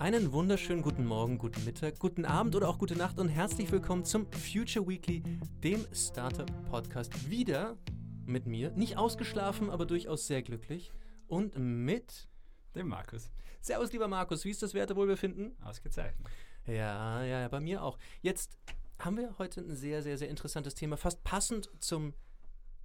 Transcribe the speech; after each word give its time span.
Einen 0.00 0.32
wunderschönen 0.32 0.80
guten 0.80 1.04
Morgen, 1.04 1.36
guten 1.36 1.62
Mittag, 1.66 1.98
guten 1.98 2.24
Abend 2.24 2.56
oder 2.56 2.70
auch 2.70 2.78
gute 2.78 2.96
Nacht 2.96 3.18
und 3.18 3.28
herzlich 3.28 3.70
willkommen 3.70 4.02
zum 4.02 4.32
Future 4.32 4.88
Weekly, 4.88 5.22
dem 5.62 5.86
Startup 5.92 6.50
Podcast. 6.70 7.28
Wieder 7.28 7.76
mit 8.24 8.46
mir, 8.46 8.70
nicht 8.70 8.96
ausgeschlafen, 8.96 9.68
aber 9.68 9.84
durchaus 9.84 10.26
sehr 10.26 10.40
glücklich 10.40 10.90
und 11.28 11.58
mit 11.58 12.30
dem 12.74 12.88
Markus. 12.88 13.30
Servus, 13.60 13.92
lieber 13.92 14.08
Markus, 14.08 14.46
wie 14.46 14.50
ist 14.50 14.62
das 14.62 14.72
Wertewohlbefinden? 14.72 15.54
Ausgezeichnet. 15.62 16.26
Ja, 16.66 17.22
ja, 17.22 17.46
bei 17.48 17.60
mir 17.60 17.82
auch. 17.82 17.98
Jetzt 18.22 18.56
haben 18.98 19.18
wir 19.18 19.36
heute 19.36 19.60
ein 19.60 19.76
sehr, 19.76 20.02
sehr, 20.02 20.16
sehr 20.16 20.30
interessantes 20.30 20.74
Thema, 20.74 20.96
fast 20.96 21.22
passend 21.24 21.70
zum 21.78 22.14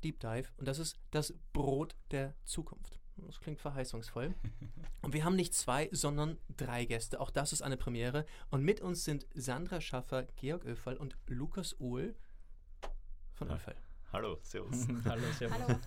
Deep 0.04 0.20
Dive 0.20 0.50
und 0.58 0.68
das 0.68 0.80
ist 0.80 1.00
das 1.12 1.34
Brot 1.54 1.96
der 2.12 2.36
Zukunft. 2.44 3.00
Das 3.18 3.40
klingt 3.40 3.60
verheißungsvoll. 3.62 4.34
Und 5.02 5.14
wir 5.14 5.24
haben 5.24 5.36
nicht 5.36 5.54
zwei, 5.54 5.90
sondern 5.92 6.38
drei 6.58 6.86
Gäste. 6.86 7.20
Auch 7.20 7.32
das 7.32 7.54
ist 7.54 7.62
eine 7.62 7.78
Premiere. 7.78 8.26
Und 8.50 8.64
mit 8.64 8.82
uns 8.82 9.06
sind 9.06 9.26
Sandra 9.34 9.82
Schaffer, 9.82 10.28
Georg 10.36 10.66
Öfall 10.66 10.98
und 10.98 11.18
Lukas 11.28 11.80
Ohl 11.80 12.16
von 13.34 13.50
ja. 13.50 13.56
Öfall. 13.56 13.76
Hallo, 14.12 14.38
Servus. 14.44 14.88
Hallo, 15.06 15.24
Servus. 15.38 15.58
Hallo. 15.68 15.80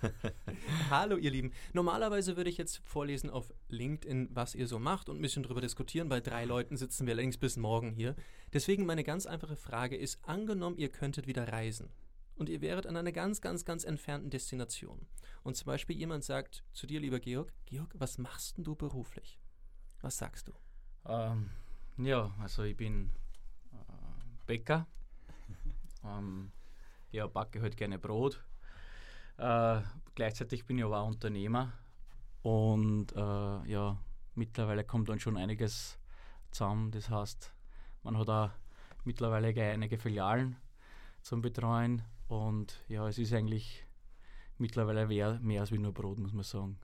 Hallo, 0.91 1.17
ihr 1.17 1.31
Lieben. 1.31 1.53
Normalerweise 1.73 2.37
würde 2.37 2.51
ich 2.51 2.59
jetzt 2.59 2.83
vorlesen 2.85 3.31
auf 3.31 3.55
LinkedIn, 3.69 4.29
was 4.33 4.55
ihr 4.55 4.67
so 4.67 4.79
macht 4.79 5.09
und 5.09 5.19
ein 5.19 5.23
bisschen 5.23 5.43
drüber 5.43 5.63
diskutieren. 5.63 6.09
Bei 6.11 6.21
drei 6.21 6.45
Leuten 6.45 6.77
sitzen 6.77 7.07
wir 7.07 7.15
allerdings 7.15 7.39
bis 7.39 7.57
morgen 7.57 7.91
hier. 7.91 8.17
Deswegen 8.53 8.85
meine 8.85 9.05
ganz 9.05 9.25
einfache 9.25 9.57
Frage 9.57 9.97
ist: 9.97 10.19
Angenommen, 10.25 10.77
ihr 10.77 10.91
könntet 10.91 11.27
wieder 11.27 11.49
reisen 11.49 11.89
und 12.39 12.49
ihr 12.49 12.61
wäret 12.61 12.87
an 12.87 12.97
einer 12.97 13.13
ganz, 13.13 13.41
ganz, 13.41 13.65
ganz 13.65 13.85
entfernten 13.85 14.31
Destination. 14.31 15.07
Und 15.43 15.57
zum 15.57 15.67
Beispiel 15.67 15.97
jemand 15.97 16.25
sagt 16.25 16.65
zu 16.73 16.87
dir, 16.87 17.01
lieber 17.01 17.21
Georg, 17.21 17.53
Georg, 17.67 17.95
was 17.99 18.19
machst 18.19 18.57
denn 18.57 18.65
du 18.65 18.75
beruflich? 18.75 19.39
Was 20.01 20.19
sagst 20.19 20.49
du? 20.49 20.53
Ähm, 21.07 21.51
ja, 21.97 22.33
also 22.41 22.63
ich 22.63 22.77
bin 22.77 23.11
äh, 23.73 24.47
Bäcker. 24.47 24.87
ähm, 26.05 26.53
ja, 27.11 27.27
backe 27.27 27.61
halt 27.61 27.77
gerne 27.77 27.99
Brot. 27.99 28.43
Äh, 29.39 29.81
gleichzeitig 30.15 30.67
bin 30.67 30.79
ich 30.79 30.85
aber 30.85 31.01
auch 31.01 31.09
Unternehmer. 31.09 31.73
Und 32.43 33.13
äh, 33.17 33.71
ja, 33.71 33.99
mittlerweile 34.35 34.85
kommt 34.85 35.09
dann 35.09 35.21
schon 35.21 35.37
einiges 35.37 35.99
zusammen. 36.51 36.91
Das 36.91 37.11
heißt, 37.11 37.53
man 38.03 38.17
hat 38.17 38.29
auch 38.29 38.51
mittlerweile 39.05 39.49
einige 39.49 39.99
Filialen 39.99 40.57
zum 41.23 41.43
Betreuen. 41.43 42.03
Und 42.29 42.79
ja, 42.89 43.09
es 43.09 43.19
ist 43.19 43.33
eigentlich 43.33 43.85
mittlerweile 44.59 45.07
mehr, 45.07 45.39
mehr 45.41 45.63
als 45.63 45.71
nur 45.71 45.93
Brot, 45.93 46.19
muss 46.19 46.33
man 46.33 46.45
sagen. 46.45 46.79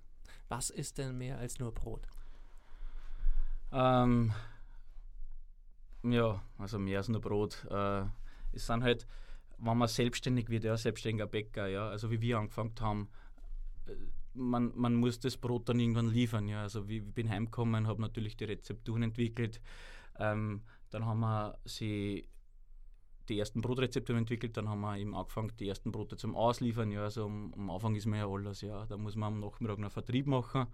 Was 0.49 0.71
ist 0.71 0.99
denn 0.99 1.17
mehr 1.17 1.39
als 1.39 1.59
nur 1.59 1.73
Brot? 1.73 2.07
Ähm, 3.73 4.33
ja, 6.03 6.43
also 6.59 6.79
mehr 6.79 6.99
als 6.99 7.09
nur 7.09 7.21
Brot. 7.21 7.67
Äh, 7.71 8.05
es 8.53 8.67
sind 8.67 8.83
halt, 8.83 9.07
wenn 9.59 9.77
man 9.77 9.89
selbstständig 9.89 10.49
wird, 10.49 10.65
ja, 10.65 10.77
selbstständiger 10.77 11.27
Bäcker, 11.27 11.67
ja, 11.67 11.89
also 11.89 12.11
wie 12.11 12.21
wir 12.21 12.39
angefangen 12.39 12.75
haben, 12.81 13.09
äh, 13.87 13.93
man, 14.35 14.73
man 14.75 14.95
muss 14.95 15.21
das 15.21 15.37
Brot 15.37 15.69
dann 15.69 15.79
irgendwann 15.79 16.09
liefern. 16.09 16.49
Ja. 16.49 16.63
Also 16.63 16.89
wie, 16.89 16.99
ich 16.99 17.15
bin 17.15 17.29
heimgekommen, 17.29 17.87
habe 17.87 18.03
natürlich 18.03 18.37
die 18.37 18.45
Rezepturen 18.45 19.03
entwickelt. 19.03 19.61
Ähm, 20.19 20.63
dann 20.91 21.07
haben 21.07 21.21
wir 21.21 21.59
sie 21.65 22.29
die 23.29 23.39
ersten 23.39 23.61
Brotrezepte 23.61 24.13
entwickelt, 24.13 24.57
dann 24.57 24.69
haben 24.69 24.81
wir 24.81 24.97
eben 24.99 25.15
angefangen, 25.15 25.53
die 25.59 25.69
ersten 25.69 25.93
Brote 25.93 26.17
zum 26.17 26.35
Ausliefern. 26.35 26.91
Ja, 26.91 27.05
also 27.05 27.25
am, 27.25 27.53
am 27.55 27.71
Anfang 27.71 27.95
ist 27.95 28.07
mir 28.07 28.19
ja 28.19 28.29
alles, 28.29 28.61
ja. 28.61 28.87
Da 28.87 28.97
muss 28.97 29.17
man 29.17 29.35
am 29.35 29.41
Nachmittag 29.41 29.79
noch 29.79 29.93
Vertrieb 29.93 30.27
machen. 30.27 30.67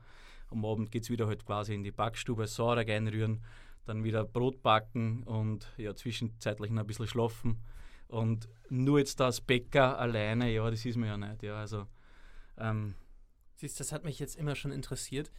Am 0.51 0.65
Abend 0.65 0.91
geht 0.91 1.05
es 1.05 1.11
wieder 1.11 1.27
halt 1.27 1.47
quasi 1.47 1.75
in 1.75 1.85
die 1.85 1.93
Backstube, 1.93 2.47
Sauerteig 2.47 2.91
einrühren, 2.91 3.43
dann 3.87 4.03
wieder 4.03 4.25
Brot 4.25 4.63
backen 4.63 5.23
und 5.23 5.73
ja, 5.77 5.95
zwischenzeitlich 5.95 6.71
noch 6.71 6.83
ein 6.83 6.87
bisschen 6.87 7.07
schlafen. 7.07 7.59
Und 8.09 8.49
nur 8.69 8.99
jetzt 8.99 9.21
das 9.21 9.41
Bäcker 9.41 9.99
alleine, 9.99 10.53
ja, 10.53 10.69
das 10.69 10.85
ist 10.85 10.97
mir 10.97 11.07
ja 11.07 11.17
nicht. 11.17 11.45
Ja, 11.45 11.61
also, 11.61 11.87
ähm, 12.59 12.95
Siehst, 13.55 13.79
das 13.79 13.93
hat 13.93 14.05
mich 14.05 14.19
jetzt 14.19 14.37
immer 14.37 14.57
schon 14.57 14.73
interessiert 14.73 15.31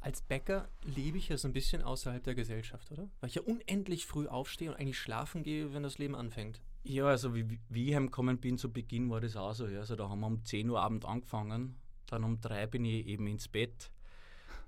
als 0.00 0.22
Bäcker 0.22 0.68
lebe 0.84 1.18
ich 1.18 1.28
ja 1.28 1.36
so 1.36 1.48
ein 1.48 1.52
bisschen 1.52 1.82
außerhalb 1.82 2.22
der 2.22 2.34
Gesellschaft, 2.34 2.90
oder? 2.92 3.08
Weil 3.20 3.28
ich 3.28 3.36
ja 3.36 3.42
unendlich 3.42 4.06
früh 4.06 4.26
aufstehe 4.26 4.70
und 4.70 4.76
eigentlich 4.76 4.98
schlafen 4.98 5.42
gehe, 5.42 5.72
wenn 5.72 5.82
das 5.82 5.98
Leben 5.98 6.14
anfängt. 6.14 6.60
Ja, 6.84 7.06
also 7.06 7.34
wie, 7.34 7.58
wie 7.68 7.88
ich 7.88 7.94
heimgekommen 7.94 8.38
bin 8.38 8.58
zu 8.58 8.72
Beginn, 8.72 9.10
war 9.10 9.20
das 9.20 9.36
auch 9.36 9.52
so. 9.52 9.66
Ja. 9.66 9.80
Also 9.80 9.96
da 9.96 10.08
haben 10.08 10.20
wir 10.20 10.26
um 10.26 10.44
10 10.44 10.70
Uhr 10.70 10.80
Abend 10.80 11.04
angefangen, 11.04 11.76
dann 12.06 12.24
um 12.24 12.40
3 12.40 12.66
bin 12.68 12.84
ich 12.84 13.06
eben 13.06 13.26
ins 13.26 13.48
Bett, 13.48 13.90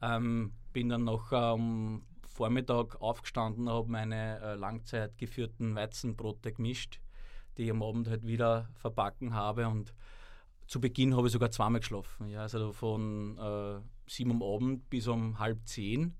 ähm, 0.02 0.52
bin 0.72 0.88
dann 0.88 1.04
noch 1.04 1.32
am 1.32 2.02
Vormittag 2.26 3.00
aufgestanden, 3.00 3.68
habe 3.68 3.90
meine 3.90 4.40
äh, 4.40 4.54
langzeit 4.54 5.16
geführten 5.16 5.74
Weizenbrote 5.74 6.52
gemischt, 6.52 7.00
die 7.56 7.64
ich 7.64 7.70
am 7.70 7.82
Abend 7.82 8.08
halt 8.08 8.26
wieder 8.26 8.68
verbacken 8.74 9.34
habe 9.34 9.68
und 9.68 9.94
zu 10.66 10.80
Beginn 10.80 11.16
habe 11.16 11.26
ich 11.26 11.32
sogar 11.32 11.50
zweimal 11.50 11.80
geschlafen. 11.80 12.28
Ja. 12.28 12.42
Also 12.42 12.72
von 12.72 13.36
äh, 13.38 13.80
sieben 14.10 14.32
am 14.32 14.42
Abend 14.42 14.90
bis 14.90 15.06
um 15.06 15.38
halb 15.38 15.66
zehn 15.66 16.14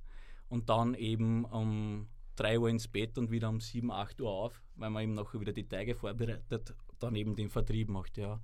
und 0.49 0.69
dann 0.69 0.95
eben 0.95 1.45
um 1.45 2.09
drei 2.37 2.59
Uhr 2.59 2.69
ins 2.69 2.89
Bett 2.89 3.19
und 3.19 3.31
wieder 3.31 3.49
um 3.49 3.61
sieben, 3.61 3.91
acht 3.91 4.21
Uhr 4.21 4.31
auf, 4.31 4.63
weil 4.77 4.91
man 4.91 5.03
eben 5.03 5.15
nachher 5.15 5.41
wieder 5.41 5.53
die 5.53 5.69
Teige 5.69 5.95
vorbereitet, 5.95 6.75
dann 6.99 7.15
eben 7.15 7.35
den 7.35 7.51
Vertrieb 7.51 7.89
macht. 7.89 8.17
Ja. 8.17 8.41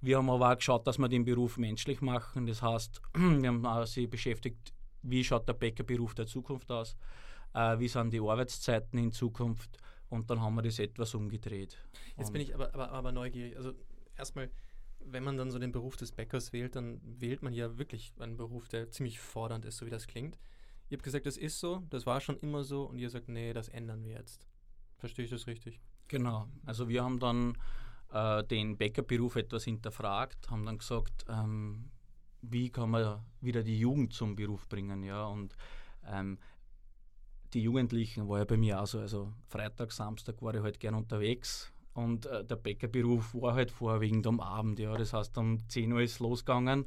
Wir 0.00 0.16
haben 0.16 0.30
aber 0.30 0.52
auch 0.52 0.56
geschaut, 0.56 0.86
dass 0.86 0.98
wir 0.98 1.08
den 1.08 1.24
Beruf 1.24 1.58
menschlich 1.58 2.00
machen. 2.00 2.46
Das 2.46 2.62
heißt, 2.62 3.02
wir 3.14 3.48
haben 3.48 3.86
sich 3.86 4.08
beschäftigt, 4.08 4.72
wie 5.02 5.24
schaut 5.24 5.48
der 5.48 5.54
Bäckerberuf 5.54 6.14
der 6.14 6.26
Zukunft 6.26 6.70
aus, 6.70 6.96
äh, 7.54 7.78
wie 7.78 7.88
sind 7.88 8.12
die 8.12 8.20
Arbeitszeiten 8.20 8.98
in 8.98 9.12
Zukunft 9.12 9.78
und 10.08 10.30
dann 10.30 10.40
haben 10.40 10.54
wir 10.54 10.62
das 10.62 10.78
etwas 10.78 11.14
umgedreht. 11.14 11.76
Jetzt 12.16 12.32
bin 12.32 12.42
ich 12.42 12.54
aber, 12.54 12.72
aber, 12.74 12.90
aber 12.90 13.12
neugierig. 13.12 13.56
Also 13.56 13.72
erstmal, 14.16 14.50
wenn 15.04 15.24
man 15.24 15.36
dann 15.36 15.50
so 15.50 15.58
den 15.58 15.72
Beruf 15.72 15.96
des 15.96 16.12
Bäckers 16.12 16.52
wählt, 16.52 16.76
dann 16.76 17.00
wählt 17.02 17.42
man 17.42 17.52
ja 17.52 17.78
wirklich 17.78 18.12
einen 18.18 18.36
Beruf, 18.36 18.68
der 18.68 18.90
ziemlich 18.90 19.20
fordernd 19.20 19.64
ist, 19.64 19.78
so 19.78 19.86
wie 19.86 19.90
das 19.90 20.06
klingt. 20.06 20.38
Ihr 20.88 20.96
habt 20.96 21.04
gesagt, 21.04 21.26
das 21.26 21.36
ist 21.36 21.60
so, 21.60 21.84
das 21.90 22.06
war 22.06 22.20
schon 22.20 22.38
immer 22.38 22.64
so 22.64 22.84
und 22.84 22.98
ihr 22.98 23.10
sagt, 23.10 23.28
nee, 23.28 23.52
das 23.52 23.68
ändern 23.68 24.04
wir 24.04 24.12
jetzt. 24.12 24.46
Verstehe 24.98 25.24
ich 25.24 25.30
das 25.30 25.46
richtig? 25.46 25.80
Genau. 26.08 26.48
Also 26.66 26.88
wir 26.88 27.04
haben 27.04 27.20
dann 27.20 27.56
äh, 28.12 28.44
den 28.44 28.76
Bäckerberuf 28.76 29.36
etwas 29.36 29.64
hinterfragt, 29.64 30.50
haben 30.50 30.66
dann 30.66 30.78
gesagt, 30.78 31.24
ähm, 31.28 31.90
wie 32.42 32.70
kann 32.70 32.90
man 32.90 33.24
wieder 33.40 33.62
die 33.62 33.78
Jugend 33.78 34.12
zum 34.12 34.34
Beruf 34.34 34.68
bringen, 34.68 35.02
ja, 35.02 35.26
und 35.26 35.54
ähm, 36.06 36.38
die 37.52 37.62
Jugendlichen 37.62 38.28
war 38.28 38.38
ja 38.38 38.44
bei 38.44 38.56
mir 38.56 38.80
auch 38.80 38.86
so, 38.86 39.00
also 39.00 39.32
Freitag, 39.48 39.92
Samstag 39.92 40.40
war 40.42 40.54
ich 40.54 40.62
halt 40.62 40.80
gern 40.80 40.94
unterwegs, 40.94 41.72
und 41.94 42.26
äh, 42.26 42.44
der 42.44 42.56
Bäckerberuf 42.56 43.34
war 43.34 43.54
halt 43.54 43.70
vorwiegend 43.70 44.26
am 44.26 44.40
Abend, 44.40 44.78
ja. 44.78 44.96
Das 44.96 45.12
heißt, 45.12 45.36
um 45.38 45.68
10 45.68 45.92
Uhr 45.92 46.00
ist 46.02 46.12
es 46.12 46.20
losgegangen. 46.20 46.86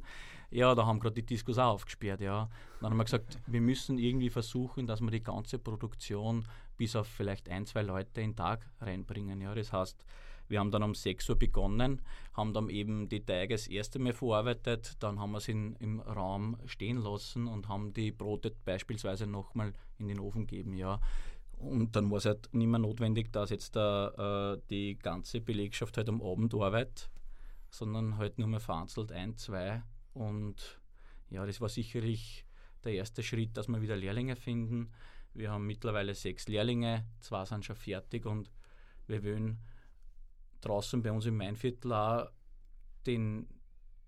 Ja, 0.50 0.74
da 0.74 0.86
haben 0.86 1.00
gerade 1.00 1.16
die 1.16 1.26
Diskos 1.26 1.58
auch 1.58 1.74
aufgesperrt, 1.74 2.20
ja. 2.20 2.48
Dann 2.80 2.90
haben 2.90 2.98
wir 2.98 3.04
gesagt, 3.04 3.38
wir 3.46 3.60
müssen 3.60 3.98
irgendwie 3.98 4.30
versuchen, 4.30 4.86
dass 4.86 5.00
wir 5.00 5.10
die 5.10 5.22
ganze 5.22 5.58
Produktion 5.58 6.44
bis 6.76 6.96
auf 6.96 7.06
vielleicht 7.06 7.48
ein, 7.48 7.66
zwei 7.66 7.82
Leute 7.82 8.12
den 8.12 8.34
Tag 8.34 8.68
reinbringen, 8.80 9.40
ja. 9.40 9.54
Das 9.54 9.72
heißt, 9.72 10.04
wir 10.48 10.60
haben 10.60 10.70
dann 10.70 10.82
um 10.82 10.94
6 10.94 11.30
Uhr 11.30 11.36
begonnen, 11.36 12.02
haben 12.34 12.52
dann 12.52 12.68
eben 12.68 13.08
die 13.08 13.24
Teige 13.24 13.54
das 13.54 13.66
erste 13.66 13.98
Mal 13.98 14.12
verarbeitet, 14.12 14.96
dann 15.00 15.18
haben 15.18 15.32
wir 15.32 15.40
sie 15.40 15.52
im 15.52 16.00
Raum 16.00 16.56
stehen 16.66 16.98
lassen 16.98 17.46
und 17.46 17.68
haben 17.68 17.92
die 17.92 18.12
Brote 18.12 18.54
beispielsweise 18.64 19.26
nochmal 19.26 19.72
in 19.98 20.08
den 20.08 20.20
Ofen 20.20 20.46
gegeben, 20.46 20.74
ja. 20.74 21.00
Und 21.58 21.96
dann 21.96 22.10
war 22.10 22.18
es 22.18 22.26
halt 22.26 22.52
nicht 22.52 22.66
mehr 22.66 22.78
notwendig, 22.78 23.32
dass 23.32 23.50
jetzt 23.50 23.76
da, 23.76 24.54
äh, 24.54 24.60
die 24.70 24.98
ganze 24.98 25.40
Belegschaft 25.40 25.96
halt 25.96 26.08
am 26.08 26.22
Abend 26.22 26.54
arbeitet, 26.54 27.10
sondern 27.70 28.18
halt 28.18 28.38
nur 28.38 28.48
mehr 28.48 28.60
vereinzelt 28.60 29.12
ein, 29.12 29.36
zwei. 29.36 29.82
Und 30.12 30.80
ja, 31.30 31.44
das 31.46 31.60
war 31.60 31.68
sicherlich 31.68 32.44
der 32.84 32.92
erste 32.94 33.22
Schritt, 33.22 33.56
dass 33.56 33.68
wir 33.68 33.80
wieder 33.80 33.96
Lehrlinge 33.96 34.36
finden. 34.36 34.90
Wir 35.32 35.50
haben 35.50 35.66
mittlerweile 35.66 36.14
sechs 36.14 36.46
Lehrlinge, 36.48 37.06
zwei 37.20 37.44
sind 37.44 37.64
schon 37.64 37.76
fertig 37.76 38.26
und 38.26 38.50
wir 39.06 39.24
wollen 39.24 39.58
draußen 40.60 41.02
bei 41.02 41.10
uns 41.10 41.26
im 41.26 41.36
Mainviertel 41.36 41.92
auch 41.92 42.30
den, 43.06 43.48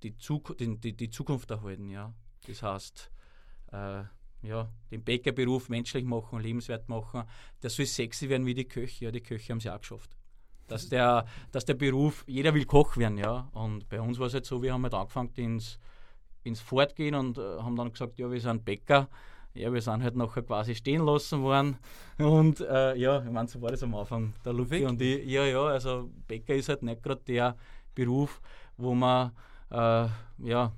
die, 0.03 0.17
Zuk 0.17 0.57
den, 0.59 0.81
die, 0.81 0.97
die 0.97 1.11
Zukunft 1.11 1.51
erhalten. 1.51 1.89
Ja. 1.89 2.15
Das 2.47 2.63
heißt, 2.63 3.11
äh, 3.73 4.05
ja, 4.47 4.69
den 4.91 5.03
Bäckerberuf 5.03 5.69
menschlich 5.69 6.05
machen, 6.05 6.41
lebenswert 6.41 6.89
machen. 6.89 7.25
Der 7.63 7.71
soll 7.71 7.87
sexy 7.87 8.29
werden 8.29 8.47
wie 8.47 8.55
die 8.55 8.65
Köche. 8.65 9.07
Ja, 9.07 9.11
die 9.11 9.21
Köche 9.21 9.53
haben 9.53 9.59
es 9.59 9.65
ja 9.65 9.75
auch 9.75 9.81
geschafft. 9.81 10.17
Dass 10.69 10.89
der, 10.89 11.27
dass 11.53 11.65
der 11.65 11.75
Beruf, 11.75 12.25
jeder 12.27 12.53
will 12.55 12.65
Koch 12.65 12.97
werden, 12.97 13.19
ja. 13.19 13.49
Und 13.53 13.89
bei 13.89 14.01
uns 14.01 14.19
war 14.19 14.27
es 14.27 14.35
halt 14.35 14.47
so, 14.47 14.63
wir 14.63 14.73
haben 14.73 14.83
halt 14.83 14.95
angefangen 14.95 15.31
ins, 15.37 15.79
ins 16.43 16.61
Fortgehen 16.61 17.15
und 17.15 17.39
äh, 17.39 17.41
haben 17.41 17.77
dann 17.77 17.93
gesagt, 17.93 18.19
ja, 18.19 18.31
wir 18.31 18.41
sind 18.41 18.65
Bäcker. 18.65 19.09
Ja, 19.55 19.73
wir 19.73 19.81
sind 19.81 20.03
halt 20.03 20.17
nachher 20.17 20.43
quasi 20.43 20.75
stehen 20.75 21.05
lassen 21.07 21.43
worden. 21.43 21.79
Und 22.19 22.61
äh, 22.61 22.95
ja, 22.97 23.23
ich 23.25 23.31
meine, 23.31 23.49
so 23.49 23.63
war 23.63 23.71
das 23.71 23.83
am 23.83 23.95
Anfang. 23.95 24.35
Der 24.45 24.53
Lucky 24.53 24.85
und 24.85 25.01
ich, 25.01 25.25
ja, 25.27 25.47
ja, 25.47 25.63
also 25.63 26.11
Bäcker 26.27 26.55
ist 26.55 26.69
halt 26.69 26.83
nicht 26.83 27.03
gerade 27.03 27.23
der 27.27 27.57
Beruf, 27.95 28.43
wo 28.77 28.95
man 28.95 29.33
äh, 29.71 30.09
ja, 30.39 30.73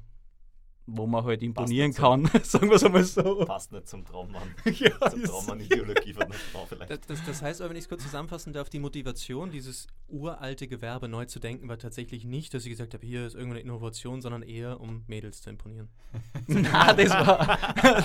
wo 0.90 1.06
man 1.06 1.24
halt 1.24 1.42
imponieren 1.42 1.92
kann, 1.92 2.30
sagen 2.42 2.68
wir 2.70 2.76
es 2.76 2.84
einmal 2.84 3.04
so. 3.04 3.44
Passt 3.44 3.72
nicht 3.72 3.88
zum 3.88 4.04
Traummann. 4.04 4.54
Ja, 4.78 5.10
Zum 5.10 5.24
Traummann-Ideologie 5.24 6.12
von 6.12 6.28
der 6.28 6.38
Frau 6.38 6.66
vielleicht. 6.66 6.90
Das, 6.90 7.00
das, 7.06 7.24
das 7.24 7.42
heißt 7.42 7.60
aber, 7.60 7.70
wenn 7.70 7.76
ich 7.76 7.84
es 7.84 7.88
kurz 7.88 8.02
zusammenfassen 8.02 8.52
darf, 8.52 8.68
die 8.68 8.78
Motivation, 8.78 9.50
dieses 9.50 9.86
uralte 10.08 10.68
Gewerbe 10.68 11.08
neu 11.08 11.24
zu 11.24 11.40
denken, 11.40 11.68
war 11.68 11.78
tatsächlich 11.78 12.24
nicht, 12.24 12.54
dass 12.54 12.64
ich 12.64 12.70
gesagt 12.70 12.94
habe, 12.94 13.04
hier 13.04 13.26
ist 13.26 13.34
irgendeine 13.34 13.60
Innovation, 13.60 14.22
sondern 14.22 14.42
eher, 14.42 14.80
um 14.80 15.04
Mädels 15.08 15.42
zu 15.42 15.50
imponieren. 15.50 15.88
Nein, 16.46 16.96
das 16.96 17.10
war. 17.10 17.58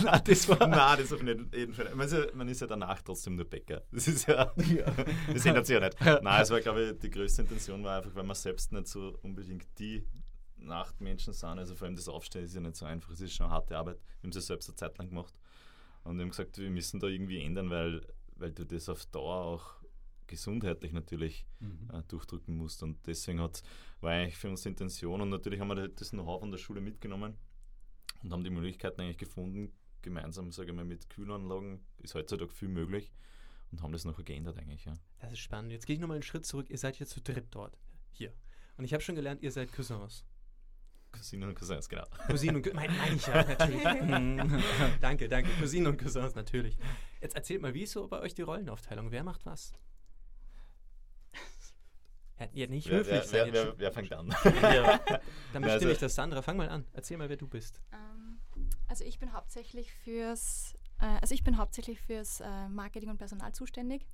Nein, 0.03 0.21
das 0.25 0.49
war. 0.49 0.67
Nein, 0.67 0.97
das 0.99 1.13
auf 1.13 1.23
jeden 1.23 1.73
Fall. 1.73 1.95
Man 1.95 2.07
ist, 2.07 2.13
ja, 2.13 2.25
man 2.33 2.47
ist 2.47 2.61
ja 2.61 2.67
danach 2.67 3.01
trotzdem 3.01 3.35
nur 3.35 3.45
Bäcker. 3.45 3.83
Das 3.91 4.07
ist 4.07 4.27
ja. 4.27 4.51
Das 5.31 5.45
ändert 5.45 5.67
sich 5.67 5.75
ja 5.75 5.79
nicht. 5.79 5.97
Nein, 6.01 6.41
es 6.41 6.49
war, 6.49 6.59
glaube 6.59 6.83
ich, 6.83 6.99
die 6.99 7.09
größte 7.09 7.43
Intention 7.43 7.83
war 7.83 7.97
einfach, 7.97 8.15
weil 8.15 8.23
man 8.23 8.35
selbst 8.35 8.71
nicht 8.71 8.87
so 8.87 9.17
unbedingt 9.21 9.67
die 9.79 10.03
Nachtmenschen 10.63 11.33
sind. 11.33 11.59
Also 11.59 11.75
vor 11.75 11.85
allem 11.87 11.95
das 11.95 12.07
Aufstehen 12.07 12.45
ist 12.45 12.55
ja 12.55 12.61
nicht 12.61 12.75
so 12.75 12.85
einfach. 12.85 13.11
Es 13.11 13.21
ist 13.21 13.33
schon 13.33 13.49
harte 13.49 13.77
Arbeit. 13.77 13.97
Wir 13.97 14.23
haben 14.23 14.29
es 14.29 14.35
ja 14.35 14.41
selbst 14.41 14.69
eine 14.69 14.75
Zeit 14.75 14.97
lang 14.97 15.09
gemacht. 15.09 15.33
Und 16.03 16.17
wir 16.17 16.23
haben 16.23 16.29
gesagt, 16.31 16.57
wir 16.57 16.69
müssen 16.69 16.99
da 16.99 17.07
irgendwie 17.07 17.41
ändern, 17.41 17.69
weil, 17.69 18.05
weil 18.35 18.51
du 18.51 18.65
das 18.65 18.89
auf 18.89 19.05
Dauer 19.07 19.35
auch 19.35 19.75
gesundheitlich 20.27 20.91
natürlich 20.93 21.45
Mhm. 21.59 21.89
äh, 21.93 22.01
durchdrücken 22.07 22.57
musst. 22.57 22.83
Und 22.83 23.05
deswegen 23.07 23.39
hat, 23.41 23.61
war 24.01 24.11
eigentlich 24.11 24.37
für 24.37 24.49
uns 24.49 24.63
die 24.63 24.69
Intention. 24.69 25.21
Und 25.21 25.29
natürlich 25.29 25.59
haben 25.59 25.69
wir 25.69 25.87
das 25.87 26.09
Know-how 26.11 26.39
von 26.39 26.51
der 26.51 26.57
Schule 26.57 26.81
mitgenommen 26.81 27.37
und 28.21 28.31
haben 28.33 28.43
die 28.43 28.49
Möglichkeiten 28.49 29.01
eigentlich 29.01 29.17
gefunden, 29.17 29.71
gemeinsam, 30.01 30.51
sage 30.51 30.71
ich 30.71 30.75
mal, 30.75 30.83
mit 30.85 31.09
Kühlanlagen 31.09 31.79
ist 31.99 32.15
heutzutage 32.15 32.51
viel 32.51 32.67
möglich 32.67 33.13
und 33.71 33.81
haben 33.81 33.93
das 33.93 34.03
nachher 34.05 34.23
geändert 34.23 34.57
eigentlich. 34.57 34.83
Ja. 34.85 34.93
Das 35.19 35.31
ist 35.33 35.39
spannend. 35.39 35.71
Jetzt 35.71 35.85
gehe 35.85 35.93
ich 35.95 35.99
nochmal 36.01 36.15
einen 36.15 36.23
Schritt 36.23 36.45
zurück. 36.45 36.69
Ihr 36.69 36.77
seid 36.77 36.99
jetzt 36.99 37.11
zu 37.11 37.21
dritt 37.21 37.47
dort. 37.51 37.77
Hier. 38.11 38.33
Und 38.77 38.83
ich 38.85 38.93
habe 38.93 39.01
schon 39.03 39.15
gelernt, 39.15 39.41
ihr 39.41 39.51
seid 39.51 39.71
Cousins. 39.71 40.25
Cousinen 41.13 41.49
und 41.49 41.55
Cousins, 41.55 41.87
genau. 41.87 42.03
Cousinen 42.27 42.57
und 42.57 42.63
Cousins. 42.63 42.75
Meine 42.81 42.93
mein 42.97 43.15
ich 43.15 43.25
ja, 43.27 43.43
natürlich. 43.47 43.83
danke, 44.99 45.29
danke. 45.29 45.49
Cousinen 45.59 45.87
und 45.87 45.97
Cousins, 45.97 46.35
natürlich. 46.35 46.75
Jetzt 47.21 47.35
erzählt 47.35 47.61
mal, 47.61 47.73
wie 47.73 47.83
ist 47.83 47.91
so 47.93 48.07
bei 48.07 48.19
euch 48.19 48.33
die 48.33 48.41
Rollenaufteilung? 48.41 49.11
Wer 49.11 49.23
macht 49.23 49.45
was? 49.45 49.73
Ja, 52.39 52.47
ja 52.53 52.67
nicht 52.67 52.89
Wer, 52.89 52.99
höflich 52.99 53.13
wer, 53.13 53.23
sein. 53.45 53.53
wer, 53.53 53.65
wer, 53.67 53.79
wer 53.79 53.91
fängt 53.91 54.11
an? 54.13 54.27
Ja. 54.61 54.97
Dann 55.53 55.61
bestimme 55.61 55.71
Also- 55.71 55.89
ich 55.89 55.97
das. 55.99 56.15
Sandra, 56.15 56.41
fang 56.41 56.57
mal 56.57 56.69
an. 56.69 56.85
Erzähl 56.93 57.17
mal, 57.17 57.29
wer 57.29 57.37
du 57.37 57.47
bist. 57.47 57.79
Ähm, 57.93 58.39
also 58.87 59.03
ich 59.05 59.19
bin 59.19 59.31
hauptsächlich 59.33 59.93
fürs, 59.93 60.75
äh, 60.99 61.05
also 61.21 61.33
ich 61.35 61.43
bin 61.43 61.57
hauptsächlich 61.57 61.99
fürs 62.01 62.41
äh, 62.41 62.67
Marketing 62.69 63.09
und 63.09 63.17
Personal 63.17 63.53
zuständig. 63.53 64.07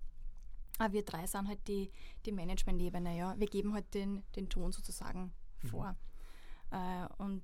Aber 0.77 0.93
wir 0.93 1.03
drei 1.03 1.25
sind 1.27 1.47
halt 1.47 1.65
die, 1.67 1.91
die 2.25 2.31
Management-Ebene, 2.31 3.17
ja. 3.17 3.35
Wir 3.37 3.47
geben 3.47 3.73
halt 3.73 3.93
den, 3.93 4.23
den 4.35 4.47
Ton 4.49 4.71
sozusagen 4.71 5.33
vor. 5.69 5.89
Äh, 5.89 6.08
und 7.17 7.43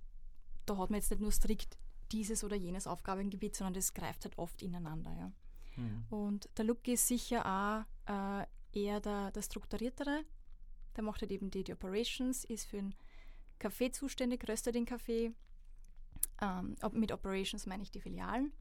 da 0.65 0.77
hat 0.77 0.89
man 0.89 0.99
jetzt 0.99 1.11
nicht 1.11 1.21
nur 1.21 1.31
strikt 1.31 1.77
dieses 2.11 2.43
oder 2.43 2.55
jenes 2.55 2.87
Aufgabengebiet, 2.87 3.55
sondern 3.55 3.73
das 3.73 3.93
greift 3.93 4.25
halt 4.25 4.37
oft 4.37 4.61
ineinander, 4.61 5.11
ja. 5.17 5.31
Mhm. 5.77 6.05
Und 6.09 6.49
der 6.57 6.65
Luke 6.65 6.91
ist 6.91 7.07
sicher 7.07 7.85
auch 8.07 8.11
äh, 8.11 8.45
eher 8.71 8.99
der, 8.99 9.31
der 9.31 9.41
strukturiertere. 9.41 10.23
Der 10.95 11.03
macht 11.03 11.21
halt 11.21 11.31
eben 11.31 11.51
die, 11.51 11.63
die 11.63 11.73
Operations, 11.73 12.45
ist 12.45 12.65
für 12.65 12.77
den 12.77 12.95
Kaffee 13.59 13.91
zuständig, 13.91 14.47
röstet 14.47 14.75
den 14.75 14.85
Kaffee. 14.85 15.33
Ähm, 16.41 16.75
mit 16.93 17.11
Operations 17.11 17.65
meine 17.65 17.83
ich 17.83 17.91
die 17.91 17.99
Filialen. 17.99 18.53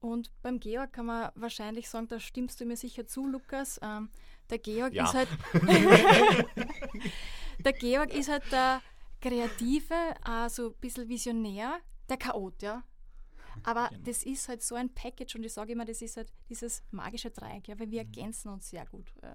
Und 0.00 0.30
beim 0.42 0.60
Georg 0.60 0.92
kann 0.92 1.06
man 1.06 1.30
wahrscheinlich 1.34 1.90
sagen, 1.90 2.08
da 2.08 2.18
stimmst 2.20 2.60
du 2.60 2.64
mir 2.64 2.76
sicher 2.76 3.06
zu, 3.06 3.26
Lukas. 3.26 3.78
Ähm, 3.82 4.08
der 4.48 4.58
Georg 4.58 4.94
Ja. 4.94 5.04
ist 5.04 5.14
halt. 5.14 5.28
der 7.58 7.72
Georg 7.72 8.14
ist 8.14 8.28
halt 8.28 8.50
der 8.50 8.80
Kreative, 9.20 9.94
auch 10.24 10.48
so 10.48 10.68
ein 10.70 10.74
bisschen 10.80 11.08
visionär, 11.08 11.78
der 12.08 12.16
Chaot, 12.16 12.62
ja. 12.62 12.82
Aber 13.64 13.88
Genau. 13.88 14.02
das 14.04 14.22
ist 14.22 14.48
halt 14.48 14.62
so 14.62 14.74
ein 14.76 14.92
Package 14.94 15.34
und 15.36 15.44
ich 15.44 15.52
sage 15.52 15.72
immer, 15.72 15.84
das 15.84 16.00
ist 16.02 16.16
halt 16.16 16.32
dieses 16.48 16.82
magische 16.90 17.30
Dreieck, 17.30 17.68
ja, 17.68 17.78
weil 17.78 17.90
wir 17.90 18.02
Mhm. 18.02 18.08
ergänzen 18.08 18.48
uns 18.50 18.70
sehr 18.70 18.86
gut. 18.86 19.12
Äh, 19.22 19.34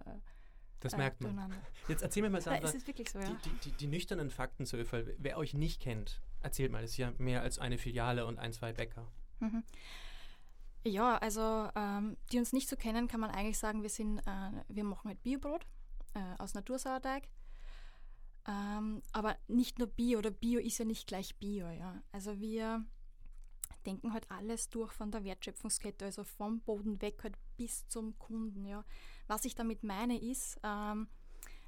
Das 0.80 0.94
äh, 0.94 0.98
merkt 0.98 1.22
man. 1.22 1.54
Jetzt 1.88 2.02
erzähl 2.04 2.24
mir 2.24 2.30
mal, 2.30 2.42
Sandra, 2.42 2.70
ist 2.70 2.88
wirklich 2.88 3.10
so, 3.10 3.20
ja. 3.20 3.26
die, 3.30 3.50
die, 3.50 3.58
die, 3.66 3.72
die 3.72 3.88
nüchternen 3.88 4.30
Fakten 4.30 4.66
zu 4.66 4.78
Öfall. 4.78 5.16
Wer 5.18 5.38
euch 5.38 5.54
nicht 5.54 5.82
kennt, 5.82 6.22
erzählt 6.42 6.72
mal. 6.72 6.82
Das 6.82 6.92
ist 6.92 6.98
ja 6.98 7.12
mehr 7.18 7.42
als 7.42 7.60
eine 7.60 7.78
Filiale 7.78 8.26
und 8.26 8.38
ein, 8.40 8.54
zwei 8.54 8.72
Bäcker. 8.74 9.08
Mhm. 9.40 9.64
Ja, 10.84 11.18
also 11.18 11.70
ähm, 11.76 12.16
die 12.32 12.38
uns 12.38 12.54
nicht 12.54 12.70
so 12.70 12.76
kennen, 12.76 13.08
kann 13.08 13.20
man 13.20 13.32
eigentlich 13.32 13.58
sagen, 13.58 13.82
wir 13.82 13.90
sind, 13.90 14.20
äh, 14.20 14.52
wir 14.68 14.84
machen 14.84 15.08
halt 15.10 15.24
Biobrot 15.24 15.66
äh, 16.14 16.20
aus 16.38 16.54
Natursauerteig. 16.54 17.28
Ähm, 18.48 19.02
aber 19.12 19.38
nicht 19.48 19.80
nur 19.80 19.88
Bio 19.88 20.20
oder 20.20 20.32
Bio 20.32 20.60
ist 20.60 20.78
ja 20.78 20.86
nicht 20.86 21.08
gleich 21.08 21.36
Bio, 21.38 21.68
ja. 21.70 22.04
Also 22.12 22.40
wir 22.40 22.86
denken 23.86 24.14
halt 24.14 24.30
alles 24.30 24.70
durch 24.70 24.92
von 24.92 25.12
der 25.12 25.24
Wertschöpfungskette, 25.24 26.06
also 26.06 26.24
vom 26.24 26.62
Boden 26.62 27.02
weg 27.02 27.24
halt 27.24 27.36
bis 27.58 27.88
zum 27.88 28.18
Kunden, 28.20 28.66
ja. 28.66 28.84
Was 29.28 29.46
ich 29.46 29.56
damit 29.56 29.84
meine 29.84 30.20
ist, 30.22 30.60
ähm, 30.64 31.08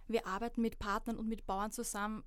wir 0.08 0.26
arbeiten 0.28 0.62
mit 0.62 0.80
Partnern 0.80 1.18
und 1.18 1.28
mit 1.28 1.46
Bauern 1.46 1.72
zusammen, 1.72 2.24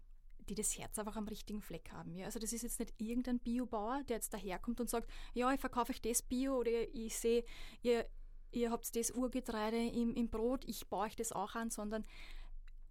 die 0.49 0.55
das 0.55 0.77
Herz 0.77 0.99
einfach 0.99 1.17
am 1.17 1.29
richtigen 1.29 1.63
Fleck 1.63 1.91
haben. 1.93 2.15
Ja? 2.15 2.27
Also 2.27 2.39
das 2.39 2.53
ist 2.53 2.63
jetzt 2.63 2.81
nicht 2.81 2.95
irgendein 2.99 3.39
Biobauer, 3.39 4.03
der 4.09 4.17
jetzt 4.17 4.35
daherkommt 4.35 4.81
und 4.81 4.91
sagt, 4.91 5.09
ja, 5.33 5.53
ich 5.53 5.61
verkaufe 5.61 5.93
euch 5.93 6.03
das 6.03 6.23
Bio 6.23 6.59
oder 6.59 6.71
ich 6.93 7.17
sehe, 7.17 7.45
ihr, 7.83 8.07
ihr 8.51 8.71
habt 8.71 8.95
das 8.97 9.13
Urgetreide 9.13 9.77
im, 9.77 10.15
im 10.15 10.29
Brot, 10.29 10.65
ich 10.67 10.89
baue 10.89 11.07
euch 11.07 11.17
das 11.17 11.33
auch 11.33 11.55
an, 11.55 11.71
sondern 11.71 12.05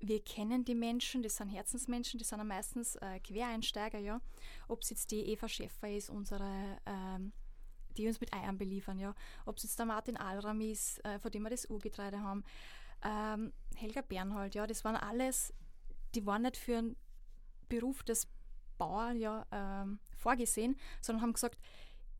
wir 0.01 0.23
kennen 0.23 0.63
die 0.63 0.75
Menschen, 0.75 1.21
das 1.23 1.37
sind 1.37 1.49
Herzensmenschen, 1.49 2.19
das 2.19 2.29
sind 2.29 2.39
ja 2.39 2.43
meistens 2.43 2.95
äh, 2.97 3.19
Quereinsteiger, 3.19 3.99
ja. 3.99 4.21
Ob 4.67 4.81
es 4.81 4.89
jetzt 4.89 5.11
die 5.11 5.25
Eva 5.31 5.47
Schäffer 5.47 5.89
ist, 5.89 6.09
unsere, 6.09 6.79
ähm, 6.85 7.33
die 7.97 8.07
uns 8.07 8.21
mit 8.21 8.33
Eiern 8.33 8.57
beliefern, 8.57 8.97
ja. 8.97 9.13
Ob 9.45 9.57
es 9.57 9.63
jetzt 9.63 9.77
der 9.77 9.85
Martin 9.85 10.17
Alram 10.17 10.61
ist, 10.61 11.03
äh, 11.03 11.19
von 11.19 11.31
dem 11.31 11.43
wir 11.43 11.49
das 11.49 11.65
Urgetreide 11.69 12.21
haben. 12.21 12.43
Ähm, 13.03 13.51
Helga 13.75 14.01
Bernhold, 14.01 14.55
ja, 14.55 14.67
das 14.67 14.83
waren 14.85 14.95
alles, 14.95 15.53
die 16.15 16.25
waren 16.25 16.43
nicht 16.43 16.57
für 16.57 16.77
einen 16.77 16.95
Beruf 17.67 18.03
des 18.03 18.27
Bauern 18.77 19.19
ja, 19.19 19.45
ähm, 19.51 19.99
vorgesehen, 20.17 20.77
sondern 21.01 21.23
haben 21.23 21.33
gesagt, 21.33 21.59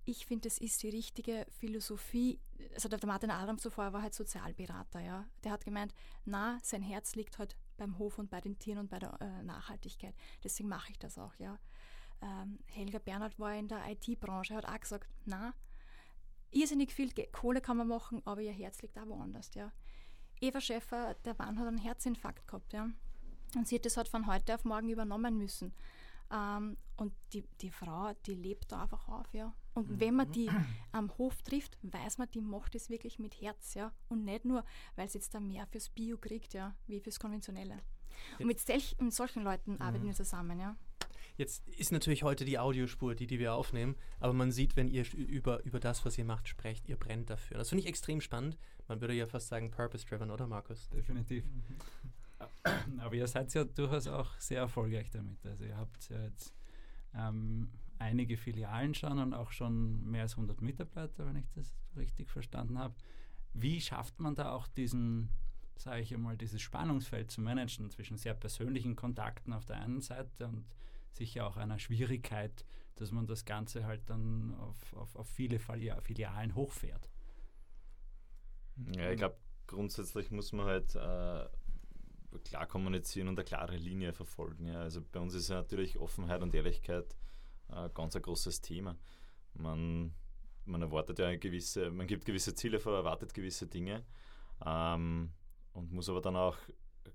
ich 0.05 0.25
finde, 0.25 0.49
das 0.49 0.57
ist 0.57 0.83
die 0.83 0.89
richtige 0.89 1.45
Philosophie. 1.59 2.39
Also 2.73 2.89
der 2.89 2.99
Martin 3.05 3.31
Aram 3.31 3.57
zuvor 3.57 3.93
war 3.93 4.01
halt 4.01 4.13
Sozialberater, 4.13 4.99
ja. 4.99 5.25
Der 5.43 5.51
hat 5.51 5.63
gemeint, 5.63 5.93
na, 6.25 6.57
sein 6.61 6.81
Herz 6.81 7.15
liegt 7.15 7.37
halt 7.37 7.55
beim 7.79 7.97
Hof 7.97 8.19
und 8.19 8.29
bei 8.29 8.41
den 8.41 8.59
Tieren 8.59 8.79
und 8.79 8.89
bei 8.89 8.99
der 8.99 9.19
äh, 9.21 9.43
Nachhaltigkeit. 9.43 10.13
Deswegen 10.43 10.69
mache 10.69 10.91
ich 10.91 10.99
das 10.99 11.17
auch, 11.17 11.33
ja. 11.35 11.57
Ähm, 12.21 12.59
Helga 12.67 12.99
Bernhard 12.99 13.39
war 13.39 13.55
in 13.55 13.67
der 13.67 13.89
IT-Branche, 13.89 14.55
hat 14.55 14.65
auch 14.65 14.79
gesagt, 14.79 15.09
na, 15.25 15.53
irrsinnig 16.51 16.93
viel 16.93 17.11
Kohle 17.31 17.61
kann 17.61 17.77
man 17.77 17.87
machen, 17.87 18.21
aber 18.25 18.41
ihr 18.41 18.51
Herz 18.51 18.81
liegt 18.81 18.97
auch 18.99 19.07
woanders, 19.07 19.53
ja. 19.55 19.71
Eva 20.41 20.61
Schäffer, 20.61 21.15
der 21.25 21.35
Mann 21.37 21.57
hat 21.57 21.67
einen 21.67 21.77
Herzinfarkt 21.77 22.47
gehabt, 22.47 22.73
ja. 22.73 22.89
Und 23.55 23.67
sie 23.67 23.75
hat 23.75 23.85
das 23.85 23.97
halt 23.97 24.07
von 24.07 24.27
heute 24.27 24.53
auf 24.55 24.65
morgen 24.65 24.89
übernommen 24.89 25.37
müssen. 25.37 25.73
Ähm, 26.31 26.77
und 26.97 27.13
die, 27.33 27.43
die 27.61 27.71
Frau, 27.71 28.13
die 28.25 28.35
lebt 28.35 28.71
da 28.71 28.83
einfach 28.83 29.07
auf, 29.07 29.33
ja. 29.33 29.53
Und 29.79 29.99
wenn 29.99 30.15
man 30.15 30.31
die 30.31 30.49
am 30.91 31.17
Hof 31.17 31.41
trifft, 31.41 31.77
weiß 31.81 32.17
man, 32.17 32.29
die 32.31 32.41
macht 32.41 32.75
es 32.75 32.89
wirklich 32.89 33.17
mit 33.17 33.39
Herz, 33.41 33.75
ja. 33.75 33.93
Und 34.09 34.25
nicht 34.25 34.45
nur, 34.45 34.65
weil 34.95 35.07
sie 35.07 35.19
jetzt 35.19 35.33
da 35.33 35.39
mehr 35.39 35.65
fürs 35.67 35.89
Bio 35.89 36.17
kriegt, 36.17 36.53
ja, 36.53 36.75
wie 36.87 36.99
fürs 36.99 37.19
Konventionelle. 37.19 37.79
Und 38.39 38.47
mit, 38.47 38.59
solch, 38.59 38.97
mit 38.99 39.13
solchen 39.13 39.43
Leuten 39.43 39.79
arbeiten 39.79 40.05
wir 40.05 40.13
zusammen, 40.13 40.59
ja. 40.59 40.75
Jetzt 41.37 41.65
ist 41.69 41.93
natürlich 41.93 42.23
heute 42.23 42.43
die 42.43 42.59
Audiospur, 42.59 43.15
die, 43.15 43.25
die 43.25 43.39
wir 43.39 43.53
aufnehmen, 43.53 43.95
aber 44.19 44.33
man 44.33 44.51
sieht, 44.51 44.75
wenn 44.75 44.89
ihr 44.89 45.05
über, 45.13 45.63
über 45.63 45.79
das, 45.79 46.03
was 46.03 46.17
ihr 46.17 46.25
macht, 46.25 46.49
sprecht, 46.49 46.89
ihr 46.89 46.97
brennt 46.97 47.29
dafür. 47.29 47.57
Das 47.57 47.69
finde 47.69 47.83
ich 47.83 47.87
extrem 47.87 48.19
spannend. 48.19 48.57
Man 48.89 48.99
würde 48.99 49.13
ja 49.13 49.25
fast 49.25 49.47
sagen 49.47 49.71
purpose-driven, 49.71 50.31
oder 50.31 50.47
Markus? 50.47 50.89
Definitiv. 50.89 51.45
Aber 52.97 53.15
ihr 53.15 53.27
seid 53.27 53.53
ja 53.53 53.63
durchaus 53.63 54.07
auch 54.07 54.37
sehr 54.37 54.59
erfolgreich 54.59 55.09
damit. 55.11 55.45
Also 55.45 55.63
ihr 55.63 55.77
habt 55.77 56.09
ja 56.09 56.21
jetzt 56.23 56.53
ähm, 57.15 57.69
einige 57.99 58.37
Filialen 58.37 58.93
schon 58.93 59.19
und 59.19 59.33
auch 59.33 59.51
schon 59.51 60.09
mehr 60.09 60.23
als 60.23 60.33
100 60.33 60.61
Mitarbeiter, 60.61 61.25
wenn 61.25 61.35
ich 61.35 61.49
das 61.53 61.75
richtig 61.95 62.29
verstanden 62.29 62.79
habe. 62.79 62.95
Wie 63.53 63.81
schafft 63.81 64.19
man 64.19 64.35
da 64.35 64.51
auch 64.53 64.67
diesen, 64.67 65.29
sage 65.75 66.01
ich 66.01 66.13
einmal, 66.13 66.37
dieses 66.37 66.61
Spannungsfeld 66.61 67.29
zu 67.29 67.41
managen 67.41 67.89
zwischen 67.89 68.17
sehr 68.17 68.33
persönlichen 68.33 68.95
Kontakten 68.95 69.53
auf 69.53 69.65
der 69.65 69.77
einen 69.77 70.01
Seite 70.01 70.47
und 70.47 70.65
sicher 71.11 71.45
auch 71.47 71.57
einer 71.57 71.79
Schwierigkeit, 71.79 72.65
dass 72.95 73.11
man 73.11 73.27
das 73.27 73.45
Ganze 73.45 73.85
halt 73.85 74.09
dann 74.09 74.55
auf, 74.55 74.93
auf, 74.93 75.15
auf 75.15 75.27
viele 75.27 75.59
Filia- 75.59 76.01
Filialen 76.01 76.55
hochfährt? 76.55 77.09
Ja, 78.95 79.11
ich 79.11 79.17
glaube, 79.17 79.37
grundsätzlich 79.67 80.31
muss 80.31 80.53
man 80.53 80.65
halt 80.65 80.95
äh, 80.95 81.45
klar 82.45 82.67
kommunizieren 82.67 83.27
und 83.27 83.37
eine 83.37 83.45
klare 83.45 83.75
Linie 83.75 84.13
verfolgen. 84.13 84.67
Ja. 84.67 84.81
Also 84.81 85.01
bei 85.11 85.19
uns 85.19 85.33
ist 85.33 85.49
ja 85.49 85.55
natürlich 85.55 85.97
Offenheit 85.97 86.41
und 86.41 86.53
Ehrlichkeit 86.53 87.15
äh, 87.73 87.89
ganz 87.93 88.15
ein 88.15 88.21
großes 88.21 88.61
Thema. 88.61 88.95
Man, 89.53 90.13
man 90.65 90.81
erwartet 90.81 91.19
ja 91.19 91.35
gewisse, 91.35 91.91
man 91.91 92.07
gibt 92.07 92.25
gewisse 92.25 92.53
Ziele 92.55 92.79
vor, 92.79 92.95
erwartet 92.95 93.33
gewisse 93.33 93.67
Dinge 93.67 94.05
ähm, 94.65 95.31
und 95.73 95.91
muss 95.91 96.09
aber 96.09 96.21
dann 96.21 96.35
auch 96.35 96.57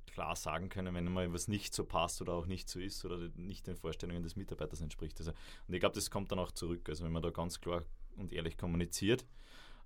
klar 0.07 0.37
sagen 0.37 0.69
können, 0.69 0.95
wenn 0.95 1.13
mal 1.13 1.33
was 1.33 1.49
nicht 1.49 1.75
so 1.75 1.85
passt 1.85 2.21
oder 2.23 2.35
auch 2.35 2.47
nicht 2.47 2.69
so 2.69 2.79
ist 2.79 3.05
oder 3.05 3.19
nicht 3.37 3.67
den 3.67 3.77
Vorstellungen 3.77 4.23
des 4.23 4.37
Mitarbeiters 4.37 4.81
entspricht. 4.81 5.19
Also, 5.19 5.33
und 5.67 5.75
ich 5.75 5.81
glaube, 5.81 5.95
das 5.95 6.11
kommt 6.11 6.31
dann 6.31 6.39
auch 6.39 6.53
zurück. 6.53 6.89
Also 6.89 7.05
wenn 7.05 7.13
man 7.13 7.23
da 7.23 7.31
ganz 7.31 7.61
klar 7.61 7.83
und 8.17 8.33
ehrlich 8.33 8.57
kommuniziert. 8.57 9.27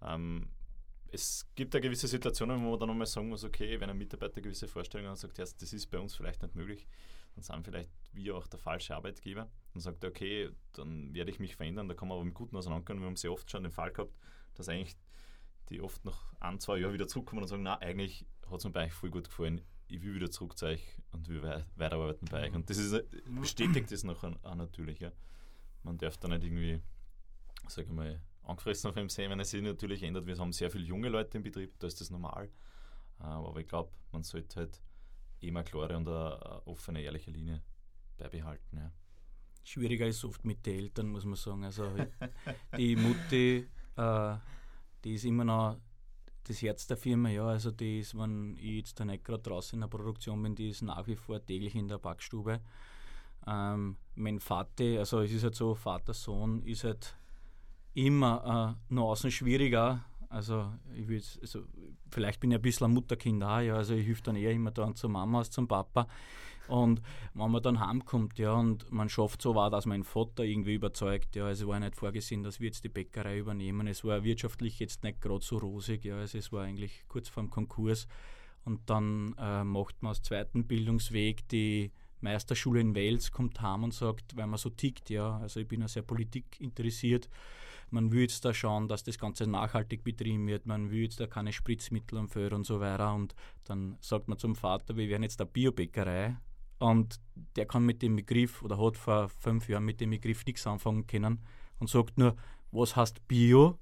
Ähm, 0.03 0.49
es 1.11 1.47
gibt 1.55 1.75
da 1.75 1.81
gewisse 1.81 2.07
Situationen, 2.07 2.63
wo 2.63 2.71
man 2.71 2.79
dann 2.79 2.89
nochmal 2.89 3.07
sagen 3.07 3.29
muss, 3.29 3.45
okay, 3.45 3.81
wenn 3.81 3.91
ein 3.91 3.99
Mitarbeiter 3.99 4.41
gewisse 4.41 4.69
Vorstellungen 4.69 5.11
hat 5.11 5.25
und 5.25 5.35
sagt, 5.35 5.39
das 5.39 5.73
ist 5.73 5.87
bei 5.87 5.99
uns 5.99 6.15
vielleicht 6.15 6.43
nicht 6.43 6.55
möglich, 6.55 6.87
dann 7.35 7.43
sind 7.43 7.65
vielleicht 7.65 7.91
wir 8.13 8.37
auch 8.37 8.47
der 8.47 8.59
falsche 8.59 8.95
Arbeitgeber. 8.95 9.49
Dann 9.73 9.81
sagt 9.81 10.05
okay, 10.05 10.51
dann 10.73 11.15
werde 11.15 11.31
ich 11.31 11.39
mich 11.39 11.57
verändern, 11.57 11.89
da 11.89 11.95
kann 11.95 12.09
man 12.09 12.17
aber 12.17 12.27
im 12.27 12.35
Guten 12.35 12.57
auseinanderkommen. 12.57 13.03
Wir 13.03 13.07
haben 13.07 13.17
sehr 13.17 13.33
oft 13.33 13.51
schon 13.51 13.63
den 13.63 13.73
Fall 13.73 13.93
gehabt, 13.93 14.13
dass 14.55 14.69
eigentlich 14.69 14.97
die 15.69 15.81
oft 15.81 16.05
nach 16.05 16.33
ein, 16.41 16.59
zwei 16.61 16.79
Jahren 16.79 16.95
wieder 16.95 17.09
zurückkommen 17.09 17.43
und 17.43 17.49
sagen, 17.49 17.63
na, 17.63 17.79
eigentlich 17.79 18.27
hat 18.51 18.59
es 18.59 18.65
mir 18.65 18.71
bei 18.71 18.87
euch 18.87 18.93
voll 18.93 19.11
gut 19.11 19.29
gefallen, 19.29 19.61
ich 19.89 20.03
will 20.03 20.15
wieder 20.15 20.31
zurück 20.31 20.59
zu 20.59 20.67
euch 20.67 20.83
und 21.13 21.29
will 21.29 21.43
weiterarbeiten 21.43 22.29
bei 22.31 22.47
euch. 22.47 22.55
Und 22.55 22.69
das 22.69 22.77
ist, 22.77 23.05
bestätigt 23.41 23.91
das 23.91 24.05
noch 24.05 24.23
natürlich. 24.23 25.01
Ja. 25.01 25.13
Man 25.83 25.97
darf 25.97 26.19
da 26.19 26.29
nicht 26.29 26.45
irgendwie, 26.45 26.81
sage 27.69 27.89
ich 27.89 27.95
mal, 27.95 28.21
angefressen 28.49 28.89
auf 28.89 28.95
dem 28.95 29.09
sehen, 29.09 29.31
wenn 29.31 29.41
es 29.41 29.51
sich 29.51 29.63
natürlich 29.63 30.03
ändert. 30.03 30.27
Wir 30.27 30.37
haben 30.39 30.53
sehr 30.53 30.71
viele 30.71 30.85
junge 30.85 31.09
Leute 31.09 31.37
im 31.39 31.45
Betrieb, 31.45 31.79
da 31.79 31.87
ist 31.87 32.01
das 32.01 32.11
normal. 32.11 32.51
Äh, 33.21 33.25
aber 33.25 33.61
ich 33.61 33.69
glaube, 33.69 33.93
man 34.13 34.23
sollte 34.23 34.57
halt 34.57 34.81
immer 35.41 35.63
klare 35.63 35.97
und 35.97 36.09
eine, 36.09 36.67
offene, 36.67 37.03
ehrliche 37.03 37.31
Linie 37.31 37.63
beibehalten. 38.17 38.79
Ja. 38.79 38.93
Schwieriger 39.63 40.07
ist 40.07 40.25
oft 40.25 40.45
mit 40.45 40.65
den 40.65 40.79
Eltern, 40.79 41.09
muss 41.09 41.25
man 41.25 41.37
sagen. 41.37 41.65
Also 41.65 41.85
die 42.77 42.97
Mutti, 42.97 43.69
äh, 43.97 44.37
die 45.05 45.15
ist 45.15 45.25
immer 45.25 45.45
noch 45.45 45.79
das 46.45 46.63
Herz 46.63 46.87
der 46.87 46.97
Firma, 46.97 47.29
ja. 47.29 47.47
Also 47.47 47.71
die 47.71 48.01
ist, 48.01 48.17
wenn 48.17 48.57
ich 48.57 48.79
jetzt 48.79 48.99
da 48.99 49.05
nicht 49.05 49.25
gerade 49.25 49.43
draußen 49.43 49.77
in 49.77 49.81
der 49.83 49.89
Produktion 49.89 50.43
bin, 50.43 50.55
die 50.55 50.71
ist 50.71 50.83
nach 50.83 51.07
wie 51.07 51.17
vor 51.17 51.45
täglich 51.45 51.75
in 51.75 51.89
der 51.89 51.99
Backstube. 51.99 52.61
Ähm, 53.47 53.97
mein 54.15 54.41
Vater, 54.41 54.99
also 54.99 55.21
es 55.21 55.33
ist 55.33 55.45
halt 55.45 55.55
so, 55.55 55.75
Vater, 55.75 56.15
Sohn 56.15 56.63
ist 56.63 56.85
halt 56.85 57.17
immer 58.07 58.77
äh, 58.91 58.95
noch 58.95 59.11
außen 59.11 59.31
schwieriger. 59.31 60.05
Also 60.29 60.73
ich 60.95 61.09
will 61.09 61.23
also 61.41 61.65
vielleicht 62.11 62.41
bin 62.41 62.51
ich 62.51 62.57
ein 62.57 62.63
bisschen 62.63 62.87
ein 62.87 62.95
Mutterkind 62.95 63.43
auch, 63.43 63.61
ja. 63.61 63.77
Also 63.77 63.95
ich 63.95 64.07
helfe 64.07 64.23
dann 64.23 64.37
eher 64.37 64.53
immer 64.53 64.71
dann 64.71 64.95
zur 64.95 65.11
Mama 65.11 65.39
als 65.39 65.51
zum 65.51 65.67
Papa. 65.67 66.07
Und 66.69 67.01
wenn 67.33 67.51
man 67.51 67.63
dann 67.63 67.81
heimkommt, 67.81 68.39
ja, 68.39 68.53
und 68.53 68.93
man 68.93 69.09
schafft 69.09 69.41
so 69.41 69.55
war, 69.55 69.71
dass 69.71 69.87
mein 69.87 70.05
Vater 70.05 70.45
irgendwie 70.45 70.75
überzeugt, 70.75 71.35
ja, 71.35 71.47
also 71.47 71.65
es 71.65 71.69
war 71.69 71.81
nicht 71.81 71.97
vorgesehen, 71.97 72.43
dass 72.43 72.61
wir 72.61 72.67
jetzt 72.67 72.85
die 72.85 72.91
Bäckerei 72.91 73.39
übernehmen. 73.39 73.87
Es 73.87 74.05
war 74.05 74.23
wirtschaftlich 74.23 74.79
jetzt 74.79 75.03
nicht 75.03 75.23
gerade 75.23 75.43
so 75.43 75.57
rosig, 75.57 76.05
ja, 76.05 76.19
also 76.19 76.37
es 76.37 76.53
war 76.53 76.65
eigentlich 76.65 77.05
kurz 77.09 77.31
vorm 77.31 77.49
Konkurs. 77.49 78.07
Und 78.65 78.91
dann 78.91 79.35
äh, 79.39 79.65
macht 79.65 80.03
man 80.03 80.11
als 80.11 80.23
zweiten 80.23 80.67
Bildungsweg 80.67 81.49
die 81.49 81.91
Meisterschule 82.21 82.81
in 82.81 82.95
Wales, 82.95 83.33
kommt 83.33 83.63
heim 83.63 83.85
und 83.85 83.95
sagt, 83.95 84.37
weil 84.37 84.47
man 84.47 84.59
so 84.59 84.69
tickt, 84.69 85.09
ja, 85.09 85.39
also 85.39 85.61
ich 85.61 85.69
bin 85.69 85.81
ja 85.81 85.89
sehr 85.89 86.03
Politik 86.03 86.61
interessiert, 86.61 87.31
man 87.91 88.13
will 88.13 88.23
jetzt 88.23 88.45
da 88.45 88.53
schauen, 88.53 88.89
dass 88.89 89.05
das 89.05 89.19
Ganze 89.19 89.47
nachhaltig 89.47 90.05
betrieben 90.05 90.47
wird, 90.47 90.67
man 90.67 90.91
will 90.91 91.03
jetzt 91.03 91.21
da 91.21 91.27
keine 91.27 91.53
Spritzmittel 91.53 92.19
am 92.19 92.29
Föhr 92.29 92.53
und 92.53 92.65
so 92.65 92.81
weiter. 92.81 93.15
Und 93.15 93.35
dann 93.65 93.97
sagt 94.01 94.29
man 94.29 94.39
zum 94.39 94.55
Vater, 94.55 94.97
wir 94.97 95.09
werden 95.09 95.23
jetzt 95.23 95.41
eine 95.41 95.51
Biobäckerei 95.51 96.37
und 96.79 97.21
der 97.57 97.67
kann 97.67 97.85
mit 97.85 98.03
dem 98.03 98.17
Begriff 98.17 98.63
oder 98.63 98.79
hat 98.79 98.97
vor 98.97 99.29
fünf 99.29 99.69
Jahren 99.69 99.85
mit 99.85 100.01
dem 100.01 100.11
Begriff 100.11 100.45
nichts 100.47 100.67
anfangen 100.67 101.07
können 101.07 101.41
und 101.79 101.91
sagt 101.91 102.19
nur, 102.19 102.37
was 102.71 102.97
heißt 102.97 103.27
Bio? 103.27 103.79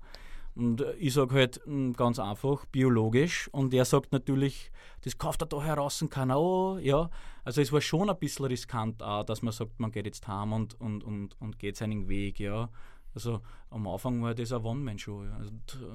Und 0.57 0.83
ich 0.99 1.13
sage 1.13 1.35
halt 1.35 1.61
hm, 1.65 1.93
ganz 1.93 2.19
einfach, 2.19 2.65
biologisch. 2.67 3.49
Und 3.53 3.75
er 3.75 3.85
sagt 3.85 4.13
natürlich, 4.13 4.71
das 5.03 5.19
kauft 5.19 5.43
er 5.43 5.47
da 5.47 5.63
heraus 5.63 6.03
kann 6.09 6.31
auch, 6.31 6.79
ja. 6.79 7.11
Also 7.45 7.61
es 7.61 7.73
war 7.73 7.83
schon 7.83 8.09
ein 8.09 8.19
bisschen 8.19 8.47
riskant 8.47 9.03
auch, 9.03 9.25
dass 9.25 9.43
man 9.43 9.53
sagt, 9.53 9.79
man 9.79 9.93
geht 9.93 10.07
jetzt 10.07 10.27
heim 10.27 10.55
und, 10.55 10.81
und, 10.81 11.05
und, 11.05 11.39
und 11.41 11.59
geht 11.59 11.77
seinen 11.77 12.09
Weg, 12.09 12.41
ja. 12.41 12.71
Also 13.17 13.41
am 13.71 13.89
Anfang 13.89 14.23
war 14.23 14.35
das 14.35 14.53
eine 14.53 14.63
One-Man-Show. 14.63 15.25
Also, 15.39 15.51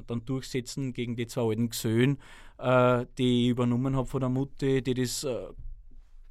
dann 0.08 0.26
durchsetzen 0.26 0.92
gegen 0.92 1.16
die 1.16 1.28
zwei 1.28 1.44
alten 1.44 1.70
Gesöhn, 1.70 2.18
äh, 2.58 3.06
die 3.20 3.44
ich 3.46 3.50
übernommen 3.50 3.96
habe 3.96 4.08
von 4.08 4.22
der 4.22 4.30
Mutti, 4.30 4.82
die 4.82 4.96
das 4.96 5.24
äh, 5.24 5.48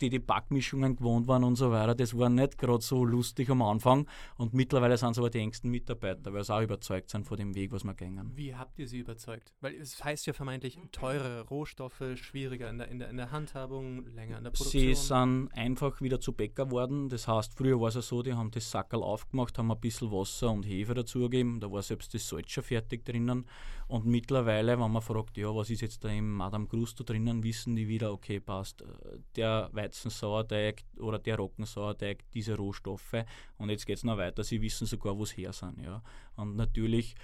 die 0.00 0.10
die 0.10 0.18
Backmischungen 0.18 0.96
gewohnt 0.96 1.26
waren 1.28 1.44
und 1.44 1.56
so 1.56 1.70
weiter. 1.70 1.94
Das 1.94 2.16
war 2.16 2.28
nicht 2.28 2.58
gerade 2.58 2.82
so 2.82 3.04
lustig 3.04 3.50
am 3.50 3.62
Anfang. 3.62 4.06
Und 4.36 4.54
mittlerweile 4.54 4.96
sind 4.96 5.14
sie 5.14 5.20
aber 5.20 5.30
die 5.30 5.38
engsten 5.38 5.70
Mitarbeiter, 5.70 6.32
weil 6.32 6.44
sie 6.44 6.54
auch 6.54 6.62
überzeugt 6.62 7.10
sind 7.10 7.26
von 7.26 7.36
dem 7.36 7.54
Weg, 7.54 7.72
was 7.72 7.84
wir 7.84 7.94
gehen. 7.94 8.20
Wie 8.34 8.54
habt 8.54 8.78
ihr 8.78 8.88
sie 8.88 8.98
überzeugt? 8.98 9.52
Weil 9.60 9.74
es 9.74 10.02
heißt 10.02 10.26
ja 10.26 10.32
vermeintlich 10.32 10.78
teurere 10.92 11.46
Rohstoffe, 11.48 12.02
schwieriger 12.14 12.70
in 12.70 12.78
der, 12.78 12.88
in 12.88 12.98
der, 12.98 13.10
in 13.10 13.16
der 13.16 13.30
Handhabung, 13.30 14.06
länger 14.06 14.38
in 14.38 14.44
der 14.44 14.50
Produktion. 14.50 14.82
Sie 14.82 14.94
sind 14.94 15.48
einfach 15.54 16.00
wieder 16.00 16.20
zu 16.20 16.32
Bäcker 16.32 16.66
geworden. 16.66 17.08
Das 17.08 17.28
heißt, 17.28 17.54
früher 17.54 17.80
war 17.80 17.88
es 17.88 17.94
ja 17.94 18.02
so, 18.02 18.22
die 18.22 18.34
haben 18.34 18.50
das 18.50 18.70
Sackerl 18.70 19.02
aufgemacht, 19.02 19.58
haben 19.58 19.70
ein 19.70 19.80
bisschen 19.80 20.10
Wasser 20.10 20.50
und 20.50 20.64
Hefe 20.64 20.94
dazugegeben. 20.94 21.60
Da 21.60 21.70
war 21.70 21.82
selbst 21.82 22.14
das 22.14 22.28
Salz 22.28 22.50
schon 22.50 22.64
fertig 22.64 23.04
drinnen. 23.04 23.46
Und 23.90 24.06
mittlerweile, 24.06 24.78
wenn 24.78 24.92
man 24.92 25.02
fragt, 25.02 25.36
ja, 25.36 25.52
was 25.52 25.68
ist 25.68 25.80
jetzt 25.80 26.04
da 26.04 26.10
im 26.10 26.30
Madame 26.30 26.68
Crusto 26.68 27.02
drinnen, 27.02 27.42
wissen 27.42 27.74
die 27.74 27.88
wieder, 27.88 28.12
okay, 28.12 28.38
passt, 28.38 28.84
der 29.34 29.68
Weizensauerteig 29.72 30.84
oder 31.00 31.18
der 31.18 31.36
Roggensauerteig, 31.38 32.22
diese 32.32 32.56
Rohstoffe. 32.56 33.24
Und 33.58 33.68
jetzt 33.68 33.86
geht 33.86 33.96
es 33.96 34.04
noch 34.04 34.16
weiter, 34.16 34.44
sie 34.44 34.62
wissen 34.62 34.86
sogar, 34.86 35.18
wo 35.18 35.24
es 35.24 35.36
her 35.36 35.52
sind. 35.52 35.82
Ja. 35.82 36.04
Und 36.36 36.54
natürlich 36.54 37.16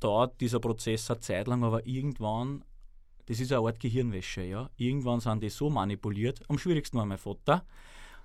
dauert 0.00 0.40
dieser 0.40 0.58
Prozess 0.58 1.08
eine 1.12 1.20
Zeit 1.20 1.46
lang, 1.46 1.62
aber 1.62 1.86
irgendwann, 1.86 2.64
das 3.26 3.38
ist 3.38 3.52
eine 3.52 3.64
Art 3.64 3.78
Gehirnwäsche, 3.78 4.42
ja. 4.42 4.70
Irgendwann 4.78 5.20
sind 5.20 5.44
die 5.44 5.48
so 5.48 5.70
manipuliert. 5.70 6.40
Am 6.48 6.58
schwierigsten 6.58 6.98
war 6.98 7.06
mein 7.06 7.18
Vater. 7.18 7.64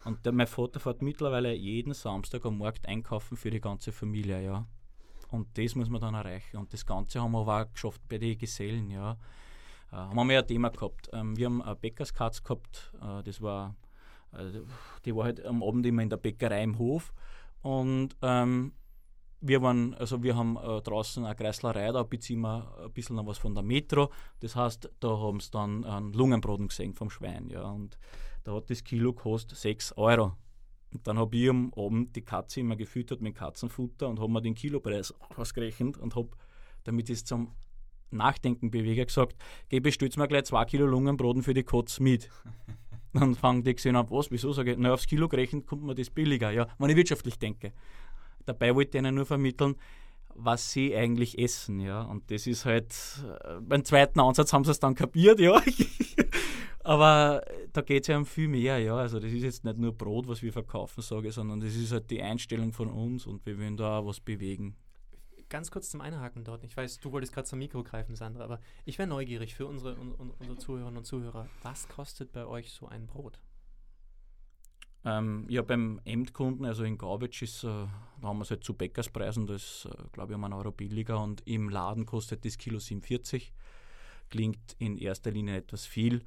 Und 0.05 0.25
der, 0.25 0.31
mein 0.31 0.47
Vater 0.47 0.79
fährt 0.79 1.03
mittlerweile 1.03 1.53
jeden 1.53 1.93
Samstag 1.93 2.47
am 2.47 2.57
Markt 2.57 2.87
einkaufen 2.87 3.37
für 3.37 3.51
die 3.51 3.61
ganze 3.61 3.91
Familie, 3.91 4.43
ja. 4.43 4.67
Und 5.33 5.57
das 5.57 5.73
muss 5.73 5.89
man 5.89 5.99
dann 5.99 6.13
erreichen. 6.13 6.57
Und 6.57 6.71
das 6.73 6.85
Ganze 6.85 7.19
haben 7.19 7.31
wir 7.31 7.39
aber 7.39 7.63
auch 7.63 7.73
geschafft 7.73 8.01
bei 8.07 8.19
den 8.19 8.37
Gesellen. 8.37 8.91
Ja. 8.91 9.17
Äh, 9.91 9.95
haben 9.95 10.29
wir 10.29 10.39
ein 10.39 10.47
Thema 10.47 10.69
gehabt. 10.69 11.09
Ähm, 11.11 11.35
wir 11.35 11.47
haben 11.47 11.61
eine 11.63 11.75
Bäckerskatz 11.75 12.43
gehabt. 12.43 12.93
Äh, 13.01 13.23
das 13.23 13.41
war, 13.41 13.75
äh, 14.31 14.61
die 15.03 15.15
war 15.15 15.25
halt 15.25 15.43
am 15.43 15.63
Abend 15.63 15.87
immer 15.87 16.03
in 16.03 16.09
der 16.09 16.17
Bäckerei 16.17 16.61
im 16.61 16.77
Hof. 16.77 17.13
Und 17.63 18.15
ähm, 18.21 18.73
wir 19.41 19.63
waren, 19.63 19.95
also 19.95 20.21
wir 20.21 20.35
haben 20.35 20.55
äh, 20.55 20.81
draußen 20.81 21.25
eine 21.25 21.35
Kreislerei, 21.35 21.91
da 21.91 22.03
beziehen 22.03 22.41
wir 22.41 22.71
ein 22.83 22.93
bisschen 22.93 23.15
noch 23.15 23.25
was 23.25 23.39
von 23.39 23.55
der 23.55 23.63
Metro. 23.63 24.11
Das 24.39 24.55
heißt, 24.55 24.91
da 24.99 25.17
haben 25.17 25.39
sie 25.39 25.49
dann 25.49 25.83
einen 25.83 26.13
Lungenbraten 26.13 26.67
gesehen 26.67 26.93
vom 26.93 27.09
Schwein. 27.09 27.49
Ja. 27.49 27.63
Und 27.63 27.97
da 28.43 28.53
hat 28.53 28.69
das 28.69 28.83
Kilo 28.83 29.13
gekostet 29.13 29.57
6 29.57 29.93
Euro. 29.97 30.37
Und 30.93 31.07
dann 31.07 31.17
habe 31.17 31.35
ich 31.35 31.49
am 31.49 31.73
Abend 31.75 32.15
die 32.15 32.21
Katze 32.21 32.59
immer 32.59 32.75
gefüttert 32.75 33.21
mit 33.21 33.35
Katzenfutter 33.35 34.07
und 34.07 34.19
habe 34.19 34.31
mir 34.31 34.41
den 34.41 34.53
Kilopreis 34.53 35.13
ausgerechnet 35.35 35.97
und 35.97 36.15
habe, 36.15 36.29
damit 36.83 37.09
ich 37.09 37.17
es 37.17 37.25
zum 37.25 37.51
Nachdenken 38.11 38.69
bewege, 38.69 39.05
gesagt, 39.05 39.35
geh 39.69 39.79
bestellst 39.79 40.17
mir 40.17 40.27
gleich 40.27 40.43
zwei 40.43 40.65
Kilo 40.65 40.85
Lungenbraten 40.85 41.41
für 41.41 41.53
die 41.53 41.63
Katze 41.63 42.03
mit. 42.03 42.29
dann 43.13 43.35
fangen 43.35 43.63
die 43.63 43.75
gesehen 43.75 43.95
an, 43.95 44.09
was, 44.09 44.31
wieso 44.31 44.53
sage 44.53 44.71
ich, 44.71 44.77
na 44.77 44.93
aufs 44.93 45.07
Kilo 45.07 45.27
gerechnet 45.27 45.67
kommt 45.67 45.83
mir 45.83 45.95
das 45.95 46.09
billiger, 46.09 46.51
ja, 46.51 46.67
wenn 46.77 46.89
ich 46.89 46.95
wirtschaftlich 46.95 47.37
denke. 47.37 47.73
Dabei 48.45 48.75
wollte 48.75 48.97
ich 48.97 49.03
ihnen 49.03 49.15
nur 49.15 49.25
vermitteln, 49.25 49.75
was 50.35 50.71
sie 50.71 50.95
eigentlich 50.95 51.37
essen, 51.37 51.79
ja. 51.79 52.01
Und 52.01 52.29
das 52.31 52.47
ist 52.47 52.65
halt, 52.65 52.93
äh, 53.43 53.59
beim 53.61 53.85
zweiten 53.85 54.19
Ansatz 54.19 54.51
haben 54.51 54.63
sie 54.63 54.71
es 54.71 54.79
dann 54.79 54.95
kapiert, 54.95 55.39
ja. 55.39 55.61
Aber 56.83 57.43
da 57.71 57.81
geht 57.81 58.03
es 58.03 58.07
ja 58.07 58.17
um 58.17 58.25
viel 58.25 58.49
mehr, 58.49 58.77
ja. 58.79 58.95
Also 58.95 59.19
das 59.19 59.31
ist 59.31 59.43
jetzt 59.43 59.63
nicht 59.63 59.77
nur 59.77 59.93
Brot, 59.93 60.27
was 60.27 60.41
wir 60.41 60.51
verkaufen, 60.51 61.01
sage 61.01 61.29
ich, 61.29 61.33
sondern 61.33 61.61
das 61.61 61.75
ist 61.75 61.93
halt 61.93 62.11
die 62.11 62.21
Einstellung 62.21 62.73
von 62.73 62.89
uns 62.89 63.25
und 63.25 63.45
wir 63.45 63.57
wollen 63.57 63.77
da 63.77 63.99
auch 63.99 64.05
was 64.05 64.19
bewegen. 64.19 64.75
Ganz 65.47 65.71
kurz 65.71 65.89
zum 65.89 66.01
Einhaken 66.01 66.43
dort. 66.43 66.63
Ich 66.63 66.75
weiß, 66.75 66.99
du 66.99 67.11
wolltest 67.11 67.31
gerade 67.31 67.47
zum 67.47 67.59
Mikro 67.59 67.83
greifen, 67.83 68.15
Sandra, 68.15 68.43
aber 68.43 68.59
ich 68.85 68.97
wäre 68.97 69.07
neugierig 69.07 69.55
für 69.55 69.65
unsere, 69.65 69.97
un, 69.97 70.11
unsere 70.11 70.57
Zuhörerinnen 70.57 70.97
und 70.97 71.05
Zuhörer. 71.05 71.47
Was 71.61 71.87
kostet 71.87 72.31
bei 72.33 72.45
euch 72.45 72.71
so 72.71 72.87
ein 72.87 73.07
Brot? 73.07 73.39
Ähm, 75.05 75.45
ja, 75.49 75.61
beim 75.61 76.01
Endkunden, 76.05 76.65
also 76.65 76.83
in 76.83 76.97
Gaubitsch, 76.97 77.43
ist, 77.43 77.63
äh, 77.63 77.67
da 77.67 77.89
haben 78.23 78.37
wir 78.37 78.43
es 78.43 78.51
halt 78.51 78.63
zu 78.63 78.73
Bäckerspreisen, 78.73 79.47
das 79.47 79.85
ist, 79.85 79.85
äh, 79.85 80.03
glaube 80.11 80.31
ich, 80.31 80.35
um 80.37 80.43
einen 80.43 80.53
Euro 80.53 80.71
billiger 80.71 81.21
und 81.21 81.45
im 81.45 81.69
Laden 81.69 82.05
kostet 82.05 82.45
das 82.45 82.57
Kilo 82.57 82.79
47. 82.79 83.53
Klingt 84.29 84.75
in 84.79 84.97
erster 84.97 85.31
Linie 85.31 85.57
etwas 85.57 85.85
viel. 85.85 86.23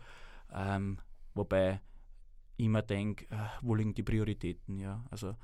Ähm, 0.53 0.99
wobei 1.35 1.81
ich 2.57 2.65
immer 2.65 2.83
denke, 2.83 3.26
äh, 3.31 3.49
wo 3.62 3.75
liegen 3.75 3.95
die 3.95 4.03
Prioritäten? 4.03 4.79
Ja? 4.79 5.05
Also 5.11 5.31
äh, 5.31 5.35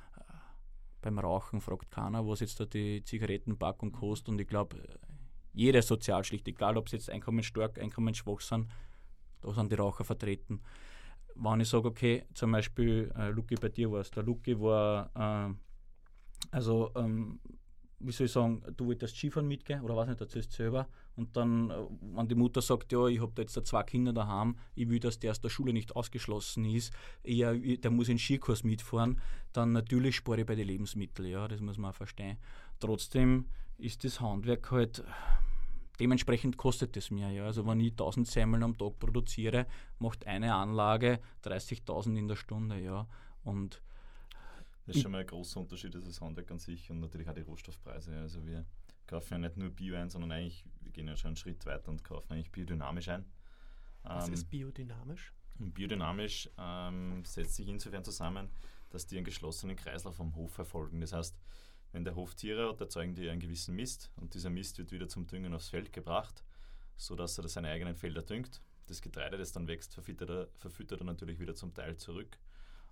beim 1.00 1.18
Rauchen 1.18 1.60
fragt 1.60 1.90
keiner, 1.90 2.26
was 2.26 2.40
jetzt 2.40 2.60
da 2.60 2.64
die 2.64 3.02
Zigarettenpackung 3.04 3.92
kostet. 3.92 4.30
Und 4.30 4.40
ich 4.40 4.48
glaube, 4.48 4.78
äh, 4.78 4.98
jede 5.52 5.82
Sozialschicht, 5.82 6.46
egal 6.48 6.76
ob 6.76 6.88
sie 6.88 6.96
jetzt 6.96 7.10
einkommensstark, 7.10 7.78
einkommensschwach 7.78 8.40
sind, 8.40 8.68
da 9.40 9.52
sind 9.52 9.70
die 9.70 9.76
Raucher 9.76 10.04
vertreten. 10.04 10.62
Wenn 11.34 11.60
ich 11.60 11.68
sage, 11.68 11.88
okay, 11.88 12.24
zum 12.34 12.52
Beispiel, 12.52 13.12
äh, 13.16 13.30
Luki, 13.30 13.54
bei 13.56 13.68
dir 13.68 13.90
war 13.90 14.00
es, 14.00 14.10
der 14.10 14.22
Luki 14.22 14.58
war, 14.58 15.10
äh, 15.14 15.54
also 16.50 16.90
ähm, 16.94 17.40
wie 18.02 18.12
soll 18.12 18.26
ich 18.26 18.32
sagen, 18.32 18.62
du 18.76 18.86
wolltest 18.86 19.16
Skifahren 19.16 19.46
mitgehen 19.46 19.82
oder 19.82 19.96
was 19.96 20.08
nicht, 20.08 20.20
erzählst 20.20 20.52
selber. 20.52 20.88
Und 21.16 21.36
dann, 21.36 21.70
äh, 21.70 21.74
wenn 22.00 22.28
die 22.28 22.34
Mutter 22.34 22.60
sagt, 22.60 22.92
ja, 22.92 23.06
ich 23.06 23.20
habe 23.20 23.32
da 23.34 23.42
jetzt 23.42 23.66
zwei 23.66 23.82
Kinder 23.82 24.12
daheim, 24.12 24.56
ich 24.74 24.88
will, 24.88 25.00
dass 25.00 25.18
der 25.18 25.30
aus 25.30 25.40
der 25.40 25.48
Schule 25.48 25.72
nicht 25.72 25.94
ausgeschlossen 25.94 26.64
ist, 26.64 26.92
eher, 27.22 27.54
der 27.54 27.90
muss 27.90 28.08
in 28.08 28.14
den 28.14 28.18
Skikurs 28.18 28.64
mitfahren, 28.64 29.20
dann 29.52 29.72
natürlich 29.72 30.16
spare 30.16 30.40
ich 30.40 30.46
bei 30.46 30.54
den 30.54 30.66
Lebensmitteln, 30.66 31.30
ja, 31.30 31.48
das 31.48 31.60
muss 31.60 31.78
man 31.78 31.92
auch 31.92 31.96
verstehen. 31.96 32.38
Trotzdem 32.80 33.46
ist 33.78 34.04
das 34.04 34.20
Handwerk 34.20 34.70
halt, 34.70 35.04
dementsprechend 36.00 36.56
kostet 36.56 36.96
es 36.96 37.10
mir, 37.10 37.30
ja. 37.30 37.44
Also 37.44 37.66
wenn 37.66 37.80
ich 37.80 37.92
1000 37.92 38.26
Semmeln 38.26 38.62
am 38.62 38.76
Tag 38.76 38.98
produziere, 38.98 39.66
macht 39.98 40.26
eine 40.26 40.54
Anlage 40.54 41.20
30.000 41.44 42.16
in 42.16 42.28
der 42.28 42.36
Stunde, 42.36 42.80
ja. 42.80 43.06
Und 43.44 43.82
das 44.86 44.96
ist 44.96 45.02
schon 45.02 45.12
mal 45.12 45.20
ein 45.20 45.26
großer 45.26 45.60
Unterschied, 45.60 45.94
das 45.94 46.06
ist 46.06 46.20
Handwerk 46.20 46.50
an 46.50 46.58
sich 46.58 46.90
und 46.90 47.00
natürlich 47.00 47.28
auch 47.28 47.34
die 47.34 47.42
Rohstoffpreise. 47.42 48.16
Also 48.16 48.44
wir 48.44 48.66
kaufen 49.06 49.34
ja 49.34 49.38
nicht 49.38 49.56
nur 49.56 49.70
Bio 49.70 49.96
ein, 49.96 50.10
sondern 50.10 50.32
eigentlich, 50.32 50.64
wir 50.80 50.90
gehen 50.90 51.06
ja 51.06 51.16
schon 51.16 51.28
einen 51.28 51.36
Schritt 51.36 51.64
weiter 51.66 51.90
und 51.90 52.02
kaufen 52.02 52.32
eigentlich 52.32 52.50
biodynamisch 52.50 53.08
ein. 53.08 53.24
Was 54.02 54.28
ähm, 54.28 54.34
ist 54.34 54.50
biodynamisch? 54.50 55.32
Biodynamisch 55.58 56.50
ähm, 56.58 57.24
setzt 57.24 57.54
sich 57.54 57.68
insofern 57.68 58.04
zusammen, 58.04 58.50
dass 58.90 59.06
die 59.06 59.16
einen 59.16 59.24
geschlossenen 59.24 59.76
Kreislauf 59.76 60.20
am 60.20 60.34
Hof 60.34 60.52
verfolgen. 60.52 61.00
Das 61.00 61.12
heißt, 61.12 61.38
wenn 61.92 62.04
der 62.04 62.16
Hof 62.16 62.34
Tiere 62.34 62.68
hat, 62.68 62.80
erzeugen 62.80 63.14
die 63.14 63.28
einen 63.28 63.40
gewissen 63.40 63.76
Mist 63.76 64.10
und 64.16 64.34
dieser 64.34 64.50
Mist 64.50 64.78
wird 64.78 64.90
wieder 64.90 65.08
zum 65.08 65.26
Düngen 65.26 65.54
aufs 65.54 65.68
Feld 65.68 65.92
gebracht, 65.92 66.42
sodass 66.96 67.38
er 67.38 67.46
seine 67.48 67.68
eigenen 67.68 67.94
Felder 67.94 68.22
düngt. 68.22 68.60
Das 68.86 69.00
Getreide, 69.00 69.38
das 69.38 69.52
dann 69.52 69.68
wächst, 69.68 69.94
verfüttert 69.94 70.30
er, 70.30 70.48
verfüttert 70.56 71.00
er 71.00 71.04
natürlich 71.04 71.38
wieder 71.38 71.54
zum 71.54 71.72
Teil 71.72 71.96
zurück 71.96 72.38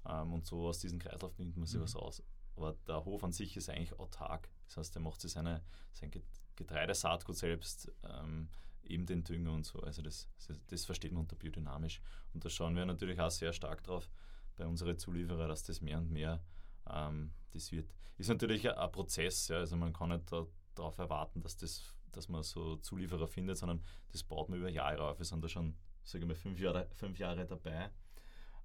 ähm, 0.09 0.33
und 0.33 0.47
so 0.47 0.69
aus 0.69 0.79
diesem 0.79 0.99
Kreislauf 0.99 1.39
nimmt 1.39 1.57
man 1.57 1.67
sich 1.67 1.79
mhm. 1.79 1.85
was 1.85 1.97
aus. 1.97 2.23
Aber 2.57 2.77
der 2.87 3.05
Hof 3.05 3.25
an 3.25 3.33
sich 3.33 3.57
ist 3.57 3.71
eigentlich 3.71 3.99
autark. 3.99 4.51
Das 4.67 4.77
heißt, 4.77 4.97
er 4.97 5.03
macht 5.03 5.21
sich 5.21 5.33
seine, 5.33 5.63
sein 5.93 6.11
Getreidesaatgut 6.57 7.37
selbst, 7.37 7.91
ähm, 8.05 8.49
eben 8.85 9.07
den 9.07 9.25
Dünger 9.25 9.53
und 9.53 9.65
so. 9.65 9.81
Also 9.81 10.03
das, 10.03 10.29
das 10.69 10.85
versteht 10.85 11.13
man 11.13 11.23
unter 11.23 11.37
biodynamisch. 11.37 12.01
Und 12.35 12.45
da 12.45 12.51
schauen 12.51 12.77
wir 12.77 12.85
natürlich 12.85 13.21
auch 13.21 13.31
sehr 13.31 13.53
stark 13.53 13.83
drauf 13.85 14.11
bei 14.57 14.67
unseren 14.67 14.99
Zulieferern, 14.99 15.49
dass 15.49 15.63
das 15.63 15.81
mehr 15.81 15.99
und 15.99 16.11
mehr 16.11 16.43
ähm, 16.89 17.33
das 17.53 17.73
wird. 17.73 17.95
Ist 18.19 18.29
natürlich 18.29 18.69
ein, 18.69 18.77
ein 18.77 18.93
Prozess, 18.93 19.49
ja, 19.49 19.59
also 19.59 19.77
man 19.77 19.93
kann 19.93 20.11
nicht 20.11 20.31
da, 20.31 20.47
darauf 20.75 20.99
erwarten, 20.99 21.41
dass, 21.41 21.57
das, 21.57 21.83
dass 22.13 22.29
man 22.29 22.43
so 22.43 22.77
Zulieferer 22.77 23.29
findet, 23.29 23.57
sondern 23.57 23.83
das 24.13 24.23
baut 24.23 24.49
man 24.49 24.59
über 24.59 24.69
Jahre 24.69 25.03
auf. 25.03 25.19
Wir 25.19 25.25
sind 25.25 25.43
da 25.43 25.49
schon, 25.49 25.75
sage 26.05 26.25
ich 26.25 26.29
mal, 26.29 26.35
fünf 26.35 26.61
Jahre, 26.61 26.89
fünf 26.93 27.19
Jahre 27.19 27.47
dabei. 27.47 27.91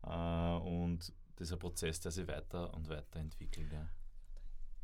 Äh, 0.04 0.68
und 0.68 1.14
dieser 1.40 1.58
Prozess, 1.58 2.00
der 2.00 2.12
sich 2.12 2.28
weiter 2.28 2.74
und 2.74 2.90
weiter 2.90 3.20
entwickelt. 3.20 3.72
Ja. 3.72 3.88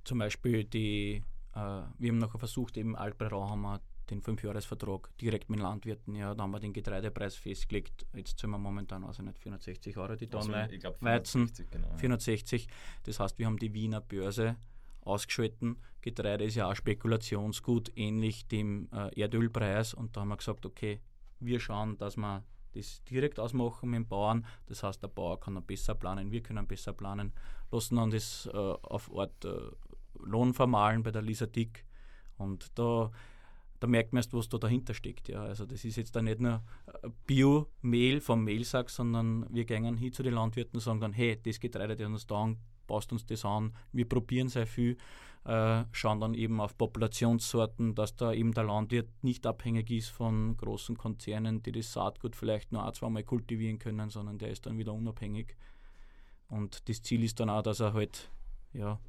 Zum 0.04 0.20
Beispiel 0.20 0.64
die, 0.64 1.24
äh, 1.54 1.56
wir 1.56 2.10
haben 2.10 2.18
noch 2.18 2.38
versucht, 2.38 2.78
eben 2.78 2.98
haben 2.98 3.62
wir 3.62 3.82
den 4.10 4.22
Fünfjahresvertrag 4.22 5.10
direkt 5.18 5.50
mit 5.50 5.60
den 5.60 5.64
Landwirten, 5.64 6.16
ja, 6.16 6.36
da 6.36 6.44
haben 6.44 6.52
wir 6.52 6.60
den 6.60 6.74
Getreidepreis 6.74 7.36
festgelegt. 7.36 8.06
Jetzt 8.14 8.38
zahlen 8.38 8.52
wir 8.52 8.58
momentan 8.58 9.04
also 9.04 9.24
nicht 9.24 9.40
460 9.40 9.98
Euro 9.98 10.16
die 10.16 10.28
Tonne 10.28 10.64
also, 10.64 10.78
glaub, 10.78 11.00
460, 11.00 11.02
Weizen, 11.42 11.70
genau, 11.72 11.98
460. 11.98 12.68
Das 13.04 13.20
heißt, 13.20 13.40
wir 13.40 13.46
haben 13.46 13.58
die 13.58 13.74
Wiener 13.74 14.02
Börse 14.02 14.58
ausgeschalten. 15.02 15.78
Getreide 16.02 16.44
ist 16.44 16.56
ja 16.56 16.70
auch 16.70 16.76
Spekulationsgut, 16.76 17.92
ähnlich 17.96 18.48
dem 18.48 18.90
äh, 18.92 19.20
Erdölpreis. 19.20 19.94
Und 19.94 20.16
da 20.16 20.22
haben 20.22 20.30
wir 20.30 20.38
gesagt, 20.38 20.66
okay, 20.66 21.00
wir 21.40 21.60
schauen, 21.60 21.98
dass 21.98 22.18
wir 22.18 22.44
das 22.74 23.04
direkt 23.04 23.40
ausmachen 23.40 23.90
mit 23.90 23.98
dem 23.98 24.08
Bauern. 24.08 24.46
Das 24.68 24.84
heißt, 24.84 25.02
der 25.02 25.08
Bauer 25.08 25.40
kann 25.40 25.56
dann 25.56 25.66
besser 25.66 25.96
planen, 25.96 26.32
wir 26.32 26.42
können 26.42 26.68
besser 26.68 26.94
planen, 26.94 27.34
lassen 27.72 27.96
dann 27.96 28.12
das 28.12 28.50
äh, 28.54 28.58
auf 28.58 29.12
Ort 29.12 29.46
äh, 29.46 29.72
Lohn 30.20 30.54
vermahlen 30.54 31.04
bei 31.04 31.12
der 31.12 31.22
Lisa 31.22 31.46
Dick. 31.46 31.86
Und 32.38 32.78
da, 32.78 33.12
da 33.80 33.88
merkt 33.88 34.14
man 34.14 34.20
erst, 34.20 34.34
was 34.34 34.50
da 34.50 34.58
dahinter 34.58 34.94
steckt. 34.94 35.30
Ja. 35.30 35.44
Also 35.44 35.66
das 35.66 35.86
ist 35.86 35.96
jetzt 35.96 36.16
da 36.16 36.22
nicht 36.22 36.40
nur 36.40 36.64
äh, 37.02 37.10
Bio-Mehl 37.28 38.22
vom 38.22 38.44
Mehlsack, 38.44 38.90
sondern 38.90 39.46
wir 39.50 39.66
gehen 39.66 39.98
hin 39.98 40.14
zu 40.14 40.24
den 40.24 40.34
Landwirten 40.34 40.78
und 40.78 40.82
sagen 40.82 41.00
dann, 41.00 41.14
hey, 41.14 41.40
das 41.42 41.60
Getreide, 41.60 41.96
das 41.96 42.08
uns 42.08 42.28
da 42.28 42.56
passt 42.88 43.12
uns 43.14 43.26
das 43.26 43.46
an, 43.46 43.74
wir 43.94 44.08
probieren 44.08 44.50
sehr 44.50 44.68
viel 44.68 44.98
äh, 45.44 45.84
schauen 45.92 46.20
dann 46.20 46.34
eben 46.34 46.62
auf 46.62 46.78
Populationssorten, 46.78 47.96
dass 47.96 48.16
da 48.16 48.32
eben 48.32 48.54
der 48.54 48.64
Landwirt 48.66 49.10
nicht 49.24 49.46
abhängig 49.48 49.90
ist 49.90 50.10
von 50.10 50.56
großen 50.58 50.98
Konzernen, 50.98 51.64
die 51.64 51.72
das 51.72 51.92
Saatgut 51.92 52.36
vielleicht 52.36 52.72
nur 52.72 52.86
ein, 52.86 52.94
zweimal 52.94 53.24
kultivieren 53.24 53.80
können, 53.80 54.10
sondern 54.10 54.38
der 54.38 54.52
ist 54.52 54.66
dann 54.66 54.78
wieder 54.78 54.94
unabhängig. 54.94 55.56
Und 56.48 56.88
das 56.90 57.02
Ziel 57.02 57.24
ist 57.24 57.40
dann 57.40 57.50
auch, 57.50 57.64
dass 57.64 57.80
er 57.80 57.94
halt, 57.94 58.30
ja. 58.74 59.00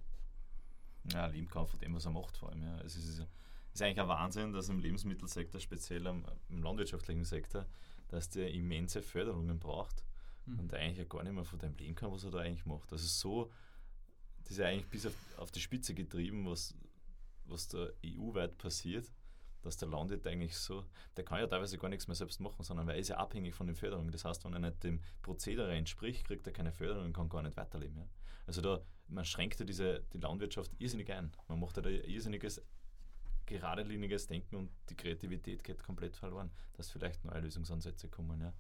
Ja, 1.13 1.27
leben 1.27 1.49
kann 1.49 1.67
von 1.67 1.81
dem, 1.81 1.95
was 1.95 2.07
er 2.07 2.13
macht, 2.13 2.37
vor 2.37 2.51
allem. 2.51 2.63
Ja. 2.63 2.81
Es 2.81 2.97
ist, 2.97 3.27
ist 3.75 3.83
eigentlich 3.83 4.01
ein 4.01 4.09
Wahnsinn, 4.09 4.53
dass 4.53 4.69
im 4.69 4.79
Lebensmittelsektor, 4.79 5.61
speziell 5.61 6.07
am, 6.07 6.25
im 6.49 6.63
landwirtschaftlichen 6.63 7.25
Sektor, 7.25 7.67
dass 8.09 8.31
der 8.31 8.53
immense 8.53 9.03
Förderungen 9.03 9.59
braucht 9.59 10.05
mhm. 10.47 10.61
und 10.61 10.75
eigentlich 10.75 11.09
gar 11.09 11.25
nicht 11.25 11.33
mehr 11.35 11.45
von 11.45 11.59
dem 11.59 11.77
leben 11.77 11.95
kann, 11.95 12.13
was 12.13 12.25
er 12.25 12.31
da 12.31 12.39
eigentlich 12.39 12.65
macht. 12.65 12.91
Das 12.93 13.03
ist 13.03 13.19
so 13.19 13.51
das 14.53 14.59
ist 14.59 14.65
ja 14.65 14.69
eigentlich 14.69 14.89
bis 14.89 15.07
auf, 15.07 15.15
auf 15.39 15.51
die 15.51 15.61
Spitze 15.61 15.95
getrieben, 15.95 16.45
was, 16.47 16.75
was 17.47 17.69
da 17.69 17.89
EU-weit 18.05 18.59
passiert, 18.59 19.11
dass 19.63 19.79
der 19.79 19.89
Landwirt 19.89 20.27
eigentlich 20.27 20.55
so, 20.55 20.85
der 21.17 21.25
kann 21.25 21.39
ja 21.39 21.47
teilweise 21.47 21.79
gar 21.79 21.89
nichts 21.89 22.07
mehr 22.07 22.15
selbst 22.15 22.39
machen, 22.39 22.63
sondern 22.63 22.87
er 22.87 22.97
ist 22.97 23.09
ja 23.09 23.17
abhängig 23.17 23.55
von 23.55 23.67
den 23.67 23.77
Förderungen. 23.77 24.11
Das 24.11 24.27
heißt, 24.27 24.45
wenn 24.45 24.53
er 24.53 24.59
nicht 24.59 24.85
dem 24.85 25.01
Prozedere 25.23 25.75
entspricht, 25.75 26.27
kriegt 26.27 26.47
er 26.47 26.53
keine 26.53 26.71
Förderung 26.71 27.07
und 27.07 27.13
kann 27.15 27.31
gar 27.31 27.41
nicht 27.43 27.57
weiterleben. 27.57 27.97
Ja. 27.97 28.07
Also 28.47 28.61
da, 28.61 28.83
man 29.09 29.25
schränkt 29.25 29.59
ja 29.59 29.65
diese, 29.65 30.03
die 30.13 30.19
Landwirtschaft 30.19 30.71
irrsinnig 30.79 31.11
ein. 31.11 31.33
Man 31.49 31.59
macht 31.59 31.77
ja 31.77 31.83
da 31.83 31.89
irrsinniges 31.89 32.61
geradliniges 33.47 34.27
Denken 34.27 34.57
und 34.57 34.71
die 34.91 34.97
Kreativität 34.97 35.65
geht 35.65 35.83
komplett 35.83 36.15
verloren, 36.15 36.51
dass 36.75 36.91
vielleicht 36.91 37.25
neue 37.25 37.41
Lösungsansätze 37.41 38.09
kommen. 38.09 38.39
Ja. 38.43 38.53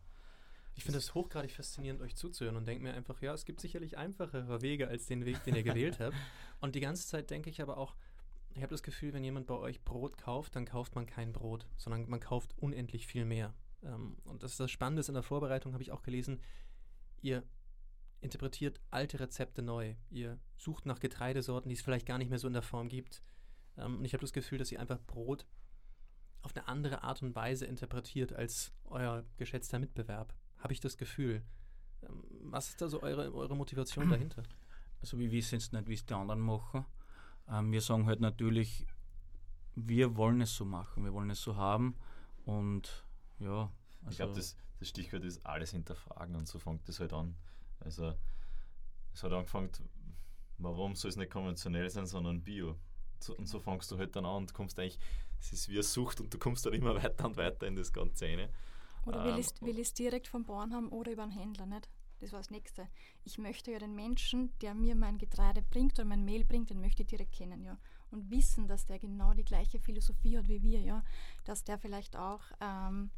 Ich 0.74 0.84
finde 0.84 0.98
es 0.98 1.14
hochgradig 1.14 1.52
faszinierend, 1.52 2.00
euch 2.00 2.16
zuzuhören 2.16 2.56
und 2.56 2.66
denke 2.66 2.82
mir 2.82 2.94
einfach, 2.94 3.20
ja, 3.20 3.34
es 3.34 3.44
gibt 3.44 3.60
sicherlich 3.60 3.98
einfachere 3.98 4.62
Wege 4.62 4.88
als 4.88 5.06
den 5.06 5.24
Weg, 5.24 5.44
den 5.44 5.54
ihr 5.54 5.62
gewählt 5.62 6.00
habt. 6.00 6.16
Und 6.60 6.74
die 6.74 6.80
ganze 6.80 7.06
Zeit 7.06 7.30
denke 7.30 7.50
ich 7.50 7.60
aber 7.60 7.76
auch, 7.76 7.96
ich 8.54 8.62
habe 8.62 8.70
das 8.70 8.82
Gefühl, 8.82 9.12
wenn 9.12 9.24
jemand 9.24 9.46
bei 9.46 9.54
euch 9.54 9.82
Brot 9.82 10.16
kauft, 10.16 10.54
dann 10.56 10.64
kauft 10.64 10.94
man 10.94 11.06
kein 11.06 11.32
Brot, 11.32 11.66
sondern 11.76 12.08
man 12.08 12.20
kauft 12.20 12.56
unendlich 12.58 13.06
viel 13.06 13.24
mehr. 13.24 13.54
Ähm, 13.82 14.16
und 14.24 14.42
das 14.42 14.52
ist 14.52 14.60
das 14.60 14.70
Spannende 14.70 15.02
in 15.06 15.14
der 15.14 15.22
Vorbereitung, 15.22 15.72
habe 15.72 15.82
ich 15.82 15.92
auch 15.92 16.02
gelesen, 16.02 16.40
ihr 17.20 17.42
interpretiert 18.20 18.80
alte 18.90 19.20
Rezepte 19.20 19.62
neu. 19.62 19.96
Ihr 20.10 20.38
sucht 20.56 20.86
nach 20.86 21.00
Getreidesorten, 21.00 21.68
die 21.68 21.74
es 21.74 21.82
vielleicht 21.82 22.06
gar 22.06 22.18
nicht 22.18 22.30
mehr 22.30 22.38
so 22.38 22.46
in 22.46 22.52
der 22.52 22.62
Form 22.62 22.88
gibt. 22.88 23.22
Ähm, 23.76 23.98
und 23.98 24.04
ich 24.04 24.12
habe 24.12 24.20
das 24.22 24.32
Gefühl, 24.32 24.58
dass 24.58 24.70
ihr 24.70 24.80
einfach 24.80 25.00
Brot 25.06 25.46
auf 26.42 26.54
eine 26.56 26.68
andere 26.68 27.02
Art 27.02 27.22
und 27.22 27.34
Weise 27.34 27.66
interpretiert 27.66 28.32
als 28.32 28.72
euer 28.84 29.24
geschätzter 29.36 29.78
Mitbewerb 29.78 30.34
habe 30.62 30.72
ich 30.72 30.80
das 30.80 30.96
Gefühl. 30.96 31.42
Ähm, 32.02 32.22
was 32.44 32.68
ist 32.68 32.80
da 32.80 32.88
so 32.88 33.02
eure, 33.02 33.32
eure 33.34 33.56
Motivation 33.56 34.08
dahinter? 34.08 34.42
Also 35.00 35.18
wir 35.18 35.30
wissen 35.32 35.56
jetzt 35.56 35.72
nicht, 35.72 35.88
wie 35.88 35.94
es 35.94 36.06
die 36.06 36.14
anderen 36.14 36.40
machen. 36.40 36.84
Ähm, 37.48 37.72
wir 37.72 37.80
sagen 37.80 38.06
halt 38.06 38.20
natürlich, 38.20 38.86
wir 39.74 40.16
wollen 40.16 40.40
es 40.40 40.54
so 40.54 40.64
machen, 40.64 41.04
wir 41.04 41.12
wollen 41.12 41.30
es 41.30 41.42
so 41.42 41.56
haben 41.56 41.96
und 42.44 43.04
ja. 43.38 43.70
Also 44.02 44.10
ich 44.10 44.16
glaube, 44.16 44.34
das, 44.34 44.56
das 44.78 44.88
Stichwort 44.88 45.24
ist 45.24 45.44
alles 45.44 45.70
hinterfragen 45.70 46.36
und 46.36 46.46
so 46.46 46.58
fängt 46.58 46.86
das 46.88 47.00
halt 47.00 47.12
an. 47.12 47.36
Also 47.80 48.14
es 49.12 49.22
hat 49.22 49.32
angefangen, 49.32 49.70
warum 50.58 50.94
soll 50.94 51.08
es 51.08 51.16
nicht 51.16 51.30
konventionell 51.30 51.88
sein, 51.90 52.06
sondern 52.06 52.42
Bio. 52.42 52.76
So, 53.18 53.36
und 53.36 53.46
so 53.46 53.60
fängst 53.60 53.90
du 53.90 53.98
halt 53.98 54.14
dann 54.16 54.24
an 54.24 54.36
und 54.36 54.54
kommst 54.54 54.78
eigentlich, 54.78 54.98
es 55.38 55.52
ist 55.52 55.68
wie 55.68 55.74
eine 55.74 55.82
Sucht 55.82 56.20
und 56.20 56.32
du 56.32 56.38
kommst 56.38 56.66
dann 56.66 56.72
immer 56.72 56.94
weiter 57.02 57.24
und 57.24 57.36
weiter 57.36 57.66
in 57.66 57.76
das 57.76 57.92
Ganze 57.92 58.26
rein. 58.26 58.48
Oder 59.04 59.24
will, 59.24 59.32
ähm, 59.32 59.40
ich, 59.40 59.62
will 59.62 59.78
ich 59.78 59.88
es 59.88 59.94
direkt 59.94 60.28
vom 60.28 60.44
Bauern 60.44 60.72
haben 60.72 60.88
oder 60.88 61.12
über 61.12 61.22
einen 61.22 61.32
Händler, 61.32 61.66
nicht? 61.66 61.88
Das 62.20 62.32
war 62.32 62.38
das 62.38 62.50
Nächste. 62.50 62.88
Ich 63.24 63.36
möchte 63.38 63.72
ja 63.72 63.80
den 63.80 63.96
Menschen, 63.96 64.56
der 64.60 64.74
mir 64.74 64.94
mein 64.94 65.18
Getreide 65.18 65.60
bringt 65.60 65.94
oder 65.94 66.04
mein 66.04 66.24
Mehl 66.24 66.44
bringt, 66.44 66.70
den 66.70 66.80
möchte 66.80 67.02
ich 67.02 67.08
direkt 67.08 67.32
kennen, 67.32 67.64
ja. 67.64 67.76
Und 68.10 68.30
wissen, 68.30 68.68
dass 68.68 68.86
der 68.86 69.00
genau 69.00 69.34
die 69.34 69.44
gleiche 69.44 69.80
Philosophie 69.80 70.38
hat 70.38 70.46
wie 70.46 70.62
wir, 70.62 70.80
ja. 70.80 71.02
Dass 71.44 71.64
der 71.64 71.78
vielleicht 71.78 72.16
auch, 72.16 72.42
ähm, 72.60 73.10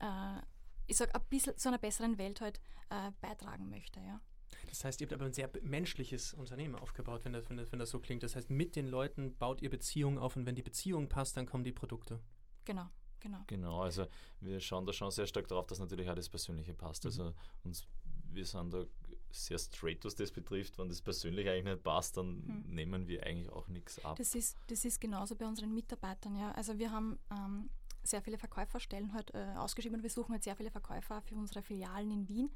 äh, 0.00 0.40
ich 0.88 0.96
sag, 0.96 1.14
ein 1.14 1.22
bisschen 1.30 1.56
zu 1.56 1.68
einer 1.68 1.78
besseren 1.78 2.18
Welt 2.18 2.40
halt 2.40 2.60
äh, 2.90 3.12
beitragen 3.20 3.70
möchte, 3.70 4.00
ja. 4.00 4.20
Das 4.68 4.84
heißt, 4.84 5.00
ihr 5.00 5.06
habt 5.06 5.12
aber 5.12 5.26
ein 5.26 5.32
sehr 5.32 5.50
menschliches 5.62 6.34
Unternehmen 6.34 6.74
aufgebaut, 6.74 7.24
wenn 7.24 7.32
das, 7.32 7.48
wenn, 7.48 7.58
das, 7.58 7.70
wenn 7.70 7.78
das 7.78 7.90
so 7.90 8.00
klingt. 8.00 8.22
Das 8.22 8.34
heißt, 8.34 8.50
mit 8.50 8.74
den 8.74 8.88
Leuten 8.88 9.36
baut 9.36 9.62
ihr 9.62 9.70
Beziehungen 9.70 10.18
auf 10.18 10.36
und 10.36 10.46
wenn 10.46 10.56
die 10.56 10.62
Beziehung 10.62 11.08
passt, 11.08 11.36
dann 11.36 11.46
kommen 11.46 11.64
die 11.64 11.72
Produkte. 11.72 12.20
Genau. 12.64 12.88
Genau. 13.20 13.38
Genau, 13.46 13.82
also 13.82 14.06
wir 14.40 14.60
schauen 14.60 14.86
da 14.86 14.92
schon 14.92 15.10
sehr 15.10 15.26
stark 15.26 15.48
darauf, 15.48 15.66
dass 15.66 15.78
natürlich 15.78 16.08
auch 16.08 16.14
das 16.14 16.28
Persönliche 16.28 16.74
passt. 16.74 17.04
Mhm. 17.04 17.08
Also 17.08 17.34
uns, 17.64 17.86
wir 18.30 18.44
sind 18.44 18.72
da 18.72 18.84
sehr 19.30 19.58
straight, 19.58 20.04
was 20.04 20.14
das 20.14 20.30
betrifft. 20.30 20.78
Wenn 20.78 20.88
das 20.88 21.02
persönlich 21.02 21.48
eigentlich 21.48 21.64
nicht 21.64 21.82
passt, 21.82 22.16
dann 22.16 22.36
mhm. 22.36 22.64
nehmen 22.74 23.08
wir 23.08 23.24
eigentlich 23.24 23.50
auch 23.50 23.68
nichts 23.68 24.02
ab. 24.04 24.16
Das 24.16 24.34
ist, 24.34 24.56
das 24.68 24.84
ist 24.84 25.00
genauso 25.00 25.36
bei 25.36 25.46
unseren 25.46 25.74
Mitarbeitern, 25.74 26.36
ja. 26.36 26.52
Also 26.52 26.78
wir 26.78 26.90
haben 26.90 27.18
ähm, 27.30 27.70
sehr 28.02 28.22
viele 28.22 28.38
Verkäuferstellen 28.38 29.12
halt, 29.12 29.34
äh, 29.34 29.54
ausgeschrieben 29.56 29.98
und 29.98 30.02
wir 30.02 30.10
suchen 30.10 30.32
halt 30.32 30.44
sehr 30.44 30.56
viele 30.56 30.70
Verkäufer 30.70 31.20
für 31.22 31.34
unsere 31.34 31.62
Filialen 31.62 32.10
in 32.10 32.28
Wien. 32.28 32.50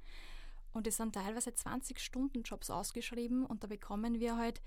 Und 0.72 0.86
es 0.86 0.96
sind 0.96 1.14
teilweise 1.14 1.54
20 1.54 2.00
Stunden 2.00 2.42
Jobs 2.42 2.70
ausgeschrieben 2.70 3.44
und 3.44 3.62
da 3.62 3.66
bekommen 3.66 4.20
wir 4.20 4.36
halt 4.36 4.62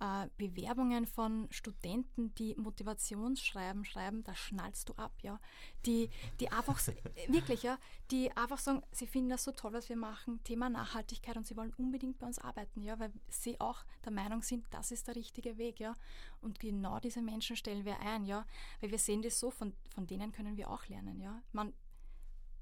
äh, 0.00 0.28
Bewerbungen 0.38 1.06
von 1.06 1.46
Studenten, 1.50 2.34
die 2.34 2.54
Motivationsschreiben 2.56 3.84
schreiben, 3.84 4.24
da 4.24 4.34
schnallst 4.34 4.88
du 4.88 4.94
ab, 4.94 5.12
ja. 5.22 5.38
Die, 5.86 6.10
die 6.40 6.50
einfach, 6.50 6.80
wirklich, 7.28 7.62
ja, 7.62 7.78
die 8.10 8.34
einfach 8.36 8.58
sagen, 8.58 8.82
sie 8.92 9.06
finden 9.06 9.30
das 9.30 9.44
so 9.44 9.52
toll, 9.52 9.72
was 9.72 9.88
wir 9.88 9.96
machen, 9.96 10.42
Thema 10.42 10.70
Nachhaltigkeit 10.70 11.36
und 11.36 11.46
sie 11.46 11.56
wollen 11.56 11.74
unbedingt 11.76 12.18
bei 12.18 12.26
uns 12.26 12.38
arbeiten, 12.38 12.82
ja, 12.82 12.98
weil 12.98 13.12
sie 13.28 13.60
auch 13.60 13.84
der 14.04 14.12
Meinung 14.12 14.42
sind, 14.42 14.64
das 14.70 14.90
ist 14.90 15.06
der 15.06 15.16
richtige 15.16 15.58
Weg, 15.58 15.80
ja. 15.80 15.94
Und 16.40 16.58
genau 16.60 16.98
diese 16.98 17.20
Menschen 17.20 17.56
stellen 17.56 17.84
wir 17.84 18.00
ein, 18.00 18.24
ja, 18.24 18.46
weil 18.80 18.90
wir 18.90 18.98
sehen 18.98 19.22
das 19.22 19.38
so, 19.38 19.50
von, 19.50 19.74
von 19.94 20.06
denen 20.06 20.32
können 20.32 20.56
wir 20.56 20.70
auch 20.70 20.86
lernen, 20.88 21.20
ja. 21.20 21.42
Man 21.52 21.74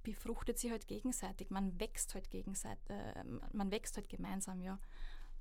befruchtet 0.02 0.58
sich 0.58 0.70
halt 0.70 0.88
gegenseitig, 0.88 1.50
man 1.50 1.78
wächst 1.78 2.14
halt 2.14 2.30
gegenseitig, 2.30 2.88
äh, 2.88 3.24
man 3.52 3.70
wächst 3.70 3.96
halt 3.96 4.08
gemeinsam, 4.08 4.60
ja. 4.60 4.78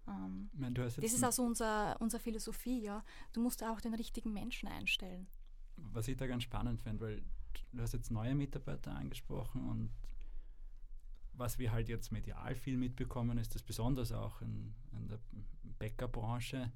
Ähm, 0.08 0.50
meine, 0.54 0.74
das 0.74 0.98
ist 0.98 1.24
also 1.24 1.44
unser, 1.44 2.00
unsere 2.00 2.22
Philosophie, 2.22 2.82
ja. 2.82 3.04
Du 3.34 3.42
musst 3.42 3.64
auch 3.64 3.82
den 3.82 3.94
richtigen 3.94 4.34
Menschen 4.34 4.70
einstellen. 4.70 5.28
Was 5.78 6.08
ich 6.08 6.18
da 6.18 6.28
ganz 6.28 6.44
spannend 6.44 6.82
finde, 6.82 7.06
weil 7.06 7.22
du 7.74 7.82
hast 7.82 7.94
jetzt 7.94 8.12
neue 8.12 8.36
Mitarbeiter 8.36 8.96
angesprochen 8.96 9.68
und 9.68 9.92
was 11.34 11.60
wir 11.60 11.72
halt 11.72 11.88
jetzt 11.88 12.12
medial 12.12 12.56
viel 12.56 12.78
mitbekommen, 12.78 13.38
ist 13.38 13.54
dass 13.54 13.62
besonders 13.62 14.12
auch 14.12 14.42
in, 14.42 14.74
in 14.92 15.08
der 15.08 15.20
Bäckerbranche 15.78 16.72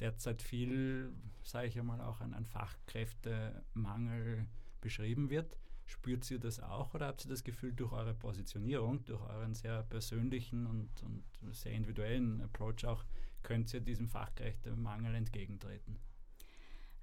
derzeit 0.00 0.42
viel, 0.42 1.12
sage 1.42 1.68
ich 1.68 1.78
einmal, 1.78 2.00
auch 2.00 2.20
ein 2.20 2.44
Fachkräftemangel 2.44 4.48
beschrieben 4.80 5.30
wird. 5.30 5.56
Spürt 5.90 6.30
ihr 6.30 6.38
das 6.38 6.60
auch 6.60 6.94
oder 6.94 7.08
habt 7.08 7.24
ihr 7.24 7.28
das 7.28 7.42
Gefühl, 7.42 7.72
durch 7.72 7.90
eure 7.90 8.14
Positionierung, 8.14 9.04
durch 9.06 9.22
euren 9.22 9.54
sehr 9.54 9.82
persönlichen 9.82 10.68
und, 10.68 10.88
und 11.02 11.24
sehr 11.52 11.72
individuellen 11.72 12.40
Approach 12.42 12.86
auch, 12.86 13.04
könnt 13.42 13.74
ihr 13.74 13.80
diesem 13.80 14.08
Fachkräftemangel 14.08 15.16
entgegentreten? 15.16 15.98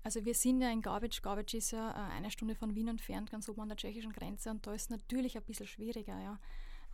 Also 0.04 0.24
wir 0.24 0.34
sind 0.34 0.62
ja 0.62 0.72
in 0.72 0.82
Garbage. 0.82 1.22
Garbage 1.22 1.56
ist 1.56 1.72
ja 1.72 1.92
äh, 1.92 2.14
eine 2.14 2.32
Stunde 2.32 2.56
von 2.56 2.76
Wien 2.76 2.88
entfernt, 2.88 3.30
ganz 3.30 3.50
oben 3.50 3.60
an 3.60 3.68
der 3.68 3.76
tschechischen 3.76 4.14
Grenze 4.14 4.52
und 4.52 4.66
da 4.66 4.74
ist 4.74 4.84
es 4.84 4.90
natürlich 4.90 5.36
ein 5.36 5.44
bisschen 5.44 5.68
schwieriger. 5.68 6.18
Ja. 6.22 6.40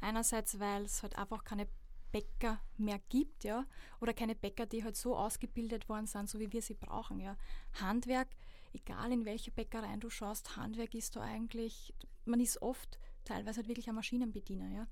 Einerseits, 0.01 0.59
weil 0.59 0.85
es 0.85 1.03
halt 1.03 1.15
einfach 1.15 1.43
keine 1.43 1.67
Bäcker 2.11 2.59
mehr 2.77 2.99
gibt, 3.09 3.43
ja, 3.43 3.67
oder 4.01 4.15
keine 4.15 4.33
Bäcker, 4.33 4.65
die 4.65 4.83
halt 4.83 4.95
so 4.95 5.15
ausgebildet 5.15 5.89
worden 5.89 6.07
sind, 6.07 6.27
so 6.27 6.39
wie 6.39 6.51
wir 6.51 6.63
sie 6.63 6.73
brauchen, 6.73 7.19
ja. 7.19 7.37
Handwerk 7.73 8.29
egal 8.73 9.11
in 9.11 9.25
welche 9.25 9.51
Bäckerei 9.51 9.95
du 9.97 10.09
schaust, 10.09 10.57
Handwerk 10.57 10.93
ist 10.93 11.15
da 11.15 11.21
eigentlich, 11.21 11.93
man 12.25 12.39
ist 12.39 12.61
oft 12.61 12.99
teilweise 13.25 13.57
halt 13.57 13.67
wirklich 13.67 13.89
ein 13.89 13.95
Maschinenbediener. 13.95 14.69
Ja? 14.69 14.87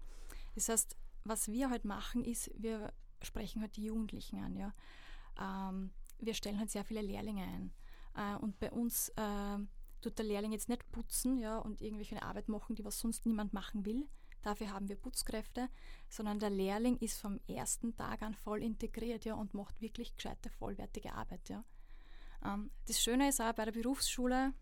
Das 0.55 0.69
heißt, 0.69 0.97
was 1.23 1.51
wir 1.51 1.69
halt 1.69 1.85
machen, 1.85 2.23
ist, 2.23 2.51
wir 2.55 2.93
sprechen 3.21 3.61
halt 3.61 3.75
die 3.75 3.85
Jugendlichen 3.85 4.39
an. 4.39 4.55
Ja? 4.55 4.73
Ähm, 5.39 5.91
wir 6.19 6.33
stellen 6.33 6.59
halt 6.59 6.71
sehr 6.71 6.85
viele 6.85 7.01
Lehrlinge 7.01 7.43
ein. 7.43 7.73
Äh, 8.15 8.37
und 8.37 8.59
bei 8.59 8.71
uns 8.71 9.09
äh, 9.09 9.57
tut 10.01 10.17
der 10.17 10.25
Lehrling 10.25 10.51
jetzt 10.51 10.69
nicht 10.69 10.89
putzen 10.91 11.37
ja, 11.37 11.57
und 11.57 11.81
irgendwelche 11.81 12.21
Arbeit 12.23 12.49
machen, 12.49 12.75
die 12.75 12.85
was 12.85 12.99
sonst 12.99 13.25
niemand 13.25 13.53
machen 13.53 13.85
will. 13.85 14.07
Dafür 14.41 14.71
haben 14.71 14.89
wir 14.89 14.95
Putzkräfte, 14.95 15.69
sondern 16.09 16.39
der 16.39 16.49
Lehrling 16.49 16.97
ist 16.97 17.19
vom 17.19 17.39
ersten 17.47 17.95
Tag 17.95 18.23
an 18.23 18.33
voll 18.33 18.63
integriert 18.63 19.23
ja, 19.23 19.35
und 19.35 19.53
macht 19.53 19.81
wirklich 19.81 20.15
gescheite, 20.15 20.49
vollwertige 20.49 21.13
Arbeit. 21.13 21.47
Ja. 21.49 21.63
Ähm, 22.45 22.71
das 22.87 23.01
Schöne 23.01 23.29
ist 23.29 23.41
auch 23.41 23.53
bei 23.53 23.65
der 23.65 23.71
Berufsschule, 23.71 24.53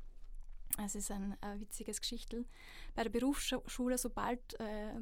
es 0.83 0.95
ist 0.95 1.11
ein 1.11 1.35
äh, 1.41 1.59
witziges 1.59 1.99
Geschichtel, 1.99 2.45
bei 2.95 3.03
der 3.03 3.09
Berufsschule, 3.09 3.97
sobald 3.97 4.59
äh, 4.59 4.93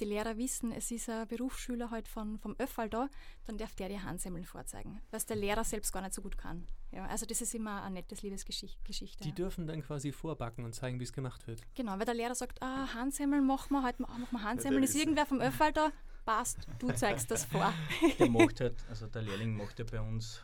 die 0.00 0.04
Lehrer 0.08 0.36
wissen, 0.36 0.72
es 0.72 0.90
ist 0.90 1.08
ein 1.08 1.28
Berufsschüler 1.28 1.90
halt 1.90 2.08
von, 2.08 2.38
vom 2.38 2.56
Öffal 2.58 2.88
da, 2.88 3.08
dann 3.46 3.56
darf 3.56 3.74
der 3.74 3.88
die 3.88 4.00
Handsemmeln 4.00 4.44
vorzeigen, 4.44 5.00
was 5.10 5.26
der 5.26 5.36
Lehrer 5.36 5.64
selbst 5.64 5.92
gar 5.92 6.02
nicht 6.02 6.14
so 6.14 6.22
gut 6.22 6.36
kann. 6.36 6.66
Ja, 6.90 7.06
also 7.06 7.24
das 7.24 7.40
ist 7.40 7.54
immer 7.54 7.82
ein 7.82 7.94
nettes 7.94 8.22
Liebesgeschichte. 8.22 9.22
Die 9.22 9.28
ja. 9.28 9.34
dürfen 9.34 9.66
dann 9.66 9.82
quasi 9.82 10.12
vorbacken 10.12 10.64
und 10.64 10.74
zeigen, 10.74 10.98
wie 10.98 11.04
es 11.04 11.12
gemacht 11.12 11.46
wird. 11.46 11.62
Genau, 11.74 11.98
weil 11.98 12.04
der 12.04 12.14
Lehrer 12.14 12.34
sagt, 12.34 12.60
ah, 12.62 12.92
Handsemmeln 12.94 13.46
machen 13.46 13.72
wir, 13.72 13.82
heute 13.82 14.02
machen 14.02 14.26
wir 14.30 14.42
Handsemmeln, 14.42 14.82
ist 14.82 14.96
irgendwer 14.96 15.24
vom 15.24 15.40
Öffal 15.40 15.72
da, 15.72 15.92
passt, 16.24 16.66
du 16.78 16.92
zeigst 16.92 17.30
das 17.30 17.44
vor. 17.44 17.72
Der 18.18 18.28
macht 18.28 18.60
halt, 18.60 18.76
also 18.88 19.06
der 19.06 19.22
Lehrling 19.22 19.56
macht 19.56 19.78
ja 19.78 19.84
bei 19.90 20.00
uns 20.00 20.42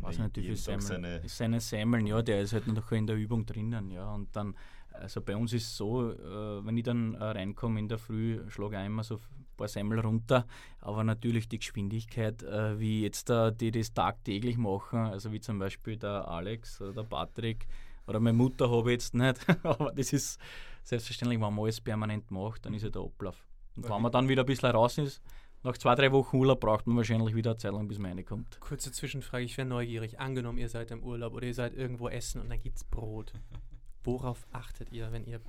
weiß 0.00 0.18
nicht, 0.18 0.36
wie 0.36 0.42
viel 0.42 0.56
Semmeln. 0.56 0.80
Seine, 0.80 1.20
seine 1.26 1.60
Semmeln, 1.60 2.06
ja, 2.06 2.22
der 2.22 2.40
ist 2.42 2.52
halt 2.52 2.66
noch 2.66 2.90
in 2.92 3.06
der 3.06 3.16
Übung 3.16 3.46
drinnen, 3.46 3.90
ja. 3.90 4.12
Und 4.12 4.34
dann, 4.34 4.56
also 4.92 5.20
bei 5.20 5.36
uns 5.36 5.52
ist 5.52 5.64
es 5.64 5.76
so, 5.76 6.12
äh, 6.12 6.64
wenn 6.64 6.76
ich 6.76 6.84
dann 6.84 7.14
äh, 7.14 7.24
reinkomme 7.24 7.80
in 7.80 7.88
der 7.88 7.98
Früh, 7.98 8.40
schlage 8.48 8.78
ich 8.78 8.86
immer 8.86 9.04
so 9.04 9.16
ein 9.16 9.56
paar 9.56 9.68
Semmel 9.68 10.00
runter, 10.00 10.46
aber 10.80 11.04
natürlich 11.04 11.48
die 11.48 11.58
Geschwindigkeit, 11.58 12.42
äh, 12.42 12.78
wie 12.78 13.02
jetzt 13.02 13.28
da, 13.30 13.50
die 13.50 13.70
das 13.70 13.92
tagtäglich 13.92 14.56
machen, 14.56 14.98
also 14.98 15.32
wie 15.32 15.40
zum 15.40 15.58
Beispiel 15.58 15.96
der 15.96 16.28
Alex 16.28 16.80
oder 16.80 16.92
der 16.92 17.02
Patrick 17.02 17.66
oder 18.06 18.20
meine 18.20 18.36
Mutter 18.36 18.70
habe 18.70 18.90
ich 18.90 18.94
jetzt 18.94 19.14
nicht, 19.14 19.38
aber 19.64 19.92
das 19.92 20.12
ist 20.12 20.40
selbstverständlich, 20.82 21.40
wenn 21.40 21.54
man 21.54 21.64
alles 21.64 21.80
permanent 21.80 22.30
macht, 22.30 22.66
dann 22.66 22.74
ist 22.74 22.82
ja 22.82 22.90
der 22.90 23.02
Ablauf. 23.02 23.44
Und 23.76 23.88
wenn 23.88 24.02
man 24.02 24.12
dann 24.12 24.28
wieder 24.28 24.42
ein 24.42 24.46
bisschen 24.46 24.70
raus 24.70 24.98
ist, 24.98 25.20
nach 25.64 25.78
zwei, 25.78 25.94
drei 25.94 26.12
Wochen 26.12 26.36
Urlaub 26.36 26.60
braucht 26.60 26.86
man 26.86 26.98
wahrscheinlich 26.98 27.34
wieder 27.34 27.52
eine 27.52 27.58
Zeit 27.58 27.72
lang, 27.72 27.88
bis 27.88 27.98
man 27.98 28.12
reinkommt. 28.12 28.60
Kurze 28.60 28.92
Zwischenfrage, 28.92 29.44
ich 29.44 29.56
wäre 29.56 29.66
neugierig. 29.66 30.20
Angenommen, 30.20 30.58
ihr 30.58 30.68
seid 30.68 30.90
im 30.90 31.02
Urlaub 31.02 31.32
oder 31.32 31.46
ihr 31.46 31.54
seid 31.54 31.74
irgendwo 31.74 32.08
essen 32.08 32.42
und 32.42 32.50
dann 32.50 32.60
gibt 32.60 32.76
es 32.76 32.84
Brot. 32.84 33.32
Worauf 34.04 34.46
achtet 34.52 34.92
ihr, 34.92 35.10
wenn 35.10 35.24
ihr 35.24 35.40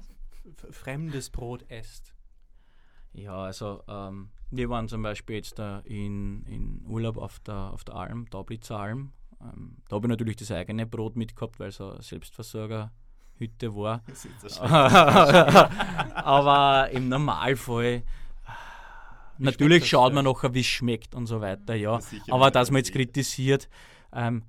fremdes 0.71 1.29
Brot 1.29 1.69
esst? 1.69 2.13
Ja, 3.11 3.35
also 3.35 3.83
ähm, 3.89 4.29
wir 4.51 4.69
waren 4.69 4.87
zum 4.87 5.01
Beispiel 5.01 5.35
jetzt 5.37 5.59
da 5.59 5.79
in, 5.79 6.43
in 6.45 6.85
Urlaub 6.87 7.17
auf 7.17 7.39
der, 7.39 7.73
auf 7.73 7.83
der 7.83 7.95
Alm, 7.95 8.29
Daublitzer 8.29 8.79
Alm. 8.79 9.11
Ähm, 9.41 9.77
da 9.89 9.97
habe 9.97 10.07
ich 10.07 10.09
natürlich 10.09 10.37
das 10.37 10.51
eigene 10.51 10.85
Brot 10.85 11.17
mitgehabt, 11.17 11.59
weil 11.59 11.69
es 11.69 11.81
eine 11.81 12.01
Selbstversorgerhütte 12.01 13.75
war. 13.75 14.01
Aber 16.15 16.89
im 16.91 17.09
Normalfall 17.09 18.03
Natürlich 19.37 19.87
schaut 19.87 20.13
man 20.13 20.25
nachher, 20.25 20.53
wie 20.53 20.61
es 20.61 20.65
schmeckt 20.65 21.13
und 21.13 21.27
so 21.27 21.41
weiter, 21.41 21.75
ja. 21.75 21.99
Aber 22.29 22.51
dass 22.51 22.71
man 22.71 22.79
jetzt 22.79 22.93
kritisiert, 22.93 23.69
ähm, 24.13 24.43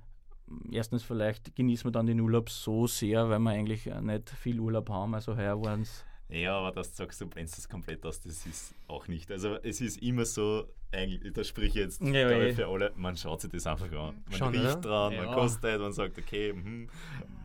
erstens 0.70 1.02
vielleicht 1.02 1.54
genießen 1.54 1.84
wir 1.84 1.92
dann 1.92 2.06
den 2.06 2.20
Urlaub 2.20 2.50
so 2.50 2.86
sehr, 2.86 3.28
weil 3.28 3.40
wir 3.40 3.50
eigentlich 3.50 3.86
nicht 3.86 4.30
viel 4.30 4.60
Urlaub 4.60 4.88
haben. 4.88 5.14
Also 5.14 5.36
heuer 5.36 5.60
waren 5.62 5.82
es 5.82 6.05
ja, 6.28 6.58
aber 6.58 6.72
das 6.72 6.96
sagst 6.96 7.20
du, 7.20 7.26
brennst 7.28 7.56
das 7.56 7.68
komplett 7.68 8.04
aus, 8.04 8.20
das 8.20 8.46
ist 8.46 8.74
auch 8.88 9.06
nicht. 9.06 9.30
Also 9.30 9.56
es 9.62 9.80
ist 9.80 10.02
immer 10.02 10.24
so, 10.24 10.66
eigentlich, 10.92 11.32
da 11.32 11.44
sprich 11.44 11.68
ich 11.68 11.74
jetzt 11.74 12.00
ja, 12.00 12.28
glaube 12.28 12.48
ich, 12.48 12.56
für 12.56 12.66
alle, 12.66 12.92
man 12.96 13.16
schaut 13.16 13.40
sich 13.40 13.50
das 13.50 13.66
einfach 13.66 13.90
an. 13.92 14.22
Man 14.28 14.38
Schon, 14.38 14.48
riecht 14.48 14.64
oder? 14.64 14.80
dran, 14.80 15.12
ja. 15.12 15.24
man 15.24 15.34
kostet, 15.34 15.80
man 15.80 15.92
sagt, 15.92 16.18
okay, 16.18 16.52
mh, 16.52 16.88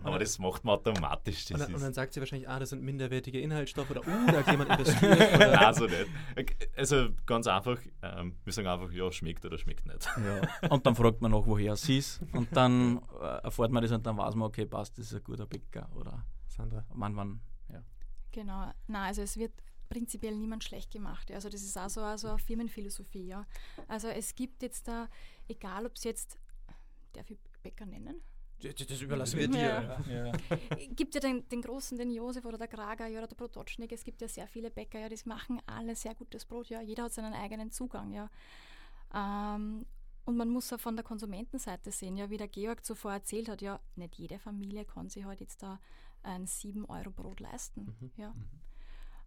aber 0.04 0.18
das 0.18 0.40
macht 0.40 0.64
man 0.64 0.76
automatisch. 0.76 1.52
Und 1.52 1.60
dann, 1.60 1.76
und, 1.76 1.82
dann, 1.82 1.94
sagt 1.94 2.14
sie 2.14 2.20
wahrscheinlich, 2.20 2.50
ah, 2.50 2.60
das 2.60 2.70
sind 2.70 2.82
minderwertige 2.82 3.40
Inhaltsstoffe 3.40 3.92
oder 3.92 4.02
uh, 4.02 4.28
da 4.28 4.40
hat 4.40 4.50
jemand 4.50 4.72
investiert. 4.72 5.20
Nein, 5.40 5.56
also 5.58 5.86
nicht. 5.86 6.08
Also 6.76 7.10
ganz 7.28 7.46
einfach, 7.46 7.78
ähm, 8.02 8.36
wir 8.44 8.54
sagen 8.54 8.68
einfach, 8.68 8.92
ja, 8.92 9.12
schmeckt 9.12 9.46
oder 9.46 9.60
schmeckt 9.60 9.86
nicht. 9.86 10.10
Ja. 10.18 10.70
Und 10.70 10.86
dann 10.88 10.96
fragt 10.96 11.22
man 11.22 11.32
noch, 11.32 11.46
woher 11.46 11.76
sie 11.76 12.00
ist. 12.00 12.22
Und 12.34 12.56
dann 12.56 13.00
äh, 13.22 13.44
erfährt 13.44 13.72
man 13.72 13.84
das 13.84 13.92
und 13.92 14.06
dann 14.06 14.18
weiß 14.18 14.36
man, 14.36 14.48
okay, 14.48 14.66
passt, 14.66 14.98
das 14.98 15.08
ist 15.08 15.16
ein 15.16 15.24
guter 15.24 15.46
Bäcker 15.46 15.88
oder 15.96 16.26
Sandra. 16.48 16.86
Wann, 16.94 17.16
wann 17.16 17.40
Genau, 18.32 18.72
na 18.88 19.06
also 19.06 19.22
es 19.22 19.38
wird 19.38 19.54
prinzipiell 19.90 20.36
niemand 20.36 20.64
schlecht 20.64 20.92
gemacht. 20.92 21.32
Also 21.32 21.50
das 21.50 21.62
ist 21.62 21.78
auch 21.78 21.90
so 21.90 22.02
also 22.02 22.30
eine 22.30 22.40
Firmenphilosophie. 22.40 23.28
Ja. 23.28 23.46
Also 23.88 24.08
es 24.08 24.36
gibt 24.36 24.64
jetzt 24.64 24.88
da, 24.88 25.10
egal 25.48 25.86
ob 25.86 25.96
es 25.96 26.04
jetzt, 26.06 26.40
darf 27.14 27.30
ich 27.30 27.38
Bäcker 27.62 27.86
nennen? 27.86 28.22
Das 28.62 29.02
überlassen 29.02 29.40
wir 29.40 29.48
dir. 29.48 30.00
Ja. 30.08 30.32
Ja. 30.32 30.32
gibt 30.96 31.16
ja 31.16 31.22
den, 31.22 31.48
den, 31.50 31.62
großen, 31.62 31.98
den 31.98 32.12
Josef 32.12 32.46
oder 32.46 32.60
der 32.60 32.68
Krager 32.68 33.08
ja, 33.08 33.20
oder 33.20 33.28
der 33.28 33.36
Brototschnik. 33.36 33.92
Es 33.92 34.04
gibt 34.04 34.22
ja 34.22 34.28
sehr 34.28 34.48
viele 34.48 34.70
Bäcker, 34.70 35.00
ja, 35.00 35.10
die 35.10 35.18
machen 35.26 35.62
alle 35.66 35.96
sehr 35.96 36.14
gutes 36.14 36.46
Brot. 36.46 36.70
Ja. 36.70 36.82
Jeder 36.82 37.04
hat 37.04 37.14
seinen 37.14 37.34
eigenen 37.34 37.72
Zugang. 37.72 38.14
Ja. 38.14 38.30
Ähm, 39.14 39.86
und 40.26 40.38
man 40.38 40.50
muss 40.50 40.72
auch 40.72 40.80
von 40.80 40.96
der 40.96 41.04
Konsumentenseite 41.04 41.92
sehen, 41.92 42.16
ja, 42.16 42.30
wie 42.30 42.38
der 42.38 42.48
Georg 42.48 42.86
zuvor 42.86 43.14
erzählt 43.14 43.50
hat, 43.50 43.62
ja, 43.62 43.80
nicht 43.96 44.16
jede 44.16 44.38
Familie 44.38 44.86
kann 44.86 45.10
sich 45.10 45.26
halt 45.26 45.42
jetzt 45.42 45.64
da 45.64 45.80
ein 46.24 46.46
7-Euro-Brot 46.46 47.40
leisten. 47.40 47.96
Mhm. 48.00 48.12
Ja. 48.18 48.30
Mhm. 48.30 48.46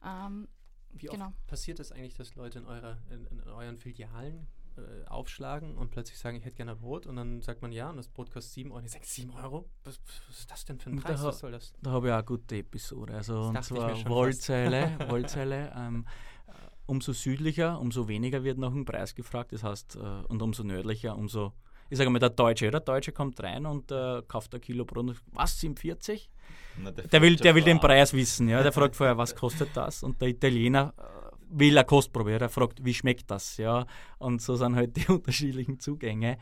Ähm, 0.04 0.48
Wie 0.92 1.06
genau. 1.06 1.28
oft 1.28 1.46
passiert 1.46 1.80
es 1.80 1.88
das 1.88 1.96
eigentlich, 1.96 2.14
dass 2.14 2.34
Leute 2.34 2.58
in, 2.58 2.66
eurer, 2.66 2.98
in, 3.10 3.26
in 3.26 3.40
euren 3.40 3.78
Filialen 3.78 4.46
äh, 4.76 5.06
aufschlagen 5.06 5.76
und 5.76 5.90
plötzlich 5.90 6.18
sagen, 6.18 6.36
ich 6.36 6.44
hätte 6.44 6.56
gerne 6.56 6.74
Brot 6.74 7.06
und 7.06 7.16
dann 7.16 7.40
sagt 7.42 7.62
man 7.62 7.70
ja 7.70 7.90
und 7.90 7.96
das 7.96 8.08
Brot 8.08 8.30
kostet 8.30 8.54
7 8.54 8.70
Euro 8.70 8.78
und 8.78 8.84
ich 8.84 8.92
sage 8.92 9.04
7 9.06 9.30
Euro? 9.30 9.68
Was, 9.84 10.00
was, 10.28 10.38
ist 10.38 10.50
das 10.50 10.64
denn 10.64 10.80
für 10.80 10.90
ein 10.90 10.96
Preis? 10.96 11.20
Da, 11.20 11.28
was 11.28 11.38
soll 11.38 11.52
das? 11.52 11.72
Da 11.80 11.92
habe 11.92 12.08
ich 12.08 12.12
auch 12.12 12.16
eine 12.16 12.24
gute 12.24 12.56
Episode. 12.56 13.14
Also 13.14 13.40
und 13.40 13.62
zwar 13.62 14.08
Wollzeile, 14.08 14.98
Wollzeile 15.08 15.72
ähm, 15.76 16.06
äh, 16.48 16.52
umso 16.86 17.12
südlicher, 17.12 17.80
umso 17.80 18.08
weniger 18.08 18.42
wird 18.42 18.58
nach 18.58 18.72
dem 18.72 18.84
Preis 18.84 19.14
gefragt. 19.14 19.52
Das 19.52 19.62
heißt, 19.62 19.96
äh, 19.96 20.00
und 20.00 20.42
umso 20.42 20.64
nördlicher, 20.64 21.16
umso 21.16 21.52
ich 21.90 21.98
sage 21.98 22.10
mal, 22.10 22.18
der 22.18 22.30
Deutsche, 22.30 22.70
der 22.70 22.80
Deutsche 22.80 23.12
kommt 23.12 23.42
rein 23.42 23.66
und 23.66 23.90
äh, 23.92 24.22
kauft 24.26 24.54
ein 24.54 24.60
Kilo 24.60 24.84
Brot. 24.84 24.98
Und, 24.98 25.22
was, 25.32 25.58
47? 25.60 26.30
Na, 26.78 26.90
der, 26.90 27.06
der, 27.06 27.22
will, 27.22 27.36
der 27.36 27.54
will 27.54 27.62
den 27.62 27.80
Preis 27.80 28.12
wissen. 28.12 28.48
Ja? 28.48 28.62
Der 28.62 28.72
fragt 28.72 28.96
vorher, 28.96 29.16
was 29.16 29.34
kostet 29.34 29.70
das? 29.74 30.02
Und 30.02 30.20
der 30.20 30.28
Italiener 30.28 30.94
äh, 30.96 31.02
will 31.50 31.76
eine 31.76 31.86
Kostprobe. 31.86 32.38
Der 32.38 32.48
fragt, 32.48 32.84
wie 32.84 32.94
schmeckt 32.94 33.30
das? 33.30 33.56
Ja? 33.56 33.86
Und 34.18 34.42
so 34.42 34.56
sind 34.56 34.74
halt 34.76 34.96
die 34.96 35.06
unterschiedlichen 35.12 35.78
Zugänge. 35.78 36.38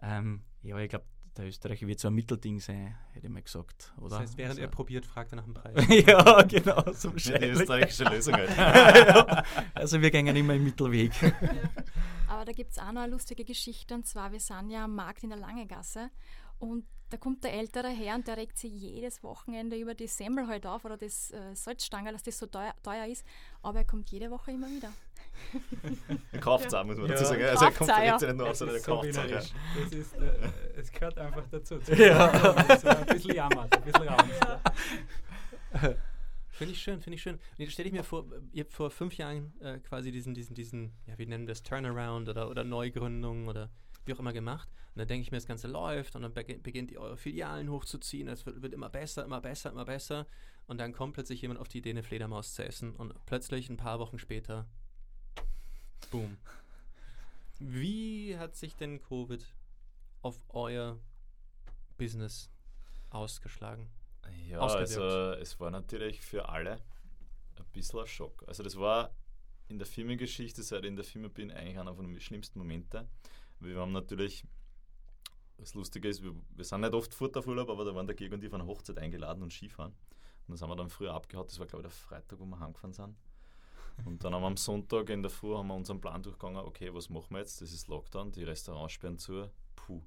Ähm, 0.00 0.42
Ja, 0.62 0.78
ich 0.78 0.88
glaube, 0.88 1.04
der 1.38 1.46
Österreicher 1.46 1.86
wird 1.86 2.00
so 2.00 2.08
ein 2.08 2.14
Mittelding 2.14 2.58
sein, 2.58 2.96
hätte 3.12 3.26
ich 3.28 3.32
mal 3.32 3.42
gesagt. 3.42 3.92
Oder? 3.98 4.10
Das 4.10 4.18
heißt, 4.20 4.38
während 4.38 4.50
also, 4.50 4.62
er 4.62 4.68
probiert, 4.68 5.06
fragt 5.06 5.32
er 5.32 5.36
nach 5.36 5.44
dem 5.44 5.54
Preis. 5.54 5.86
ja, 6.06 6.42
genau, 6.42 6.82
so 6.92 7.12
Ja, 7.16 7.38
die 7.38 7.46
österreichische 7.46 8.04
Lösung 8.04 8.34
halt. 8.34 8.50
ja. 8.56 9.44
Also 9.72 10.02
wir 10.02 10.10
gehen 10.10 10.26
immer 10.26 10.54
im 10.54 10.64
Mittelweg. 10.64 11.12
Aber 12.28 12.44
da 12.44 12.52
gibt 12.52 12.72
es 12.72 12.78
auch 12.78 12.92
noch 12.92 13.02
eine 13.02 13.12
lustige 13.12 13.44
Geschichte 13.44 13.94
und 13.94 14.06
zwar, 14.06 14.32
wir 14.32 14.40
sind 14.40 14.70
ja 14.70 14.84
am 14.84 14.94
Markt 14.94 15.22
in 15.22 15.30
der 15.30 15.38
Langegasse 15.38 16.10
und 16.58 16.84
da 17.10 17.16
kommt 17.16 17.42
der 17.42 17.54
ältere 17.54 17.88
Herr 17.88 18.16
und 18.16 18.28
der 18.28 18.36
regt 18.36 18.58
sich 18.58 18.70
jedes 18.70 19.22
Wochenende 19.22 19.76
über 19.78 19.94
die 19.94 20.06
Semmel 20.08 20.46
halt 20.46 20.66
auf 20.66 20.84
oder 20.84 20.98
das 20.98 21.30
äh, 21.30 21.54
Salzstange, 21.54 22.12
dass 22.12 22.22
das 22.22 22.38
so 22.38 22.46
teuer, 22.46 22.74
teuer 22.82 23.06
ist, 23.06 23.24
aber 23.62 23.78
er 23.78 23.84
kommt 23.86 24.10
jede 24.10 24.30
Woche 24.30 24.52
immer 24.52 24.68
wieder. 24.68 24.92
Er 26.32 26.40
kauft 26.40 26.66
es 26.66 26.74
auch, 26.74 26.84
muss 26.84 26.96
man 26.96 27.06
Ja. 27.06 27.12
dazu 27.12 27.26
sagen. 27.26 27.44
Also 27.44 27.64
er 27.64 27.72
kommt 27.72 27.90
ja. 27.90 28.16
nicht 28.18 28.36
nur 28.36 28.50
auf, 28.50 28.56
sondern 28.56 28.76
er 28.76 28.82
kauft 28.82 29.08
es 29.08 29.16
auch. 29.18 29.22
Ja. 29.24 29.28
wienerisch. 29.28 29.52
Das 29.84 29.92
ist, 29.92 30.14
äh, 30.16 30.52
es 30.76 30.92
gehört 30.92 31.18
einfach 31.18 31.44
dazu. 31.50 31.76
Ja. 31.96 32.30
Ein 32.30 33.06
bisschen 33.06 33.34
jammert, 33.34 33.76
ein 33.76 33.82
bisschen 33.84 34.08
raunst. 34.08 34.32
Finde 36.58 36.74
ich 36.74 36.82
schön, 36.82 37.00
finde 37.00 37.14
ich 37.14 37.22
schön. 37.22 37.36
Und 37.36 37.58
jetzt 37.58 37.72
stelle 37.72 37.86
ich 37.88 37.94
mir 37.94 38.02
vor, 38.02 38.26
ihr 38.52 38.64
habt 38.64 38.72
vor 38.72 38.90
fünf 38.90 39.16
Jahren 39.16 39.52
äh, 39.60 39.78
quasi 39.78 40.10
diesen, 40.10 40.34
diesen, 40.34 40.56
diesen, 40.56 40.92
ja, 41.06 41.16
wie 41.16 41.24
nennen 41.24 41.46
wir 41.46 41.54
das, 41.54 41.62
Turnaround 41.62 42.28
oder, 42.28 42.50
oder 42.50 42.64
Neugründung 42.64 43.46
oder 43.46 43.70
wie 44.04 44.12
auch 44.12 44.18
immer 44.18 44.32
gemacht. 44.32 44.68
Und 44.68 44.98
dann 44.98 45.06
denke 45.06 45.22
ich 45.22 45.30
mir, 45.30 45.36
das 45.36 45.46
Ganze 45.46 45.68
läuft 45.68 46.16
und 46.16 46.22
dann 46.22 46.34
beg- 46.34 46.60
beginnt 46.64 46.90
ihr 46.90 47.00
eure 47.00 47.16
Filialen 47.16 47.70
hochzuziehen. 47.70 48.26
Es 48.26 48.44
wird, 48.44 48.60
wird 48.60 48.74
immer 48.74 48.88
besser, 48.88 49.24
immer 49.24 49.40
besser, 49.40 49.70
immer 49.70 49.84
besser. 49.84 50.26
Und 50.66 50.78
dann 50.78 50.92
kommt 50.92 51.14
plötzlich 51.14 51.40
jemand 51.42 51.60
auf 51.60 51.68
die 51.68 51.78
Idee, 51.78 51.90
eine 51.90 52.02
Fledermaus 52.02 52.54
zu 52.54 52.64
essen. 52.64 52.96
Und 52.96 53.14
plötzlich 53.24 53.70
ein 53.70 53.76
paar 53.76 54.00
Wochen 54.00 54.18
später, 54.18 54.66
boom. 56.10 56.38
Wie 57.60 58.36
hat 58.36 58.56
sich 58.56 58.74
denn 58.74 59.00
Covid 59.00 59.46
auf 60.22 60.40
euer 60.48 60.98
Business 61.98 62.50
ausgeschlagen? 63.10 63.86
Ja, 64.48 64.60
ausgewirkt. 64.60 64.96
also 64.96 65.40
es 65.40 65.60
war 65.60 65.70
natürlich 65.70 66.20
für 66.20 66.48
alle 66.48 66.80
ein 67.56 67.64
bisschen 67.72 68.00
ein 68.00 68.06
Schock. 68.06 68.44
Also 68.46 68.62
das 68.62 68.76
war 68.76 69.10
in 69.68 69.78
der 69.78 69.86
Firmengeschichte, 69.86 70.62
seit 70.62 70.82
ich 70.84 70.88
in 70.88 70.96
der 70.96 71.04
Firma 71.04 71.28
bin, 71.28 71.50
eigentlich 71.50 71.78
einer 71.78 71.94
von 71.94 72.06
den 72.06 72.20
schlimmsten 72.20 72.58
Momente. 72.58 73.06
Wir 73.60 73.76
haben 73.76 73.92
natürlich, 73.92 74.44
das 75.58 75.74
Lustige 75.74 76.08
ist, 76.08 76.22
wir, 76.22 76.34
wir 76.50 76.64
sind 76.64 76.80
nicht 76.80 76.94
oft 76.94 77.14
fort 77.14 77.36
auf 77.36 77.46
Urlaub, 77.46 77.68
aber 77.68 77.84
da 77.84 77.94
waren 77.94 78.06
der 78.06 78.16
Georg 78.16 78.32
und 78.32 78.42
ich 78.42 78.48
auf 78.48 78.54
eine 78.54 78.66
Hochzeit 78.66 78.98
eingeladen 78.98 79.42
und 79.42 79.52
Skifahren. 79.52 79.92
Und 80.46 80.52
das 80.52 80.62
haben 80.62 80.70
wir 80.70 80.76
dann 80.76 80.88
früher 80.88 81.12
abgehauen, 81.12 81.46
das 81.46 81.58
war 81.58 81.66
glaube 81.66 81.86
ich 81.86 81.92
der 81.92 81.98
Freitag, 81.98 82.38
wo 82.38 82.46
wir 82.46 82.58
heimgefahren 82.58 82.94
sind. 82.94 83.16
Und 84.04 84.22
dann 84.22 84.32
haben 84.32 84.42
wir 84.42 84.46
am 84.46 84.56
Sonntag 84.56 85.10
in 85.10 85.22
der 85.22 85.30
Früh 85.30 85.54
haben 85.54 85.68
wir 85.68 85.74
unseren 85.74 86.00
Plan 86.00 86.22
durchgegangen, 86.22 86.64
okay, 86.64 86.94
was 86.94 87.10
machen 87.10 87.30
wir 87.30 87.40
jetzt? 87.40 87.60
Das 87.60 87.72
ist 87.72 87.88
Lockdown, 87.88 88.32
die 88.32 88.44
Restaurants 88.44 88.92
sperren 88.92 89.18
zu. 89.18 89.50
Puh. 89.74 90.00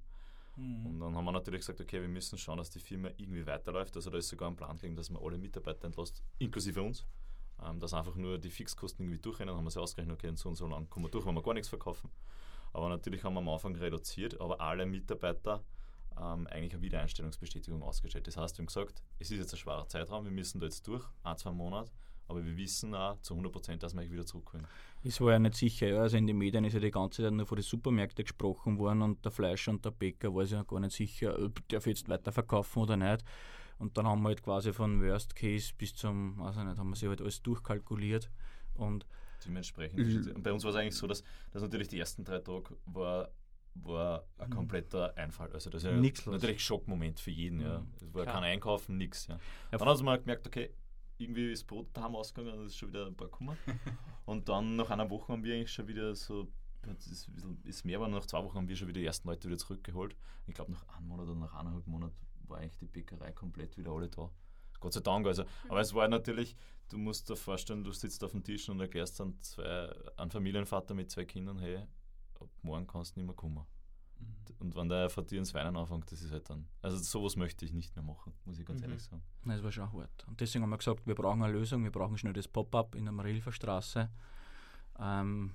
Und 0.58 1.00
dann 1.00 1.16
haben 1.16 1.26
wir 1.26 1.32
natürlich 1.32 1.62
gesagt, 1.62 1.80
okay, 1.82 2.02
wir 2.02 2.10
müssen 2.10 2.38
schauen, 2.38 2.58
dass 2.58 2.70
die 2.70 2.80
Firma 2.80 3.10
irgendwie 3.18 3.46
weiterläuft. 3.46 3.96
Also 3.96 4.10
da 4.10 4.18
ist 4.18 4.28
sogar 4.28 4.50
ein 4.50 4.56
Plan 4.56 4.78
gelegen, 4.78 4.96
dass 4.96 5.10
man 5.10 5.24
alle 5.24 5.38
Mitarbeiter 5.38 5.86
entlässt, 5.86 6.22
inklusive 6.40 6.82
uns. 6.82 7.06
Ähm, 7.64 7.80
dass 7.80 7.94
einfach 7.94 8.16
nur 8.16 8.38
die 8.40 8.50
Fixkosten 8.50 9.06
irgendwie 9.06 9.22
durchrennen, 9.22 9.56
haben 9.56 9.64
wir 9.64 9.72
sie 9.72 9.80
ausgerechnet, 9.80 10.18
okay, 10.18 10.30
und 10.30 10.38
so 10.38 10.50
und 10.50 10.56
so 10.56 10.68
lang 10.68 10.90
kommen 10.90 11.06
wir 11.06 11.12
durch, 11.12 11.26
wenn 11.26 11.36
wir 11.36 11.44
gar 11.44 11.54
nichts 11.54 11.70
verkaufen. 11.70 12.10
Aber 12.74 12.90
natürlich 12.90 13.24
haben 13.24 13.34
wir 13.34 13.40
am 13.40 13.50
Anfang 13.50 13.76
reduziert, 13.76 14.40
aber 14.40 14.62
alle 14.62 14.86
Mitarbeiter 14.86 15.64
ähm, 16.18 16.48
eigentlich 16.48 16.74
eine 16.74 16.82
Wiedereinstellungsbestätigung 16.82 17.84
ausgestellt. 17.84 18.28
Das 18.28 18.38
heißt, 18.38 18.58
wir 18.58 18.64
haben 18.64 18.68
gesagt, 18.68 19.04
es 19.20 19.32
ist 19.32 19.38
jetzt 19.38 19.54
ein 19.54 19.58
schwerer 19.58 19.88
Zeitraum, 19.88 20.26
wir 20.26 20.32
müssen 20.32 20.60
da 20.60 20.66
jetzt 20.66 20.88
durch, 20.88 21.06
ein, 21.24 21.38
zwei 21.38 21.52
Monate, 21.52 21.92
aber 22.32 22.44
wir 22.46 22.58
wissen 22.58 22.96
auch 22.96 23.20
zu 23.22 23.34
100 23.34 23.52
Prozent, 23.54 23.84
dass 23.84 23.94
wir 23.96 24.10
wieder 24.10 24.26
zurückholen. 24.26 24.66
Es 25.04 25.20
war 25.22 25.32
ja 25.34 25.40
nicht 25.40 25.56
sicher. 25.56 26.00
Also 26.02 26.18
in 26.18 26.28
den 26.28 26.38
Medien 26.38 26.64
ist 26.66 26.74
ja 26.74 26.80
die 26.80 26.92
ganze 26.92 27.24
Zeit 27.24 27.34
nur 27.34 27.46
von 27.46 27.56
den 27.56 27.64
Supermärkten 27.64 28.24
gesprochen 28.26 28.78
worden 28.80 29.02
und 29.02 29.24
der 29.24 29.32
Fleischer 29.32 29.72
und 29.72 29.84
der 29.86 29.92
Bäcker 29.92 30.34
war 30.34 30.44
sich 30.46 30.54
ja 30.54 30.64
gar 30.64 30.80
nicht 30.80 30.96
sicher, 30.96 31.38
ob 31.40 31.60
ich 31.70 31.86
jetzt 31.86 32.08
weiterverkaufen 32.10 32.82
oder 32.84 32.98
nicht. 32.98 33.24
Und 33.80 33.98
dann 33.98 34.06
haben 34.08 34.22
wir 34.22 34.30
halt 34.30 34.44
quasi 34.44 34.74
von 34.74 35.02
Worst 35.02 35.36
Case 35.36 35.74
bis 35.78 35.96
zum, 35.96 36.38
weiß 36.40 36.58
ich 36.58 36.64
nicht, 36.64 36.78
haben 36.78 36.90
wir 36.90 36.96
sich 36.96 37.10
halt 37.10 37.22
alles 37.22 37.42
durchkalkuliert. 37.42 38.30
Und 38.76 39.06
Dementsprechend. 39.46 40.28
Und 40.36 40.44
bei 40.44 40.54
uns 40.54 40.64
war 40.64 40.70
es 40.70 40.76
eigentlich 40.78 40.96
so, 40.96 41.08
dass, 41.08 41.24
dass 41.52 41.64
natürlich 41.64 41.88
die 41.88 41.98
ersten 41.98 42.24
drei 42.24 42.38
Tage 42.40 42.78
war, 42.86 43.32
war 43.74 44.24
ein 44.38 44.50
Mhm. 44.50 44.54
kompletter 44.54 45.18
Einfall. 45.18 45.52
Also 45.54 45.72
das 45.72 45.84
ist 45.84 45.90
ja 45.90 46.32
natürlich 46.32 46.64
Schockmoment 46.64 47.20
für 47.20 47.32
jeden. 47.32 47.60
Ja. 47.62 47.80
Mhm. 47.80 47.88
Es 47.96 48.14
war 48.14 48.24
Klar. 48.24 48.36
kein 48.36 48.44
Einkaufen, 48.44 48.98
nichts. 48.98 49.26
Ja. 49.28 49.40
Ja, 49.72 49.78
Dann 49.80 49.88
haben 49.88 49.98
wir 50.00 50.04
mal 50.04 50.20
gemerkt, 50.20 50.46
okay, 50.46 50.70
irgendwie 51.22 51.52
ist 51.52 51.66
Brot 51.66 51.88
daheim 51.94 52.16
ausgegangen 52.16 52.60
und 52.60 52.66
es 52.66 52.74
ist 52.74 52.78
schon 52.78 52.90
wieder 52.90 53.08
ein 53.08 53.16
paar 53.16 53.28
gekommen. 53.28 53.58
und 54.26 54.50
dann 54.50 54.76
nach 54.76 54.90
einer 54.90 55.10
Woche 55.10 55.32
haben 55.32 55.44
wir 55.44 55.56
eigentlich 55.56 55.72
schon 55.72 55.88
wieder 55.88 56.16
so, 56.16 56.48
es 56.98 57.08
ist, 57.08 57.30
ist 57.64 57.86
mehr, 57.86 57.98
aber 57.98 58.08
nach 58.08 58.26
zwei 58.26 58.44
Wochen 58.44 58.58
haben 58.58 58.68
wir 58.68 58.76
schon 58.76 58.88
wieder 58.88 59.00
die 59.00 59.06
ersten 59.06 59.28
Leute 59.28 59.48
wieder 59.48 59.58
zurückgeholt. 59.58 60.16
Ich 60.48 60.54
glaube, 60.54 60.72
nach 60.72 60.88
einem 60.90 61.08
Monat 61.08 61.28
oder 61.28 61.40
nach 61.40 61.54
eineinhalb 61.54 61.86
Monaten 61.88 62.16
war 62.48 62.58
eigentlich 62.58 62.78
die 62.78 62.88
Bäckerei 62.88 63.32
komplett 63.32 63.78
wieder 63.78 63.92
alle 63.92 64.10
da. 64.10 64.30
Gott 64.80 64.94
sei 64.94 65.00
Dank. 65.00 65.26
Also. 65.28 65.44
Aber 65.70 65.80
es 65.80 65.94
war 65.94 66.08
natürlich, 66.08 66.56
du 66.90 66.98
musst 66.98 67.30
dir 67.30 67.36
vorstellen, 67.36 67.84
du 67.84 67.92
sitzt 67.92 68.24
auf 68.24 68.32
dem 68.32 68.44
Tisch 68.44 68.68
und 68.68 68.80
erklärst 68.80 69.20
dann 69.20 69.40
zwei, 69.42 69.90
einen 70.18 70.32
Familienvater 70.32 70.94
mit 70.94 71.12
zwei 71.12 71.26
Kindern, 71.26 71.60
hey, 71.60 71.78
ab 72.40 72.50
morgen 72.64 72.88
kannst 72.88 73.16
du 73.16 73.20
nicht 73.20 73.28
mehr 73.28 73.36
kommen. 73.36 73.66
Und 74.62 74.76
wenn 74.76 74.88
der 74.90 75.10
von 75.10 75.26
dir 75.26 75.40
ins 75.40 75.54
Weinen 75.54 75.76
anfängt, 75.76 76.12
das 76.12 76.22
ist 76.22 76.32
halt 76.32 76.50
dann. 76.50 76.68
Also 76.82 76.98
sowas 76.98 77.36
möchte 77.36 77.66
ich 77.66 77.74
nicht 77.74 77.96
mehr 77.96 78.04
machen, 78.06 78.34
muss 78.46 78.60
ich 78.60 78.66
ganz 78.66 78.80
Mhm. 78.82 78.90
ehrlich 78.90 79.04
sagen. 79.04 79.22
Nein, 79.44 79.58
es 79.58 79.64
war 79.64 79.72
schon 79.72 79.92
hart. 79.92 80.26
Und 80.28 80.40
deswegen 80.40 80.64
haben 80.64 80.70
wir 80.70 80.78
gesagt, 80.78 81.06
wir 81.08 81.16
brauchen 81.16 81.42
eine 81.44 81.52
Lösung, 81.52 81.84
wir 81.84 81.92
brauchen 81.92 82.18
schnell 82.18 82.34
das 82.34 82.48
Pop-up 82.48 82.96
in 82.96 83.06
der 83.06 83.12
Marilfer 83.12 83.52
Straße. 83.52 84.10
Ähm, 85.00 85.52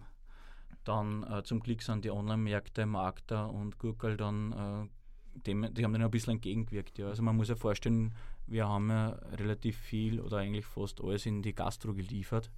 dann 0.85 1.23
äh, 1.25 1.43
zum 1.43 1.61
Glück 1.61 1.83
sind 1.83 2.05
die 2.05 2.11
Online-Märkte, 2.11 2.87
Magda 2.87 3.47
und 3.47 3.79
Gurkel 3.79 4.17
dann, 4.17 4.53
äh, 4.53 5.41
dem, 5.41 5.73
die 5.75 5.85
haben 5.85 5.93
dann 5.93 6.03
ein 6.03 6.11
bisschen 6.11 6.35
entgegengewirkt. 6.35 6.99
Ja. 6.99 7.09
Also 7.09 7.23
man 7.23 7.37
muss 7.37 7.49
ja 7.49 7.57
vorstellen, 7.57 8.15
wir 8.47 8.69
haben 8.69 8.89
ja 8.91 9.09
relativ 9.39 9.77
viel 9.77 10.21
oder 10.21 10.39
eigentlich 10.39 10.65
fast 10.67 11.01
alles 11.03 11.27
in 11.27 11.43
die 11.43 11.55
Gastro 11.55 11.93
geliefert 11.95 12.51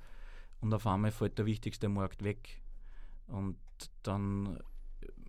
und 0.60 0.72
auf 0.74 0.86
einmal 0.86 1.10
fällt 1.10 1.38
der 1.38 1.46
wichtigste 1.46 1.88
Markt 1.88 2.22
weg. 2.24 2.62
Und 3.26 3.56
dann, 4.02 4.58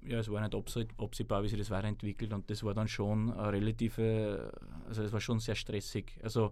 ja, 0.03 0.19
es 0.19 0.29
war 0.31 0.41
nicht 0.41 0.53
abse- 0.53 0.87
absehbar, 0.97 1.43
wie 1.43 1.47
sich 1.49 1.57
das 1.59 1.69
weiterentwickelt 1.69 2.33
und 2.33 2.49
das 2.49 2.63
war 2.63 2.73
dann 2.73 2.87
schon 2.87 3.31
eine 3.31 3.51
relative, 3.53 4.51
also 4.87 5.03
es 5.03 5.11
war 5.11 5.19
schon 5.19 5.39
sehr 5.39 5.55
stressig. 5.55 6.19
Also 6.23 6.51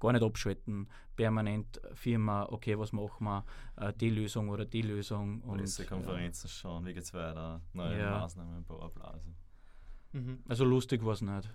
gar 0.00 0.12
nicht 0.12 0.22
abschalten, 0.22 0.88
permanent 1.14 1.80
Firma, 1.92 2.46
okay, 2.50 2.78
was 2.78 2.92
machen 2.92 3.24
wir, 3.24 3.44
äh, 3.76 3.92
die 3.92 4.10
Lösung 4.10 4.48
oder 4.48 4.64
die 4.64 4.82
Lösung. 4.82 5.40
Und, 5.42 5.58
Pressekonferenzen 5.58 6.48
schauen, 6.48 6.84
wie 6.86 6.94
geht's 6.94 7.12
weiter, 7.14 7.60
neue 7.72 7.98
Ja. 7.98 8.18
Maßnahmen, 8.20 8.64
bla 8.64 8.88
bla. 8.88 9.04
Also. 9.04 9.30
Mhm. 10.12 10.28
Ja, 10.44 10.50
also 10.50 10.64
lustig 10.64 11.04
war 11.04 11.12
es 11.12 11.20
nicht. 11.22 11.50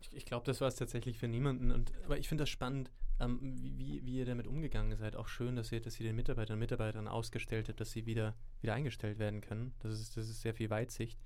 Ich, 0.00 0.12
ich 0.14 0.24
glaube, 0.26 0.44
das 0.46 0.60
war 0.60 0.68
es 0.68 0.76
tatsächlich 0.76 1.18
für 1.18 1.28
niemanden. 1.28 1.70
Und, 1.72 1.92
aber 2.04 2.18
ich 2.18 2.28
finde 2.28 2.42
das 2.42 2.50
spannend, 2.50 2.90
ähm, 3.20 3.38
wie, 3.78 4.04
wie, 4.04 4.18
ihr 4.18 4.26
damit 4.26 4.46
umgegangen 4.46 4.96
seid. 4.96 5.16
Auch 5.16 5.28
schön, 5.28 5.56
dass 5.56 5.72
ihr, 5.72 5.80
dass 5.80 5.98
ihr 5.98 6.06
den 6.06 6.16
Mitarbeitern 6.16 6.54
und 6.54 6.60
Mitarbeiterinnen 6.60 7.08
ausgestellt 7.08 7.68
habt, 7.68 7.80
dass 7.80 7.90
sie 7.90 8.06
wieder, 8.06 8.34
wieder 8.60 8.74
eingestellt 8.74 9.18
werden 9.18 9.40
können. 9.40 9.74
Das 9.80 9.98
ist, 10.00 10.16
das 10.16 10.28
ist 10.28 10.40
sehr 10.40 10.54
viel 10.54 10.70
Weitsicht. 10.70 11.18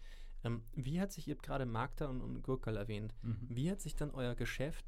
Ähm, 0.45 0.63
wie 0.75 1.01
hat 1.01 1.13
sich, 1.13 1.29
ihr 1.29 1.35
habt 1.35 1.43
gerade 1.45 1.67
Magda 1.67 2.07
und, 2.07 2.21
und 2.21 2.43
Gurkal 2.43 2.77
erwähnt, 2.77 3.15
Mhm. 3.23 3.47
wie 3.49 3.71
hat 3.71 3.81
sich 3.81 3.95
dann 3.95 4.11
euer 4.11 4.35
Geschäft 4.35 4.85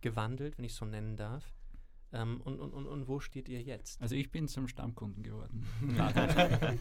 gewandelt, 0.00 0.58
wenn 0.58 0.64
ich 0.64 0.72
es 0.72 0.78
so 0.78 0.84
nennen 0.84 1.16
darf? 1.16 1.54
Ähm, 2.12 2.40
und, 2.42 2.60
und, 2.60 2.72
und, 2.72 2.86
und 2.86 3.08
wo 3.08 3.18
steht 3.18 3.48
ihr 3.48 3.60
jetzt? 3.62 4.00
Also 4.00 4.14
ich 4.14 4.30
bin 4.30 4.46
zum 4.46 4.68
Stammkunden 4.68 5.22
geworden. 5.22 5.66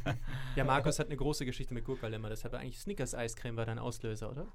Ja, 0.55 0.63
Markus 0.63 0.99
hat 0.99 1.07
eine 1.07 1.17
große 1.23 1.45
Geschichte 1.45 1.73
mit 1.73 1.85
Gurkal 1.85 2.13
immer. 2.13 2.29
Deshalb 2.29 2.53
eigentlich 2.53 2.79
Snickers 2.79 3.15
Eiscreme 3.15 3.57
war 3.57 3.65
dein 3.65 3.79
Auslöser, 3.79 4.29
oder? 4.29 4.51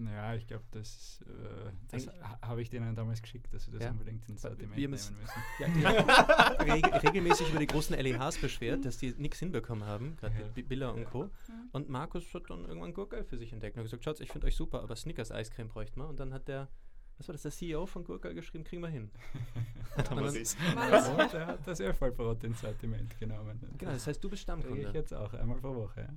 Naja, 0.00 0.34
ich 0.36 0.46
glaube, 0.46 0.62
das, 0.70 1.24
äh, 1.26 1.70
das 1.90 2.08
habe 2.40 2.62
ich 2.62 2.70
denen 2.70 2.94
damals 2.94 3.20
geschickt, 3.20 3.52
dass 3.52 3.64
sie 3.64 3.72
das 3.72 3.82
Ja. 3.82 3.90
unbedingt 3.90 4.28
ins 4.28 4.44
Wir 4.44 4.50
Sortiment 4.50 4.76
nehmen 4.76 4.90
müssen-. 4.92 5.16
Ja, 5.58 5.66
die 5.68 5.82
reg 6.70 7.02
regelmäßig 7.02 7.50
über 7.50 7.58
die 7.58 7.66
großen 7.66 7.96
LEHs 7.98 8.38
beschwert, 8.40 8.84
dass 8.84 8.98
die 8.98 9.10
nichts 9.18 9.40
hinbekommen 9.40 9.84
haben, 9.84 10.16
gerade 10.16 10.34
Ja. 10.54 10.62
Billa 10.62 10.90
und 10.90 11.04
Co. 11.06 11.24
Mhm. 11.24 11.30
Und 11.72 11.88
Markus 11.88 12.32
hat 12.32 12.44
dann 12.48 12.64
irgendwann 12.66 12.94
Gurkel 12.94 13.24
für 13.24 13.36
sich 13.36 13.52
entdeckt 13.52 13.76
und 13.76 13.80
hat 13.80 13.86
gesagt, 13.86 14.04
Schatz, 14.04 14.20
ich 14.20 14.30
finde 14.30 14.46
euch 14.46 14.54
super, 14.56 14.82
aber 14.82 14.94
Snickers 14.94 15.32
Eiscreme 15.32 15.68
bräuchte 15.68 15.98
man. 15.98 16.08
Und 16.08 16.20
dann 16.20 16.32
hat 16.32 16.46
der, 16.46 16.68
was 17.16 17.26
war 17.26 17.32
das, 17.32 17.42
der 17.42 17.50
CEO 17.50 17.84
von 17.86 18.04
Gurkel 18.04 18.34
geschrieben, 18.34 18.62
kriegen 18.62 18.82
wir 18.82 18.88
hin. 18.88 19.10
Es 19.96 20.34
ist- 20.36 20.56
Maris. 20.76 21.08
Und 21.08 21.34
er 21.34 21.46
hat 21.48 21.66
das 21.66 21.80
Erfolgbrot 21.80 22.44
ins 22.44 22.60
Sortiment 22.60 23.18
genommen. 23.18 23.58
Genau, 23.78 23.90
das 23.90 24.06
heißt, 24.06 24.22
du 24.22 24.30
bist 24.30 24.46
Kriege 24.46 24.58
ich 24.60 24.62
Stammkunde. 24.64 24.90
jetzt 24.96 25.12
auch 25.12 25.34
einmal 25.34 25.56
pro 25.58 25.74
Woche. 25.74 26.02
Ja. 26.02 26.08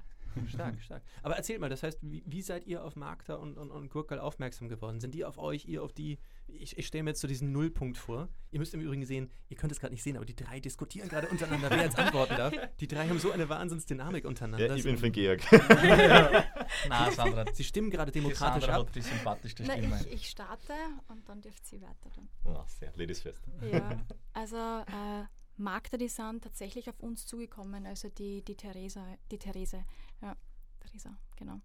Stark, 0.48 0.82
stark. 0.82 1.04
Aber 1.24 1.36
erzähl 1.36 1.60
mal, 1.60 1.70
das 1.70 1.84
heißt, 1.84 2.00
wie, 2.02 2.24
wie 2.26 2.41
seid 2.41 2.65
ihr 2.65 2.84
auf 2.84 2.96
Magda 2.96 3.36
und, 3.36 3.58
und, 3.58 3.72
und 3.72 3.89
Gurkel 3.89 4.20
aufmerksam 4.20 4.70
geworden? 4.70 5.00
Sind 5.00 5.13
die 5.13 5.26
auf 5.26 5.38
euch, 5.38 5.65
ihr 5.65 5.84
auf 5.84 5.94
die? 5.94 6.20
Ich, 6.48 6.78
ich 6.78 6.88
stelle 6.88 7.04
mir 7.04 7.12
jetzt 7.12 7.22
so 7.22 7.28
diesen 7.28 7.52
Nullpunkt 7.52 7.98
vor. 7.98 8.28
Ihr 8.52 8.60
müsst 8.60 8.74
im 8.74 8.82
Übrigen 8.82 9.06
sehen, 9.06 9.30
ihr 9.50 9.58
könnt 9.58 9.72
es 9.72 9.80
gerade 9.80 9.94
nicht 9.94 10.04
sehen, 10.04 10.17
aber 10.17 10.26
die 10.26 10.36
drei 10.36 10.60
diskutieren 10.60 11.08
gerade 11.10 11.28
untereinander, 11.28 11.70
wer 11.70 11.84
jetzt 11.84 11.98
antworten 11.98 12.36
darf. 12.36 12.54
Die 12.80 12.88
drei 12.88 13.08
haben 13.08 13.20
so 13.20 13.32
eine 13.32 13.48
Wahnsinnsdynamik 13.48 14.26
untereinander. 14.26 14.67
Ja, 14.67 14.76
ich 14.76 14.84
bin 14.84 14.96
den 15.00 15.12
Georg. 15.12 15.41
Nein, 16.89 17.12
Sandra, 17.13 17.46
Sie 17.54 17.63
stimmen 17.63 17.89
gerade 17.89 18.12
demokratisch 18.12 18.67
ab. 18.70 18.91
die 18.94 19.02
sympathischste 19.02 19.63
Na, 19.65 19.78
ich, 19.78 20.12
ich 20.12 20.30
starte 20.30 20.74
und 21.08 21.28
dann 21.30 21.41
dürft 21.41 21.65
sie 21.65 21.82
weiter 21.82 22.10
dann. 22.15 22.28
oh, 22.46 22.63
sehr, 22.67 22.91
Ladies 22.96 23.22
first. 23.22 23.41
Ja, 23.72 23.98
also 24.34 24.58
äh, 24.58 25.26
Magda, 25.58 25.98
die 25.98 26.08
sind 26.08 26.44
tatsächlich 26.44 26.89
auf 26.89 27.00
uns 27.00 27.26
zugekommen, 27.26 27.86
also 27.86 28.10
die, 28.10 28.41
die 28.44 28.56
Theresa, 28.56 29.06
die 29.30 29.38
Therese, 29.38 29.86
ja, 30.22 30.36
Theresa, 30.80 31.18
genau. 31.36 31.62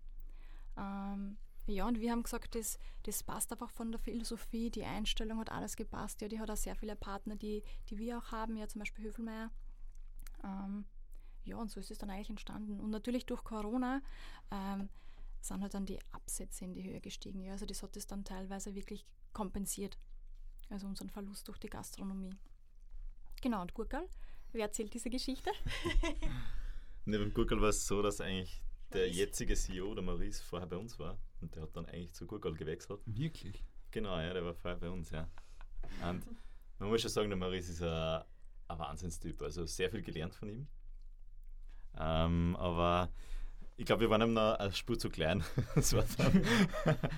Ähm, 0.77 1.37
ja, 1.67 1.87
und 1.89 2.01
wir 2.01 2.13
haben 2.13 2.23
gesagt, 2.23 2.55
das, 2.55 2.79
das 3.03 3.23
passt 3.23 3.51
einfach 3.51 3.71
von 3.71 3.91
der 3.91 3.99
Philosophie, 3.99 4.71
die 4.71 4.85
Einstellung 4.85 5.39
hat 5.39 5.51
alles 5.51 5.77
gepasst. 5.77 6.21
Ja, 6.21 6.29
die 6.29 6.39
hat 6.39 6.51
auch 6.51 6.57
sehr 6.57 6.77
viele 6.77 6.95
Partner, 6.95 7.35
die, 7.35 7.65
die 7.89 7.99
wir 7.99 8.19
auch 8.19 8.31
haben, 8.31 8.57
ja 8.57 8.69
zum 8.69 8.79
Beispiel 8.81 9.05
Höfelmeier. 9.05 9.51
Ähm, 10.45 10.85
ja, 11.45 11.57
und 11.57 11.71
so 11.71 11.81
ist 11.81 11.91
es 11.91 11.99
dann 11.99 12.11
eigentlich 12.11 12.31
entstanden. 12.31 12.79
Und 12.79 12.91
natürlich 12.91 13.27
durch 13.27 13.43
Corona 13.43 14.01
ähm, 14.53 14.89
sind 15.41 15.63
halt 15.63 15.75
dann 15.75 15.87
die 15.87 15.99
Absätze 16.13 16.65
in 16.65 16.73
die 16.73 16.85
Höhe 16.85 17.01
gestiegen. 17.01 17.43
Ja, 17.43 17.53
also 17.53 17.67
das 17.67 17.83
hat 17.83 17.97
es 17.97 18.07
dann 18.07 18.25
teilweise 18.25 18.75
wirklich 18.75 19.05
kompensiert. 19.33 19.99
Also 20.71 20.87
unseren 20.87 21.11
Verlust 21.11 21.49
durch 21.49 21.59
die 21.59 21.71
Gastronomie. 21.71 22.35
Genau, 23.43 23.63
und 23.63 23.75
Gurkel, 23.75 24.09
wer 24.53 24.67
erzählt 24.67 24.95
diese 24.95 25.11
Geschichte? 25.11 25.51
ne, 27.07 27.19
beim 27.19 27.33
Gurkel 27.33 27.61
war 27.61 27.71
es 27.71 27.87
so, 27.87 28.03
dass 28.03 28.21
eigentlich 28.21 28.63
der 28.93 29.09
jetzige 29.11 29.55
CEO, 29.55 29.95
der 29.95 30.05
Maurice, 30.05 30.43
vorher 30.43 30.69
bei 30.69 30.77
uns 30.77 30.99
war. 30.99 31.19
Und 31.41 31.55
der 31.55 31.63
hat 31.63 31.77
dann 31.77 31.87
eigentlich 31.87 32.13
zu 32.15 32.27
Gurkel 32.27 32.55
gewechselt. 32.55 33.01
Wirklich? 33.07 33.65
Genau, 33.91 34.19
ja, 34.19 34.33
der 34.33 34.45
war 34.45 34.55
vorher 34.55 34.79
bei 34.79 34.91
uns, 34.91 35.11
ja. 35.11 35.29
Und 36.03 36.27
man 36.79 36.89
muss 36.89 37.01
schon 37.01 37.11
sagen, 37.11 37.29
der 37.29 37.39
Maurice 37.39 37.73
ist 37.73 37.83
ein, 37.83 38.23
ein 38.69 38.79
Wahnsinnstyp. 38.79 39.41
Also 39.43 39.67
sehr 39.67 39.91
viel 39.91 40.03
gelernt 40.03 40.35
von 40.35 40.49
ihm. 40.49 40.67
Ähm, 41.99 42.57
aber 42.57 43.11
ich 43.77 43.85
glaube, 43.85 44.03
wir 44.03 44.11
waren 44.11 44.23
ihm 44.23 44.33
noch 44.33 44.55
eine 44.55 44.73
Spur 44.73 44.99
zu 44.99 45.11
klein. 45.11 45.45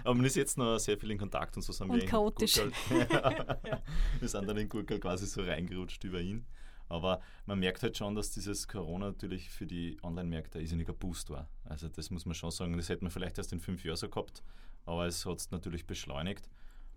aber 0.04 0.14
man 0.14 0.24
ist 0.24 0.36
jetzt 0.36 0.58
noch 0.58 0.78
sehr 0.78 0.98
viel 0.98 1.10
in 1.10 1.18
Kontakt 1.18 1.56
und 1.56 1.62
so 1.62 1.72
sind 1.72 1.90
und 1.90 2.00
wir 2.00 2.06
chaotisch. 2.06 2.56
ja. 2.56 2.68
Wir 4.20 4.28
sind 4.28 4.48
dann 4.48 4.56
in 4.56 4.68
Gurkel 4.68 4.98
quasi 4.98 5.26
so 5.26 5.42
reingerutscht 5.42 6.02
über 6.04 6.20
ihn. 6.20 6.46
Aber 6.88 7.20
man 7.46 7.58
merkt 7.58 7.82
halt 7.82 7.96
schon, 7.96 8.14
dass 8.14 8.30
dieses 8.30 8.66
Corona 8.66 9.06
natürlich 9.06 9.50
für 9.50 9.66
die 9.66 9.98
Online-Märkte 10.02 10.58
ein 10.58 10.84
Boost 10.98 11.30
war. 11.30 11.48
Also 11.64 11.88
das 11.88 12.10
muss 12.10 12.24
man 12.24 12.34
schon 12.34 12.50
sagen. 12.50 12.76
Das 12.76 12.88
hätte 12.88 13.04
man 13.04 13.10
vielleicht 13.10 13.38
erst 13.38 13.52
in 13.52 13.60
fünf 13.60 13.84
Jahren 13.84 13.96
so 13.96 14.08
gehabt, 14.08 14.42
aber 14.86 15.06
es 15.06 15.24
hat 15.26 15.38
es 15.38 15.50
natürlich 15.50 15.86
beschleunigt. 15.86 16.48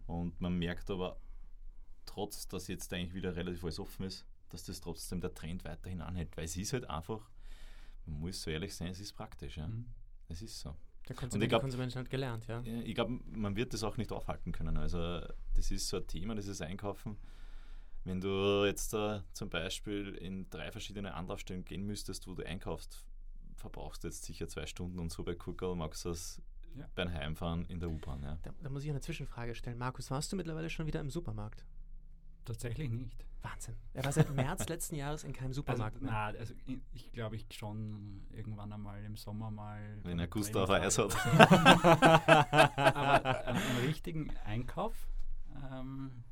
Und 0.08 0.40
man 0.40 0.58
merkt 0.58 0.90
aber, 0.90 1.18
trotz 2.06 2.48
dass 2.48 2.68
jetzt 2.68 2.92
eigentlich 2.94 3.14
wieder 3.14 3.36
relativ 3.36 3.64
alles 3.64 3.80
offen 3.80 4.06
ist, 4.06 4.26
dass 4.50 4.64
das 4.64 4.82
trotzdem 4.82 5.22
der 5.22 5.34
Trend 5.34 5.64
weiterhin 5.66 6.02
anhält. 6.02 6.36
Weil 6.38 6.46
es 6.46 6.56
ist 6.58 6.74
halt 6.74 6.90
einfach, 6.90 7.30
man 8.06 8.20
muss 8.20 8.42
so 8.42 8.50
ehrlich 8.50 8.74
sein, 8.74 8.88
es 8.90 9.00
ist 9.00 9.14
praktisch. 9.14 9.58
Ja. 9.58 9.68
Mhm. 9.68 9.86
Es 10.30 10.42
ist 10.42 10.60
so. 10.60 10.76
Der 11.08 11.16
Konsument, 11.16 11.50
glaub, 11.50 11.62
Konsument 11.62 11.96
hat 11.96 12.10
gelernt, 12.10 12.48
ja. 12.48 12.62
Ich 12.64 12.96
glaube, 12.96 13.20
man 13.26 13.56
wird 13.56 13.74
das 13.74 13.84
auch 13.84 13.98
nicht 13.98 14.12
aufhalten 14.12 14.52
können. 14.52 14.78
Also 14.78 15.22
das 15.56 15.72
ist 15.72 15.88
so 15.88 15.98
ein 15.98 16.08
Thema, 16.08 16.36
dieses 16.36 16.62
Einkaufen 16.62 17.18
wenn 18.04 18.22
du 18.22 18.66
jetzt 18.66 18.94
äh, 18.94 19.22
zum 19.34 19.50
Beispiel 19.50 20.16
in 20.16 20.50
drei 20.50 20.72
verschiedene 20.72 21.14
Anlaufstellen 21.14 21.66
gehen 21.66 21.86
müsstest, 21.86 22.28
wo 22.28 22.34
du 22.34 22.44
einkaufst, 22.44 23.06
verbrauchst 23.56 24.04
du 24.04 24.08
jetzt 24.08 24.24
sicher 24.24 24.48
zwei 24.48 24.66
Stunden 24.66 25.00
und 25.00 25.12
so 25.12 25.24
bei 25.24 25.36
Kuckel 25.36 25.76
magst 25.76 26.06
du 26.06 26.10
das 26.10 26.42
ja. 26.76 26.88
beim 26.96 27.12
Heimfahren 27.12 27.66
in 27.66 27.80
der 27.80 27.90
U-Bahn. 27.90 28.24
Ja. 28.24 28.40
Da, 28.42 28.52
da, 28.62 28.70
muss 28.70 28.84
ich 28.84 28.90
eine 28.90 29.02
Zwischenfrage 29.02 29.56
stellen. 29.56 29.78
Markus, 29.78 30.10
warst 30.10 30.32
du 30.32 30.36
mittlerweile 30.36 30.70
schon 30.70 30.88
wieder 30.88 31.00
im 31.00 31.10
Supermarkt? 31.10 31.66
Tatsächlich 32.46 32.90
nicht. 32.90 33.26
Wahnsinn. 33.44 33.76
Er 33.94 34.06
war 34.06 34.12
seit 34.12 34.34
März 34.36 34.68
letzten 34.70 34.96
Jahres 34.96 35.24
in 35.24 35.34
keinem 35.34 35.54
Supermarkt. 35.54 35.96
Also, 35.98 36.06
na, 36.06 36.26
also 36.28 36.54
ich, 36.66 36.80
ich 36.94 37.12
glaube 37.12 37.36
ich 37.36 37.46
schon 37.52 38.26
irgendwann 38.32 38.72
einmal 38.72 39.04
im 39.04 39.16
Sommer 39.16 39.50
mal. 39.52 40.00
Wenn 40.04 40.20
er 40.20 40.28
Gustav 40.28 40.70
Eis 40.70 40.98
hat. 40.98 41.16
Aber 42.88 43.48
einen, 43.48 43.58
einen 43.58 43.86
richtigen 43.86 44.30
Einkauf 44.46 44.96
ähm, 45.72 46.24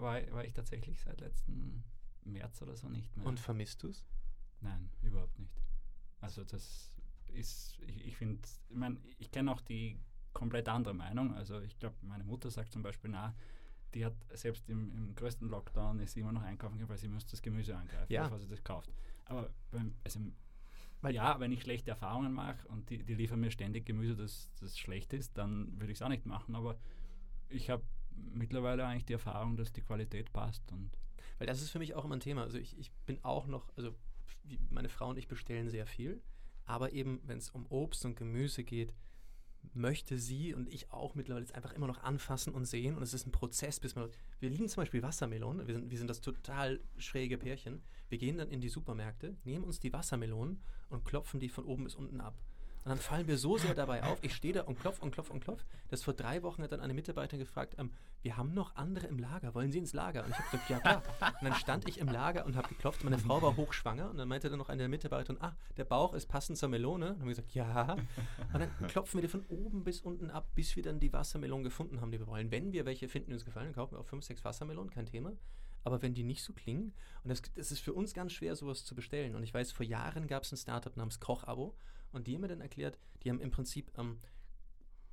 war, 0.00 0.20
war 0.32 0.44
ich 0.44 0.52
tatsächlich 0.52 1.00
seit 1.00 1.20
letzten 1.20 1.84
März 2.24 2.62
oder 2.62 2.76
so 2.76 2.88
nicht 2.88 3.16
mehr. 3.16 3.26
Und 3.26 3.40
vermisst 3.40 3.82
du 3.82 3.88
es? 3.88 4.04
Nein, 4.60 4.90
überhaupt 5.02 5.38
nicht. 5.38 5.60
Also 6.20 6.44
das 6.44 6.90
ist, 7.32 7.78
ich, 7.80 8.06
ich 8.06 8.16
finde, 8.16 8.40
ich 8.68 8.76
meine, 8.76 8.98
ich 9.18 9.30
kenne 9.30 9.52
auch 9.52 9.60
die 9.60 9.98
komplett 10.32 10.68
andere 10.68 10.94
Meinung. 10.94 11.34
Also 11.34 11.60
ich 11.60 11.78
glaube, 11.78 11.96
meine 12.02 12.24
Mutter 12.24 12.50
sagt 12.50 12.72
zum 12.72 12.82
Beispiel, 12.82 13.10
na, 13.10 13.34
die 13.94 14.04
hat 14.04 14.14
selbst 14.32 14.68
im, 14.68 14.90
im 14.92 15.14
größten 15.14 15.48
Lockdown 15.48 16.00
ist 16.00 16.14
sie 16.14 16.20
immer 16.20 16.32
noch 16.32 16.42
einkaufen 16.42 16.74
gegangen, 16.74 16.90
weil 16.90 16.98
sie 16.98 17.08
müsste 17.08 17.32
das 17.32 17.42
Gemüse 17.42 17.76
angreifen, 17.76 18.12
ja. 18.12 18.24
bevor 18.24 18.40
sie 18.40 18.48
das 18.48 18.62
kauft. 18.64 18.92
Aber 19.26 19.50
beim, 19.70 19.94
also 20.04 20.20
weil 21.00 21.14
ja, 21.14 21.38
wenn 21.38 21.52
ich 21.52 21.60
schlechte 21.60 21.90
Erfahrungen 21.90 22.32
mache 22.32 22.66
und 22.68 22.88
die, 22.88 23.04
die 23.04 23.14
liefern 23.14 23.38
mir 23.38 23.50
ständig 23.50 23.84
Gemüse, 23.84 24.16
das, 24.16 24.50
das 24.58 24.78
schlecht 24.78 25.12
ist, 25.12 25.36
dann 25.36 25.78
würde 25.78 25.92
ich 25.92 25.98
es 25.98 26.02
auch 26.02 26.08
nicht 26.08 26.24
machen. 26.24 26.54
Aber 26.54 26.78
ich 27.50 27.68
habe 27.68 27.84
mittlerweile 28.14 28.86
eigentlich 28.86 29.06
die 29.06 29.14
Erfahrung, 29.14 29.56
dass 29.56 29.72
die 29.72 29.82
Qualität 29.82 30.32
passt. 30.32 30.70
Und 30.72 30.90
Weil 31.38 31.46
das 31.46 31.62
ist 31.62 31.70
für 31.70 31.78
mich 31.78 31.94
auch 31.94 32.04
immer 32.04 32.16
ein 32.16 32.20
Thema. 32.20 32.42
Also 32.42 32.58
ich, 32.58 32.78
ich 32.78 32.92
bin 33.06 33.22
auch 33.22 33.46
noch, 33.46 33.68
also 33.76 33.94
meine 34.70 34.88
Frau 34.88 35.10
und 35.10 35.18
ich 35.18 35.28
bestellen 35.28 35.70
sehr 35.70 35.86
viel, 35.86 36.22
aber 36.66 36.92
eben, 36.92 37.20
wenn 37.26 37.38
es 37.38 37.50
um 37.50 37.66
Obst 37.66 38.04
und 38.04 38.16
Gemüse 38.16 38.64
geht, 38.64 38.94
möchte 39.72 40.18
sie 40.18 40.54
und 40.54 40.68
ich 40.68 40.92
auch 40.92 41.14
mittlerweile 41.14 41.44
jetzt 41.44 41.54
einfach 41.54 41.72
immer 41.72 41.86
noch 41.86 42.02
anfassen 42.02 42.52
und 42.52 42.66
sehen. 42.66 42.96
Und 42.96 43.02
es 43.02 43.14
ist 43.14 43.26
ein 43.26 43.32
Prozess, 43.32 43.80
bis 43.80 43.94
man. 43.94 44.10
Wir 44.40 44.50
lieben 44.50 44.68
zum 44.68 44.82
Beispiel 44.82 45.02
Wassermelonen. 45.02 45.66
Wir 45.66 45.74
sind, 45.74 45.90
wir 45.90 45.98
sind 45.98 46.08
das 46.08 46.20
total 46.20 46.80
schräge 46.98 47.38
Pärchen. 47.38 47.82
Wir 48.08 48.18
gehen 48.18 48.36
dann 48.36 48.50
in 48.50 48.60
die 48.60 48.68
Supermärkte, 48.68 49.36
nehmen 49.44 49.64
uns 49.64 49.80
die 49.80 49.92
Wassermelonen 49.92 50.62
und 50.90 51.04
klopfen 51.04 51.40
die 51.40 51.48
von 51.48 51.64
oben 51.64 51.84
bis 51.84 51.94
unten 51.94 52.20
ab. 52.20 52.38
Und 52.84 52.90
dann 52.90 52.98
fallen 52.98 53.26
wir 53.26 53.38
so 53.38 53.56
sehr 53.56 53.74
dabei 53.74 54.02
auf. 54.02 54.18
Ich 54.22 54.34
stehe 54.34 54.52
da 54.52 54.62
und 54.62 54.78
klopf 54.78 55.00
und 55.00 55.10
klopf 55.10 55.30
und 55.30 55.40
klopf. 55.40 55.64
Das 55.88 56.02
vor 56.02 56.12
drei 56.12 56.42
Wochen 56.42 56.62
hat 56.62 56.72
dann 56.72 56.80
eine 56.80 56.92
Mitarbeiterin 56.92 57.40
gefragt, 57.40 57.76
ähm, 57.78 57.90
wir 58.20 58.36
haben 58.36 58.52
noch 58.52 58.76
andere 58.76 59.06
im 59.06 59.18
Lager, 59.18 59.54
wollen 59.54 59.72
Sie 59.72 59.78
ins 59.78 59.94
Lager? 59.94 60.22
Und 60.22 60.30
ich 60.30 60.38
habe 60.38 60.50
gesagt, 60.50 60.70
ja 60.70 60.80
klar. 60.80 61.02
Und 61.40 61.48
dann 61.48 61.54
stand 61.54 61.88
ich 61.88 61.98
im 61.98 62.08
Lager 62.08 62.44
und 62.44 62.56
habe 62.56 62.68
geklopft. 62.68 63.02
Meine 63.02 63.18
Frau 63.18 63.40
war 63.40 63.56
hochschwanger 63.56 64.10
und 64.10 64.18
dann 64.18 64.28
meinte 64.28 64.50
dann 64.50 64.58
noch 64.58 64.68
eine 64.68 64.86
Mitarbeiterin, 64.88 65.40
ah, 65.40 65.56
der 65.78 65.84
Bauch 65.84 66.12
ist 66.12 66.26
passend 66.26 66.58
zur 66.58 66.68
Melone. 66.68 67.14
Und 67.14 67.20
haben 67.20 67.28
gesagt, 67.28 67.54
ja. 67.54 67.94
Und 68.52 68.60
dann 68.60 68.70
klopfen 68.88 69.16
wir 69.18 69.22
die 69.22 69.28
von 69.28 69.46
oben 69.48 69.82
bis 69.82 70.02
unten 70.02 70.30
ab, 70.30 70.48
bis 70.54 70.76
wir 70.76 70.82
dann 70.82 71.00
die 71.00 71.12
Wassermelonen 71.12 71.64
gefunden 71.64 72.02
haben, 72.02 72.12
die 72.12 72.18
wir 72.18 72.26
wollen. 72.26 72.50
Wenn 72.50 72.72
wir 72.72 72.84
welche 72.84 73.08
finden, 73.08 73.30
die 73.30 73.34
uns 73.34 73.46
gefallen, 73.46 73.66
dann 73.66 73.74
kaufen 73.74 73.94
wir 73.94 74.00
auch 74.00 74.06
fünf, 74.06 74.24
sechs 74.24 74.44
Wassermelonen, 74.44 74.90
kein 74.90 75.06
Thema. 75.06 75.32
Aber 75.84 76.02
wenn 76.02 76.12
die 76.12 76.24
nicht 76.24 76.42
so 76.42 76.52
klingen, 76.52 76.92
und 77.22 77.30
das 77.30 77.70
ist 77.70 77.80
für 77.80 77.94
uns 77.94 78.12
ganz 78.12 78.32
schwer, 78.32 78.56
sowas 78.56 78.84
zu 78.84 78.94
bestellen. 78.94 79.34
Und 79.34 79.42
ich 79.42 79.54
weiß, 79.54 79.72
vor 79.72 79.86
Jahren 79.86 80.26
gab 80.26 80.42
es 80.42 80.52
ein 80.52 80.56
Startup 80.58 80.94
namens 80.96 81.20
Koch-Abo 81.20 81.74
und 82.14 82.26
die 82.26 82.34
haben 82.34 82.42
mir 82.42 82.48
dann 82.48 82.60
erklärt, 82.60 82.98
die 83.22 83.30
haben 83.30 83.40
im 83.40 83.50
Prinzip 83.50 83.90
ähm, 83.98 84.18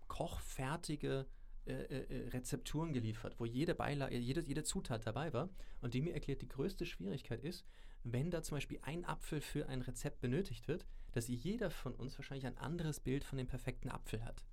kochfertige 0.07 1.25
äh, 1.65 1.73
äh, 1.73 2.29
Rezepturen 2.29 2.91
geliefert, 2.91 3.35
wo 3.39 3.45
jede 3.45 3.75
Beilage, 3.75 4.17
jede, 4.17 4.41
jede 4.41 4.63
Zutat 4.63 5.05
dabei 5.05 5.31
war. 5.31 5.49
Und 5.81 5.93
die 5.93 6.01
mir 6.01 6.13
erklärt, 6.13 6.41
die 6.41 6.47
größte 6.47 6.85
Schwierigkeit 6.85 7.43
ist, 7.43 7.65
wenn 8.03 8.31
da 8.31 8.41
zum 8.41 8.57
Beispiel 8.57 8.79
ein 8.81 9.05
Apfel 9.05 9.41
für 9.41 9.69
ein 9.69 9.81
Rezept 9.81 10.21
benötigt 10.21 10.67
wird, 10.67 10.85
dass 11.11 11.27
jeder 11.27 11.69
von 11.69 11.93
uns 11.93 12.17
wahrscheinlich 12.17 12.47
ein 12.47 12.57
anderes 12.57 12.99
Bild 12.99 13.23
von 13.23 13.37
dem 13.37 13.47
perfekten 13.47 13.89
Apfel 13.89 14.25
hat. 14.25 14.43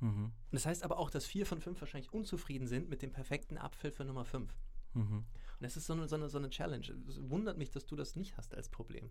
Mhm. 0.00 0.24
Und 0.24 0.52
das 0.52 0.64
heißt 0.64 0.84
aber 0.84 0.98
auch, 0.98 1.10
dass 1.10 1.26
vier 1.26 1.44
von 1.44 1.60
fünf 1.60 1.80
wahrscheinlich 1.80 2.12
unzufrieden 2.12 2.66
sind 2.66 2.88
mit 2.88 3.02
dem 3.02 3.12
perfekten 3.12 3.58
Apfel 3.58 3.90
für 3.90 4.04
Nummer 4.04 4.24
fünf. 4.24 4.56
Mhm. 4.94 5.18
Und 5.18 5.26
das 5.60 5.76
ist 5.76 5.86
so 5.86 5.92
eine, 5.92 6.08
so, 6.08 6.16
eine, 6.16 6.28
so 6.28 6.38
eine 6.38 6.50
Challenge. 6.50 6.86
Es 7.08 7.20
wundert 7.28 7.58
mich, 7.58 7.70
dass 7.70 7.84
du 7.84 7.94
das 7.94 8.16
nicht 8.16 8.36
hast 8.36 8.54
als 8.54 8.68
Problem. 8.68 9.10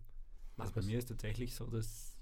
Also 0.58 0.74
bei 0.74 0.82
mir 0.82 0.98
ist 0.98 1.10
tatsächlich 1.10 1.56
so, 1.56 1.68
dass 1.68 2.16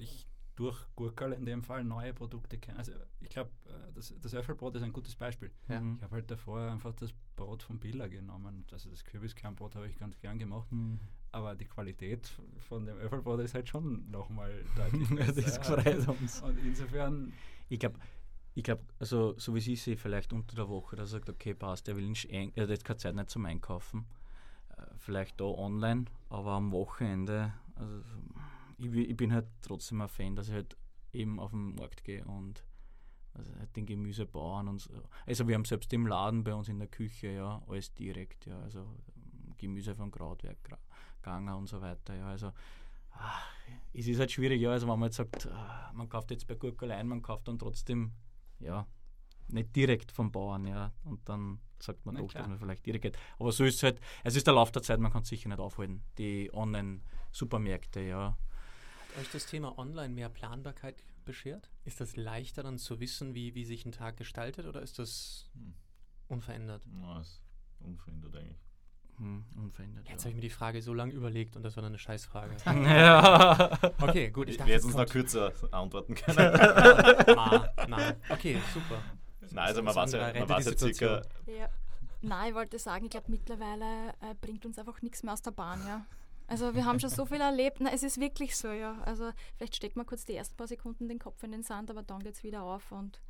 ich 0.00 0.26
durch 0.60 0.84
Gurkel 0.94 1.32
in 1.32 1.46
dem 1.46 1.62
Fall 1.62 1.84
neue 1.84 2.12
Produkte 2.12 2.58
kenne. 2.58 2.78
Also 2.78 2.92
ich 3.20 3.30
glaube, 3.30 3.50
äh, 3.66 3.92
das, 3.94 4.14
das 4.20 4.34
Öffelbrot 4.34 4.76
ist 4.76 4.82
ein 4.82 4.92
gutes 4.92 5.16
Beispiel. 5.16 5.50
Ja. 5.68 5.80
Ich 5.96 6.02
habe 6.02 6.16
halt 6.16 6.30
davor 6.30 6.60
einfach 6.70 6.94
das 6.94 7.14
Brot 7.34 7.62
von 7.62 7.78
Billa 7.78 8.08
genommen. 8.08 8.66
Also 8.70 8.90
das 8.90 9.02
Kürbiskernbrot 9.04 9.76
habe 9.76 9.88
ich 9.88 9.98
ganz 9.98 10.18
gern 10.18 10.38
gemacht. 10.38 10.70
Mhm. 10.70 11.00
Aber 11.32 11.54
die 11.54 11.64
Qualität 11.64 12.30
von 12.58 12.84
dem 12.84 12.98
Öffelbrot 12.98 13.40
ist 13.40 13.54
halt 13.54 13.70
schon 13.70 14.10
nochmal 14.10 14.52
deutlich 14.76 15.08
besser. 15.08 15.40
das 15.40 16.42
Und 16.42 16.58
insofern... 16.58 17.32
Ich 17.70 17.78
glaube, 17.78 17.98
ich 18.54 18.64
glaube, 18.64 18.82
also 18.98 19.38
so 19.38 19.54
wie 19.54 19.60
sie 19.60 19.76
sehe, 19.76 19.96
vielleicht 19.96 20.32
unter 20.34 20.56
der 20.56 20.68
Woche, 20.68 20.94
dass 20.94 21.08
er 21.10 21.18
sagt, 21.20 21.30
okay, 21.30 21.54
passt, 21.54 21.88
er 21.88 21.96
will 21.96 22.06
nicht, 22.06 22.26
er 22.30 22.48
hat 22.62 22.68
jetzt 22.68 22.84
keine 22.84 22.98
Zeit 22.98 23.14
nicht 23.14 23.30
zum 23.30 23.46
Einkaufen. 23.46 24.04
Äh, 24.76 24.82
vielleicht 24.98 25.40
da 25.40 25.44
online, 25.44 26.04
aber 26.28 26.50
am 26.50 26.72
Wochenende, 26.72 27.54
also 27.76 28.02
ich, 28.80 29.10
ich, 29.10 29.16
bin 29.16 29.32
halt 29.32 29.46
trotzdem 29.62 30.00
ein 30.00 30.08
Fan, 30.08 30.36
dass 30.36 30.48
ich 30.48 30.54
halt 30.54 30.76
eben 31.12 31.38
auf 31.38 31.50
den 31.50 31.74
Markt 31.74 32.04
gehe 32.04 32.24
und 32.24 32.64
also 33.34 33.54
halt 33.56 33.74
den 33.76 33.86
Gemüsebauern 33.86 34.68
und 34.68 34.80
so. 34.80 34.90
Also 35.26 35.46
wir 35.46 35.54
haben 35.54 35.64
selbst 35.64 35.92
im 35.92 36.06
Laden 36.06 36.42
bei 36.42 36.54
uns 36.54 36.68
in 36.68 36.78
der 36.78 36.88
Küche 36.88 37.28
ja 37.28 37.62
alles 37.68 37.92
direkt, 37.94 38.46
ja, 38.46 38.58
also 38.60 38.86
Gemüse 39.58 39.94
von 39.94 40.10
Krautwerk, 40.10 40.58
Ganger 41.22 41.56
und 41.56 41.68
so 41.68 41.80
weiter, 41.80 42.14
ja, 42.14 42.28
also 42.28 42.52
ach, 43.12 43.50
es 43.92 44.06
ist 44.06 44.18
halt 44.18 44.32
schwierig, 44.32 44.60
ja, 44.60 44.70
also 44.70 44.88
wenn 44.88 44.98
man 44.98 45.08
jetzt 45.08 45.16
sagt, 45.16 45.46
ah, 45.48 45.92
man 45.94 46.08
kauft 46.08 46.30
jetzt 46.30 46.46
bei 46.46 46.54
Gurkel 46.54 46.90
ein, 46.90 47.06
man 47.06 47.22
kauft 47.22 47.48
dann 47.48 47.58
trotzdem, 47.58 48.12
ja, 48.58 48.86
nicht 49.48 49.74
direkt 49.76 50.12
vom 50.12 50.32
Bauern, 50.32 50.66
ja, 50.66 50.92
und 51.04 51.28
dann 51.28 51.60
sagt 51.78 52.04
man 52.06 52.16
doch, 52.16 52.32
dass 52.32 52.46
man 52.46 52.58
vielleicht 52.58 52.84
direkt 52.86 53.02
geht. 53.02 53.18
Aber 53.38 53.52
so 53.52 53.64
ist 53.64 53.76
es 53.76 53.82
halt, 53.82 54.00
es 54.22 54.36
ist 54.36 54.46
der 54.46 54.54
Lauf 54.54 54.70
der 54.70 54.82
Zeit, 54.82 55.00
man 55.00 55.12
kann 55.12 55.22
es 55.22 55.28
sicher 55.28 55.48
nicht 55.48 55.58
aufhalten. 55.58 56.02
Die 56.18 56.50
Online-Supermärkte, 56.52 58.00
ja, 58.00 58.36
euch 59.18 59.30
das 59.32 59.46
Thema 59.46 59.78
Online 59.78 60.14
mehr 60.14 60.28
Planbarkeit 60.28 61.02
beschert? 61.24 61.70
Ist 61.84 62.00
das 62.00 62.16
leichter 62.16 62.62
dann 62.62 62.78
zu 62.78 63.00
wissen, 63.00 63.34
wie, 63.34 63.54
wie 63.54 63.64
sich 63.64 63.84
ein 63.84 63.92
Tag 63.92 64.16
gestaltet 64.16 64.66
oder 64.66 64.82
ist 64.82 64.98
das 64.98 65.48
hm. 65.54 65.74
unverändert? 66.28 66.86
Ja, 67.00 67.20
ist 67.20 67.42
unverändert 67.80 68.36
eigentlich. 68.36 68.58
hm, 69.16 69.44
unverändert. 69.56 70.08
Jetzt 70.08 70.22
ja. 70.22 70.24
habe 70.24 70.30
ich 70.30 70.34
mir 70.36 70.40
die 70.42 70.50
Frage 70.50 70.82
so 70.82 70.94
lange 70.94 71.12
überlegt 71.12 71.56
und 71.56 71.62
das 71.62 71.76
war 71.76 71.82
dann 71.82 71.92
eine 71.92 71.98
Scheißfrage. 71.98 72.56
ja. 72.66 73.78
Okay, 74.00 74.30
gut. 74.30 74.48
Ich 74.48 74.56
dachte, 74.56 74.68
werde 74.70 74.72
jetzt 74.72 74.84
uns 74.84 74.96
noch 74.96 75.06
kürzer 75.06 75.52
antworten 75.70 76.14
können. 76.16 76.52
na, 77.26 77.72
na. 77.88 78.16
Okay, 78.28 78.58
super. 78.72 79.02
Nein, 79.52 79.66
also 79.66 79.82
man 79.82 79.94
weiß 79.94 80.12
ja, 80.12 80.32
man 80.32 80.48
weiß 80.48 80.64
ja 80.66 80.76
circa, 80.76 81.22
Situation. 81.22 81.58
Ja. 81.58 81.68
Nein, 82.22 82.50
ich 82.50 82.54
wollte 82.54 82.78
sagen, 82.78 83.06
ich 83.06 83.10
glaube, 83.10 83.30
mittlerweile 83.30 84.10
äh, 84.20 84.34
bringt 84.40 84.66
uns 84.66 84.78
einfach 84.78 85.00
nichts 85.02 85.22
mehr 85.22 85.32
aus 85.32 85.42
der 85.42 85.52
Bahn, 85.52 85.80
ja. 85.86 86.06
Also 86.50 86.74
wir 86.74 86.84
haben 86.84 86.98
schon 86.98 87.10
so 87.10 87.24
viel 87.26 87.40
erlebt. 87.40 87.78
Na, 87.80 87.90
es 87.92 88.02
ist 88.02 88.18
wirklich 88.20 88.56
so, 88.56 88.68
ja. 88.72 89.00
Also 89.04 89.30
vielleicht 89.56 89.76
steckt 89.76 89.96
man 89.96 90.04
kurz 90.04 90.24
die 90.24 90.34
ersten 90.34 90.56
paar 90.56 90.66
Sekunden 90.66 91.08
den 91.08 91.18
Kopf 91.20 91.42
in 91.44 91.52
den 91.52 91.62
Sand, 91.62 91.90
aber 91.90 92.02
dann 92.02 92.18
geht 92.20 92.34
es 92.34 92.42
wieder 92.42 92.62
auf 92.64 92.90
und 92.92 93.20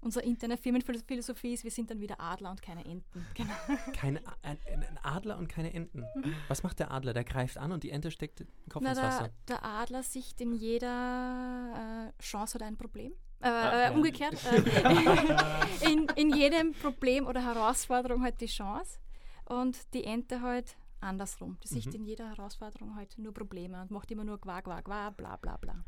unsere 0.00 0.24
interne 0.24 0.56
Firmenphilosophie 0.56 1.52
ist, 1.52 1.62
wir 1.62 1.70
sind 1.70 1.90
dann 1.90 2.00
wieder 2.00 2.18
Adler 2.18 2.50
und 2.50 2.62
keine 2.62 2.84
Enten. 2.86 3.26
Genau. 3.34 3.52
Keine, 3.94 4.20
ein, 4.42 4.56
ein 4.66 4.98
Adler 5.02 5.36
und 5.36 5.48
keine 5.48 5.74
Enten. 5.74 6.06
Was 6.48 6.62
macht 6.62 6.78
der 6.78 6.90
Adler? 6.90 7.12
Der 7.12 7.24
greift 7.24 7.58
an 7.58 7.70
und 7.70 7.82
die 7.82 7.90
Ente 7.90 8.10
steckt 8.10 8.40
den 8.40 8.48
Kopf 8.70 8.82
Na, 8.82 8.90
ins 8.92 8.98
der, 8.98 9.08
Wasser. 9.08 9.30
der 9.48 9.62
Adler 9.62 10.02
sieht 10.02 10.40
in 10.40 10.54
jeder 10.54 12.12
äh, 12.18 12.22
Chance 12.22 12.54
hat 12.54 12.62
ein 12.62 12.78
Problem. 12.78 13.12
Äh, 13.42 13.48
Ah, 13.48 13.88
äh. 13.88 13.90
Umgekehrt. 13.92 14.36
Äh, 14.50 15.90
in, 15.92 16.06
in 16.16 16.34
jedem 16.34 16.72
Problem 16.72 17.26
oder 17.26 17.44
Herausforderung 17.44 18.22
halt 18.22 18.40
die 18.40 18.46
Chance 18.46 18.98
und 19.44 19.76
die 19.92 20.04
Ente 20.04 20.40
halt 20.40 20.76
andersrum. 21.00 21.56
Die 21.62 21.68
sieht 21.68 21.86
Mhm. 21.86 21.92
in 21.94 22.04
jeder 22.04 22.28
Herausforderung 22.30 22.94
halt 22.96 23.16
nur 23.18 23.32
Probleme 23.34 23.80
und 23.82 23.90
macht 23.90 24.10
immer 24.10 24.24
nur 24.24 24.40
Qua, 24.40 24.60
Qua, 24.62 24.82
Qua, 24.82 25.10
bla, 25.10 25.36
bla, 25.36 25.56
bla. 25.56 25.84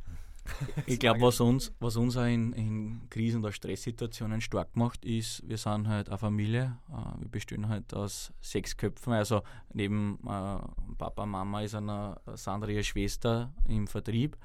Ich 0.86 0.98
glaube, 0.98 1.20
was 1.20 1.38
uns, 1.40 1.72
was 1.78 1.94
uns 1.96 2.16
auch 2.16 2.24
in, 2.24 2.52
in 2.54 3.08
Krisen- 3.10 3.40
oder 3.44 3.52
Stresssituationen 3.52 4.40
stark 4.40 4.74
macht, 4.76 5.04
ist, 5.04 5.48
wir 5.48 5.56
sind 5.56 5.86
halt 5.86 6.08
eine 6.08 6.18
Familie. 6.18 6.78
Äh, 6.90 7.20
wir 7.20 7.28
bestehen 7.28 7.68
halt 7.68 7.94
aus 7.94 8.32
sechs 8.40 8.76
Köpfen. 8.76 9.12
Also 9.12 9.42
neben 9.72 10.18
äh, 10.24 10.58
Papa, 10.98 11.26
Mama 11.26 11.62
ist 11.62 11.76
eine 11.76 12.20
Sandra, 12.34 12.70
ihre 12.70 12.82
Schwester 12.82 13.52
im 13.68 13.86
Vertrieb. 13.86 14.36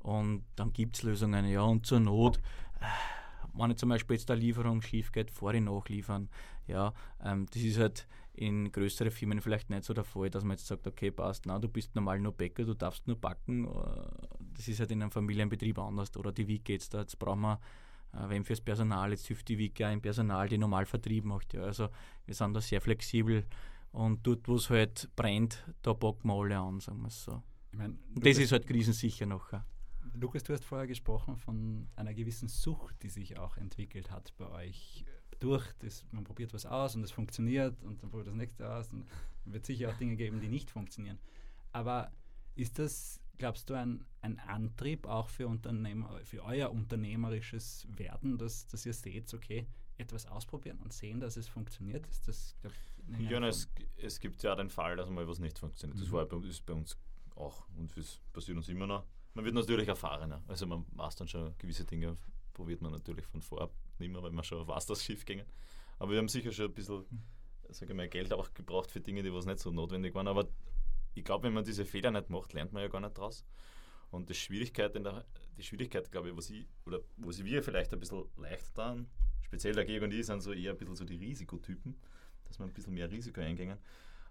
Und 0.00 0.44
dann 0.56 0.72
gibt 0.74 0.96
es 0.96 1.02
Lösungen, 1.02 1.46
ja. 1.46 1.62
Und 1.62 1.86
zur 1.86 2.00
Not, 2.00 2.36
äh, 2.80 2.84
wenn 3.54 3.70
jetzt 3.70 3.80
zum 3.80 3.88
Beispiel 3.88 4.16
jetzt 4.16 4.30
eine 4.30 4.40
Lieferung 4.40 4.82
schief 4.82 5.12
geht, 5.12 5.30
vorher 5.30 5.62
nachliefern. 5.62 6.28
Ja, 6.66 6.92
ähm, 7.24 7.46
das 7.54 7.62
ist 7.62 7.78
halt 7.78 8.06
in 8.38 8.70
größeren 8.70 9.10
Firmen 9.10 9.40
vielleicht 9.40 9.68
nicht 9.68 9.84
so 9.84 9.92
der 9.92 10.04
Fall, 10.04 10.30
dass 10.30 10.44
man 10.44 10.56
jetzt 10.56 10.66
sagt, 10.66 10.86
okay, 10.86 11.10
passt, 11.10 11.44
na, 11.46 11.58
du 11.58 11.68
bist 11.68 11.94
normal 11.96 12.20
nur 12.20 12.32
Bäcker, 12.32 12.64
du 12.64 12.74
darfst 12.74 13.06
nur 13.06 13.16
backen. 13.16 13.66
Äh, 13.66 14.28
Das 14.54 14.68
ist 14.68 14.78
halt 14.80 14.92
in 14.92 15.02
einem 15.02 15.10
Familienbetrieb 15.10 15.78
anders. 15.78 16.16
Oder 16.16 16.32
die 16.32 16.46
Wiki 16.46 16.72
jetzt 16.72 16.94
da, 16.94 17.00
jetzt 17.00 17.18
brauchen 17.18 17.40
wir, 17.40 17.60
äh, 18.12 18.28
wenn 18.28 18.44
fürs 18.44 18.60
Personal, 18.60 19.10
jetzt 19.10 19.26
hilft 19.26 19.48
die 19.48 19.58
Wiki 19.58 19.84
auch 19.84 19.92
im 19.92 20.00
Personal, 20.00 20.48
die 20.48 20.58
normal 20.58 20.86
Vertrieb 20.86 21.24
macht. 21.24 21.52
Ja. 21.54 21.62
Also 21.62 21.88
wir 22.26 22.34
sind 22.34 22.54
da 22.54 22.60
sehr 22.60 22.80
flexibel 22.80 23.44
und 23.90 24.24
dort, 24.24 24.46
wo 24.46 24.54
es 24.54 24.70
halt 24.70 25.08
brennt, 25.16 25.64
da 25.82 25.94
packen 25.94 26.28
wir 26.28 26.34
alle 26.34 26.58
an, 26.58 26.80
sagen 26.80 27.00
wir 27.00 27.08
es 27.08 27.24
so. 27.24 27.42
Ich 27.72 27.78
mein, 27.78 27.98
das 28.14 28.38
ist 28.38 28.52
halt 28.52 28.66
krisensicher 28.66 29.26
nachher. 29.26 29.66
Lukas, 30.14 30.42
du 30.42 30.52
hast 30.52 30.64
vorher 30.64 30.86
gesprochen 30.86 31.36
von 31.36 31.88
einer 31.96 32.14
gewissen 32.14 32.48
Sucht, 32.48 33.02
die 33.02 33.08
sich 33.08 33.36
auch 33.38 33.56
entwickelt 33.56 34.10
hat 34.10 34.32
bei 34.36 34.48
euch. 34.48 35.04
Durch 35.40 35.64
das, 35.78 36.04
man 36.10 36.24
probiert 36.24 36.52
was 36.52 36.66
aus 36.66 36.96
und 36.96 37.04
es 37.04 37.12
funktioniert 37.12 37.82
und 37.82 38.02
dann 38.02 38.10
probiert 38.10 38.28
das 38.28 38.34
nächste 38.34 38.68
aus 38.68 38.92
und 38.92 39.06
es 39.08 39.12
wird 39.52 39.66
sicher 39.66 39.90
auch 39.90 39.96
Dinge 39.96 40.16
geben, 40.16 40.40
die 40.40 40.48
nicht 40.48 40.70
funktionieren. 40.70 41.18
Aber 41.72 42.10
ist 42.54 42.78
das, 42.78 43.20
glaubst 43.36 43.70
du, 43.70 43.74
ein, 43.74 44.04
ein 44.20 44.38
Antrieb 44.40 45.06
auch 45.06 45.28
für, 45.28 45.46
Unternehmer, 45.46 46.18
für 46.24 46.42
euer 46.44 46.70
unternehmerisches 46.72 47.86
Werden, 47.96 48.36
dass, 48.38 48.66
dass 48.66 48.84
ihr 48.84 48.92
seht, 48.92 49.32
okay, 49.32 49.66
etwas 49.96 50.26
ausprobieren 50.26 50.78
und 50.78 50.92
sehen, 50.92 51.20
dass 51.20 51.36
es 51.36 51.46
funktioniert? 51.48 52.06
Ist 52.08 52.26
das, 52.26 52.56
glaub, 52.60 52.72
Ja, 53.30 53.38
na, 53.40 53.48
es, 53.48 53.68
es 53.96 54.18
gibt 54.18 54.42
ja 54.42 54.54
den 54.56 54.70
Fall, 54.70 54.96
dass 54.96 55.08
mal 55.08 55.26
was 55.28 55.38
nicht 55.38 55.58
funktioniert. 55.58 56.00
Das 56.00 56.08
Mhm. 56.08 56.12
war 56.12 56.26
bei, 56.26 56.36
ist 56.48 56.66
bei 56.66 56.72
uns 56.74 56.96
auch 57.36 57.68
und 57.76 57.96
das 57.96 58.20
passiert 58.32 58.56
uns 58.56 58.68
immer 58.68 58.86
noch. 58.88 59.04
Man 59.34 59.44
wird 59.44 59.54
natürlich 59.54 59.86
erfahrener. 59.86 60.42
Also 60.48 60.66
man 60.66 60.84
weiß 60.92 61.14
dann 61.16 61.28
schon 61.28 61.56
gewisse 61.58 61.84
Dinge, 61.84 62.16
probiert 62.54 62.80
man 62.82 62.90
natürlich 62.90 63.24
von 63.26 63.40
vorab 63.40 63.72
nicht 64.00 64.10
mehr, 64.10 64.22
weil 64.22 64.32
man 64.32 64.44
schon 64.44 64.66
weiß, 64.66 64.86
dass 64.86 64.98
es 64.98 65.04
schief 65.04 65.24
ging. 65.24 65.42
Aber 65.98 66.12
wir 66.12 66.18
haben 66.18 66.28
sicher 66.28 66.52
schon 66.52 66.66
ein 66.66 66.74
bisschen, 66.74 67.04
sage 67.68 67.92
ich 67.92 67.96
mal, 67.96 68.08
Geld 68.08 68.32
auch 68.32 68.52
gebraucht 68.54 68.90
für 68.90 69.00
Dinge, 69.00 69.22
die 69.22 69.32
was 69.32 69.46
nicht 69.46 69.58
so 69.58 69.70
notwendig 69.70 70.14
waren. 70.14 70.28
Aber 70.28 70.48
ich 71.14 71.24
glaube, 71.24 71.44
wenn 71.44 71.54
man 71.54 71.64
diese 71.64 71.84
Fehler 71.84 72.10
nicht 72.10 72.30
macht, 72.30 72.52
lernt 72.52 72.72
man 72.72 72.82
ja 72.82 72.88
gar 72.88 73.00
nicht 73.00 73.16
draus. 73.16 73.44
Und 74.10 74.30
die 74.30 74.34
Schwierigkeit, 74.34 74.94
der, 74.94 75.24
die 75.56 75.62
Schwierigkeit, 75.62 76.10
glaube 76.10 76.30
ich, 76.30 76.36
was 76.36 76.50
ich, 76.50 76.66
oder 76.86 77.00
wo 77.16 77.30
sie 77.32 77.44
wir 77.44 77.62
vielleicht 77.62 77.92
ein 77.92 78.00
bisschen 78.00 78.24
leichter 78.36 78.70
dann, 78.74 79.10
speziell 79.42 79.74
der 79.74 79.84
Georg 79.84 80.04
und 80.04 80.14
ich, 80.14 80.24
sind 80.24 80.40
so 80.40 80.52
eher 80.52 80.72
ein 80.72 80.78
bisschen 80.78 80.96
so 80.96 81.04
die 81.04 81.16
Risikotypen, 81.16 81.98
dass 82.44 82.58
wir 82.58 82.66
ein 82.66 82.72
bisschen 82.72 82.94
mehr 82.94 83.10
Risiko 83.10 83.40
eingehen. 83.40 83.78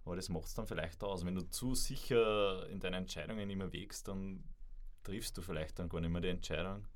Aber 0.03 0.15
das 0.15 0.30
macht 0.30 0.45
es 0.45 0.53
dann 0.53 0.65
vielleicht 0.65 1.03
aus. 1.03 1.26
Wenn 1.26 1.36
du 1.36 1.41
zu 1.49 1.76
sicher 1.76 2.68
in 2.70 2.80
deinen 2.80 2.93
Entscheidungen 2.93 3.49
immer 3.49 3.72
wägst, 3.74 4.07
dann 4.07 4.43
triffst 5.03 5.38
du 5.38 5.41
vielleicht 5.41 5.78
dann 5.80 5.89
gar 5.89 6.01
nicht 6.01 6.09
mehr 6.09 6.22
die 6.22 6.30
Entscheidung. 6.30 6.88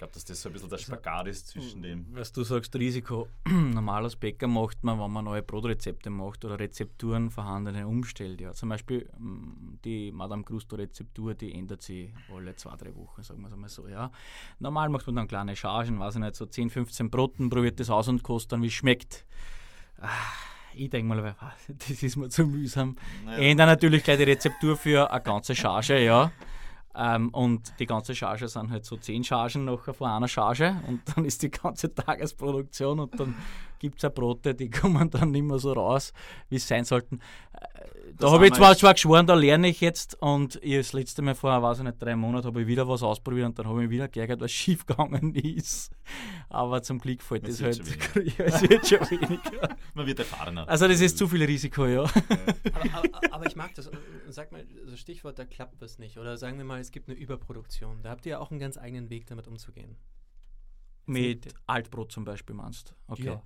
Ich 0.00 0.02
glaube, 0.02 0.14
dass 0.14 0.24
das 0.24 0.40
so 0.40 0.48
ein 0.48 0.54
bisschen 0.54 0.70
der 0.70 0.78
Spagat 0.78 1.26
ist 1.26 1.48
zwischen 1.48 1.82
dem. 1.82 2.06
Was 2.12 2.32
du 2.32 2.42
sagst, 2.42 2.74
Risiko. 2.74 3.28
Normal 3.46 4.04
als 4.04 4.16
Bäcker 4.16 4.46
macht 4.48 4.82
man, 4.82 4.98
wenn 4.98 5.10
man 5.10 5.26
neue 5.26 5.42
Brotrezepte 5.42 6.08
macht 6.08 6.42
oder 6.42 6.58
Rezepturen 6.58 7.28
vorhandene 7.28 7.86
umstellt. 7.86 8.40
Ja. 8.40 8.54
Zum 8.54 8.70
Beispiel 8.70 9.10
mm, 9.18 9.74
die 9.84 10.10
Madame 10.10 10.42
Gusto-Rezeptur, 10.42 11.34
die 11.34 11.52
ändert 11.52 11.82
sich 11.82 12.14
alle 12.34 12.56
zwei, 12.56 12.76
drei 12.76 12.96
Wochen, 12.96 13.22
sagen 13.22 13.42
wir 13.42 13.48
es 13.48 13.52
einmal 13.52 13.68
so. 13.68 13.88
Ja. 13.88 14.10
Normal 14.58 14.88
macht 14.88 15.06
man 15.06 15.16
dann 15.16 15.28
kleine 15.28 15.54
Chargen, 15.54 16.00
weiß 16.00 16.14
ich 16.14 16.22
nicht, 16.22 16.34
so 16.34 16.46
10, 16.46 16.70
15 16.70 17.10
Broten, 17.10 17.50
probiert 17.50 17.78
das 17.78 17.90
aus 17.90 18.08
und 18.08 18.22
kostet 18.22 18.52
dann, 18.52 18.62
wie 18.62 18.68
es 18.68 18.72
schmeckt. 18.72 19.26
Ah, 20.00 20.08
Ich 20.72 20.88
denke 20.88 21.14
mal, 21.14 21.36
das 21.68 22.02
ist 22.02 22.16
mir 22.16 22.30
zu 22.30 22.46
mühsam. 22.46 22.96
Ändern 23.36 23.68
natürlich 23.68 24.02
gleich 24.02 24.16
die 24.16 24.24
Rezeptur 24.24 24.78
für 24.78 25.10
eine 25.10 25.22
ganze 25.22 25.54
Charge, 25.54 26.02
ja. 26.02 26.32
Ähm, 26.94 27.28
und 27.30 27.72
die 27.78 27.86
ganze 27.86 28.14
Charge 28.14 28.48
sind 28.48 28.70
halt 28.70 28.84
so 28.84 28.96
zehn 28.96 29.22
Chargen 29.22 29.64
nachher 29.64 29.94
von 29.94 30.10
einer 30.10 30.26
Charge 30.26 30.74
und 30.88 31.00
dann 31.14 31.24
ist 31.24 31.42
die 31.42 31.50
ganze 31.50 31.94
Tagesproduktion 31.94 32.98
und 32.98 33.18
dann 33.18 33.36
gibt 33.78 33.96
es 33.96 34.02
ja 34.02 34.08
Brote, 34.08 34.54
die 34.54 34.70
kommen 34.70 35.08
dann 35.10 35.30
nicht 35.30 35.44
mehr 35.44 35.58
so 35.58 35.72
raus, 35.72 36.12
wie 36.48 36.56
es 36.56 36.66
sein 36.66 36.84
sollten. 36.84 37.20
Da 38.20 38.30
habe 38.30 38.46
ich 38.46 38.52
zwar, 38.52 38.76
zwar 38.76 38.92
geschworen, 38.92 39.26
da 39.26 39.34
lerne 39.34 39.68
ich 39.68 39.80
jetzt 39.80 40.14
und 40.20 40.56
ich, 40.62 40.76
das 40.76 40.92
letzte 40.92 41.22
Mal 41.22 41.34
vor, 41.34 41.62
weiß 41.62 41.78
ich 41.78 41.84
nicht, 41.84 42.02
drei 42.02 42.16
Monaten 42.16 42.48
habe 42.48 42.60
ich 42.60 42.66
wieder 42.66 42.86
was 42.86 43.02
ausprobiert 43.02 43.46
und 43.46 43.58
dann 43.58 43.66
habe 43.66 43.82
ich 43.82 43.88
mich 43.88 43.94
wieder 43.94 44.08
geärgert, 44.08 44.40
was 44.40 44.50
schief 44.52 44.84
gegangen 44.84 45.34
ist. 45.34 45.90
Aber 46.50 46.82
zum 46.82 46.98
Glück 46.98 47.22
fällt 47.22 47.48
Es 47.48 47.58
das 47.58 47.78
halt, 47.78 48.38
ja, 48.38 48.44
es 48.44 48.62
wird 48.62 48.86
schon 48.86 49.00
weniger. 49.10 49.76
Man 49.94 50.06
wird 50.06 50.18
erfahrener. 50.18 50.68
Also 50.68 50.86
das 50.86 51.00
ist 51.00 51.16
zu 51.16 51.28
viel 51.28 51.42
Risiko, 51.44 51.86
ja. 51.86 52.02
Aber, 52.02 52.12
aber, 52.92 53.34
aber 53.34 53.46
ich 53.46 53.56
mag 53.56 53.74
das. 53.74 53.90
Sag 54.28 54.52
mal, 54.52 54.66
also 54.84 54.96
Stichwort, 54.96 55.38
da 55.38 55.46
klappt 55.46 55.80
was 55.80 55.98
nicht. 55.98 56.18
Oder 56.18 56.36
sagen 56.36 56.58
wir 56.58 56.64
mal, 56.64 56.80
es 56.80 56.90
gibt 56.90 57.08
eine 57.08 57.16
Überproduktion. 57.16 58.02
Da 58.02 58.10
habt 58.10 58.26
ihr 58.26 58.32
ja 58.32 58.38
auch 58.38 58.50
einen 58.50 58.60
ganz 58.60 58.76
eigenen 58.76 59.08
Weg, 59.08 59.26
damit 59.26 59.46
umzugehen. 59.46 59.96
Mit 61.06 61.54
Altbrot 61.66 62.12
zum 62.12 62.24
Beispiel 62.24 62.54
meinst 62.54 62.94
Okay. 63.08 63.24
Ja. 63.24 63.42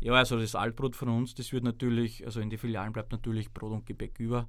Ja, 0.00 0.14
also 0.14 0.38
das 0.38 0.54
Altbrot 0.54 0.96
von 0.96 1.08
uns, 1.08 1.34
das 1.34 1.52
wird 1.52 1.62
natürlich, 1.62 2.24
also 2.24 2.40
in 2.40 2.48
die 2.48 2.56
Filialen 2.56 2.92
bleibt 2.92 3.12
natürlich 3.12 3.52
Brot 3.52 3.72
und 3.72 3.86
Gebäck 3.86 4.18
über. 4.18 4.48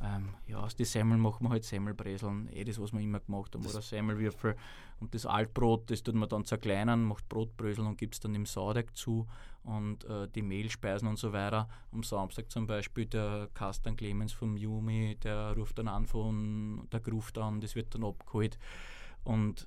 Ähm, 0.00 0.30
ja, 0.46 0.58
aus 0.58 0.76
den 0.76 0.86
Semmeln 0.86 1.20
machen 1.20 1.46
wir 1.46 1.50
halt 1.50 1.64
Semmelbreseln, 1.64 2.48
eh 2.52 2.64
das, 2.64 2.80
was 2.80 2.92
wir 2.92 3.00
immer 3.00 3.20
gemacht 3.20 3.54
haben, 3.54 3.64
oder 3.64 3.80
Semmelwürfel. 3.80 4.56
Und 5.00 5.14
das 5.14 5.26
Altbrot, 5.26 5.90
das 5.90 6.02
tut 6.02 6.14
man 6.14 6.28
dann 6.28 6.44
zerkleinern, 6.44 7.02
macht 7.04 7.28
Brotbrösel 7.28 7.84
und 7.86 7.98
gibt 7.98 8.14
es 8.14 8.20
dann 8.20 8.34
im 8.34 8.46
Sauerteig 8.46 8.96
zu. 8.96 9.26
Und 9.64 10.04
äh, 10.04 10.28
die 10.28 10.42
Mehlspeisen 10.42 11.08
und 11.08 11.18
so 11.18 11.32
weiter. 11.32 11.68
Am 11.90 12.02
Samstag 12.02 12.50
zum 12.50 12.66
Beispiel 12.66 13.06
der 13.06 13.48
Kastan 13.54 13.96
Clemens 13.96 14.32
vom 14.32 14.56
Jumi, 14.56 15.16
der 15.22 15.54
ruft 15.56 15.78
dann 15.78 15.88
an 15.88 16.06
von 16.06 16.86
der 16.92 17.00
Gruft 17.00 17.38
an, 17.38 17.60
das 17.60 17.74
wird 17.74 17.94
dann 17.94 18.04
abgeholt. 18.04 18.58
Und 19.24 19.66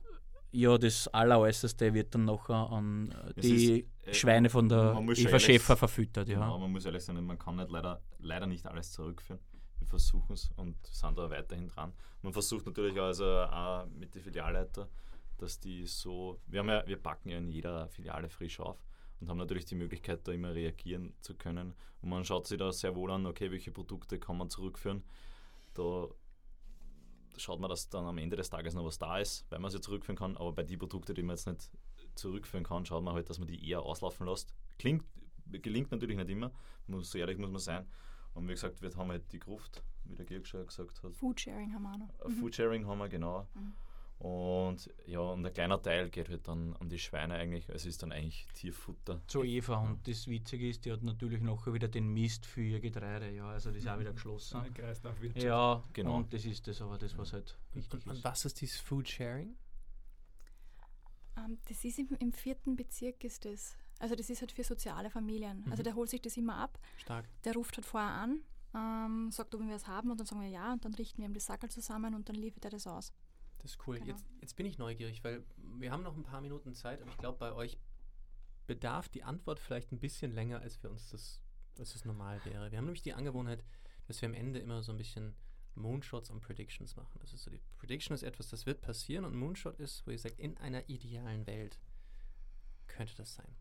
ja, 0.51 0.77
das 0.77 1.07
Alleräußerste 1.09 1.93
wird 1.93 2.15
dann 2.15 2.29
an 2.29 3.11
äh, 3.11 3.33
Es 3.35 3.45
die 3.45 3.79
ist, 3.81 4.07
äh, 4.07 4.13
Schweine 4.13 4.49
von 4.49 4.69
der 4.69 4.93
Eva 4.93 5.11
ehrlich- 5.13 5.43
Schäfer 5.43 5.75
verfüttert. 5.77 6.27
Ja. 6.27 6.35
Genau, 6.39 6.57
man 6.59 6.71
muss 6.71 6.85
ehrlich 6.85 7.03
sein, 7.03 7.23
man 7.25 7.37
kann 7.37 7.57
nicht 7.57 7.69
leider, 7.69 8.01
leider 8.19 8.47
nicht 8.47 8.65
alles 8.65 8.91
zurückführen. 8.91 9.41
Wir 9.79 9.87
versuchen 9.87 10.33
es 10.33 10.49
und 10.55 10.75
sind 10.87 11.17
da 11.17 11.29
weiterhin 11.29 11.67
dran. 11.67 11.93
Man 12.21 12.33
versucht 12.33 12.65
natürlich 12.65 12.99
also 12.99 13.25
auch 13.25 13.85
mit 13.87 14.15
den 14.15 14.21
Filialleiter, 14.21 14.89
dass 15.37 15.59
die 15.59 15.85
so, 15.85 16.39
wir, 16.47 16.61
haben 16.61 16.69
ja, 16.69 16.85
wir 16.87 16.97
packen 16.97 17.29
ja 17.29 17.37
in 17.37 17.49
jeder 17.49 17.87
Filiale 17.89 18.29
frisch 18.29 18.59
auf 18.59 18.77
und 19.19 19.29
haben 19.29 19.37
natürlich 19.37 19.65
die 19.65 19.75
Möglichkeit, 19.75 20.27
da 20.27 20.31
immer 20.31 20.53
reagieren 20.53 21.13
zu 21.21 21.35
können. 21.35 21.73
Und 22.01 22.09
man 22.09 22.25
schaut 22.25 22.47
sich 22.47 22.57
da 22.57 22.71
sehr 22.71 22.95
wohl 22.95 23.11
an, 23.11 23.25
okay, 23.25 23.51
welche 23.51 23.71
Produkte 23.71 24.17
kann 24.19 24.37
man 24.37 24.49
zurückführen. 24.49 25.03
Da 25.75 26.07
schaut 27.37 27.59
man, 27.59 27.69
dass 27.69 27.89
dann 27.89 28.05
am 28.05 28.17
Ende 28.17 28.35
des 28.35 28.49
Tages 28.49 28.73
noch 28.73 28.85
was 28.85 28.97
da 28.97 29.17
ist, 29.17 29.45
weil 29.49 29.59
man 29.59 29.71
sie 29.71 29.81
zurückführen 29.81 30.17
kann. 30.17 30.37
Aber 30.37 30.53
bei 30.53 30.63
den 30.63 30.79
Produkten, 30.79 31.13
die 31.13 31.23
man 31.23 31.35
jetzt 31.35 31.47
nicht 31.47 31.69
zurückführen 32.15 32.63
kann, 32.63 32.85
schaut 32.85 33.03
man 33.03 33.13
halt, 33.13 33.29
dass 33.29 33.39
man 33.39 33.47
die 33.47 33.67
eher 33.69 33.81
auslaufen 33.81 34.25
lässt. 34.27 34.53
Klingt, 34.79 35.03
gelingt 35.51 35.91
natürlich 35.91 36.17
nicht 36.17 36.29
immer, 36.29 36.51
muss, 36.87 37.11
so 37.11 37.17
ehrlich 37.17 37.37
muss 37.37 37.51
man 37.51 37.59
sein. 37.59 37.85
Und 38.33 38.47
wie 38.47 38.53
gesagt, 38.53 38.81
wir 38.81 38.95
haben 38.95 39.09
halt 39.09 39.31
die 39.31 39.39
Gruft, 39.39 39.83
wie 40.05 40.15
der 40.15 40.25
Georg 40.25 40.45
schon 40.45 40.65
gesagt 40.65 41.01
hat. 41.01 41.15
Foodsharing 41.15 41.73
haben 41.73 41.83
wir 41.83 41.93
auch 41.93 41.97
noch. 41.97 42.25
Äh, 42.25 42.29
Foodsharing 42.29 42.85
haben 42.85 42.99
wir, 42.99 43.09
genau. 43.09 43.47
Mhm. 43.55 43.73
Und 44.19 44.89
ja, 45.05 45.19
und 45.19 45.45
ein 45.45 45.53
kleiner 45.53 45.79
Teil 45.79 46.09
geht 46.09 46.27
halt 46.29 46.47
dann 46.47 46.75
an 46.77 46.89
die 46.89 46.97
Schweine 46.97 47.35
eigentlich. 47.35 47.69
Also 47.69 47.87
ist 47.87 48.01
dann 48.01 48.11
eigentlich 48.11 48.47
Tierfutter. 48.53 49.21
Zu 49.27 49.43
Eva. 49.43 49.77
Und 49.77 50.07
das 50.07 50.27
Witzige 50.27 50.67
ist, 50.69 50.85
die 50.85 50.91
hat 50.91 51.03
natürlich 51.03 51.41
nachher 51.41 51.71
wieder 51.73 51.87
den 51.87 52.07
Mist 52.13 52.45
für 52.47 52.61
ihr 52.63 52.79
Getreide. 52.79 53.29
Ja, 53.29 53.49
also 53.49 53.69
das 53.69 53.77
ist 53.83 53.87
auch 53.87 53.99
wieder 53.99 54.13
geschlossen. 54.13 54.59
Ja, 55.35 55.83
Genau. 55.93 56.15
Und 56.17 56.33
das 56.33 56.45
ist 56.45 56.67
das 56.67 56.81
aber 56.81 56.97
das, 56.97 57.15
was 57.17 57.31
halt 57.33 57.57
wichtig 57.73 57.93
Und, 57.93 58.07
und 58.07 58.17
ist. 58.17 58.23
was 58.23 58.43
ist 58.45 58.59
dieses 58.59 58.79
Food 58.79 59.07
Sharing? 59.07 59.55
Ähm, 61.37 61.59
das 61.67 61.83
ist 61.85 61.99
im, 61.99 62.09
im 62.19 62.33
vierten 62.33 62.75
Bezirk 62.75 63.23
ist 63.23 63.45
das. 63.45 63.77
Also 63.99 64.15
das 64.15 64.29
ist 64.29 64.41
halt 64.41 64.51
für 64.51 64.63
soziale 64.63 65.09
Familien. 65.09 65.63
Also 65.69 65.81
Mhm. 65.81 65.85
der 65.85 65.95
holt 65.95 66.09
sich 66.09 66.21
das 66.21 66.37
immer 66.37 66.55
ab. 66.57 66.79
Stark. 66.97 67.25
Der 67.43 67.53
ruft 67.53 67.77
halt 67.77 67.85
vorher 67.85 68.09
an, 68.09 68.39
ähm, 68.75 69.31
sagt, 69.31 69.53
ob 69.55 69.61
wir 69.61 69.73
was 69.73 69.87
haben 69.87 70.11
und 70.11 70.19
dann 70.19 70.27
sagen 70.27 70.41
wir 70.41 70.49
ja 70.49 70.73
und 70.73 70.83
dann 70.85 70.93
richten 70.95 71.19
wir 71.21 71.25
ihm 71.29 71.33
das 71.33 71.45
Sackel 71.45 71.69
zusammen 71.69 72.13
und 72.15 72.27
dann 72.29 72.35
liefert 72.35 72.65
er 72.65 72.71
das 72.71 72.85
aus. 72.87 73.11
Das 73.59 73.71
ist 73.71 73.87
cool. 73.87 73.95
Genau. 73.95 74.07
Jetzt, 74.07 74.25
jetzt 74.41 74.55
bin 74.55 74.65
ich 74.65 74.77
neugierig, 74.77 75.23
weil 75.23 75.43
wir 75.79 75.91
haben 75.91 76.03
noch 76.03 76.15
ein 76.15 76.23
paar 76.23 76.41
Minuten 76.41 76.73
Zeit, 76.73 77.01
aber 77.01 77.11
ich 77.11 77.17
glaube, 77.17 77.37
bei 77.39 77.53
euch 77.53 77.77
bedarf 78.67 79.09
die 79.09 79.23
Antwort 79.23 79.59
vielleicht 79.59 79.91
ein 79.91 79.99
bisschen 79.99 80.33
länger, 80.33 80.59
als 80.61 80.75
für 80.75 80.89
uns 80.89 81.09
das, 81.09 81.41
als 81.79 81.95
es 81.95 82.05
normal 82.05 82.43
wäre. 82.45 82.71
Wir 82.71 82.77
haben 82.77 82.85
nämlich 82.85 83.01
die 83.01 83.13
Angewohnheit, 83.13 83.63
dass 84.07 84.21
wir 84.21 84.29
am 84.29 84.35
Ende 84.35 84.59
immer 84.59 84.83
so 84.83 84.91
ein 84.91 84.97
bisschen 84.97 85.35
Moonshots 85.77 86.29
und 86.29 86.41
Predictions 86.41 86.95
machen. 86.95 87.19
Das 87.19 87.33
ist 87.33 87.43
so 87.43 87.51
die 87.51 87.61
Prediction 87.77 88.13
ist 88.13 88.23
etwas, 88.23 88.49
das 88.49 88.65
wird 88.65 88.81
passieren 88.81 89.25
und 89.25 89.35
Moonshot 89.35 89.79
ist, 89.79 90.05
wo 90.05 90.11
ihr 90.11 90.19
sagt, 90.19 90.39
in 90.39 90.57
einer 90.57 90.87
idealen 90.89 91.47
Welt 91.47 91.79
könnte 92.87 93.15
das 93.15 93.35
sein. 93.35 93.55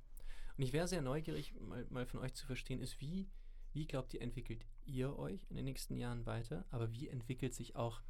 Und 0.57 0.65
ich 0.65 0.73
wäre 0.73 0.89
sehr 0.89 1.03
neugierig, 1.03 1.55
mal, 1.61 1.87
mal 1.91 2.07
von 2.07 2.21
euch 2.21 2.35
zu 2.35 2.47
verstehen, 2.47 2.81
ist, 2.81 3.01
wie, 3.01 3.29
wie 3.73 3.87
glaubt 3.87 4.15
ihr, 4.15 4.23
entwickelt 4.23 4.65
ihr 4.87 5.19
euch 5.19 5.45
in 5.51 5.57
den 5.57 5.67
nächsten 5.67 5.97
Jahren 5.97 6.25
weiter, 6.25 6.65
aber 6.71 6.93
wie 6.93 7.09
entwickelt 7.09 7.55
sich 7.55 7.77
auch 7.77 8.01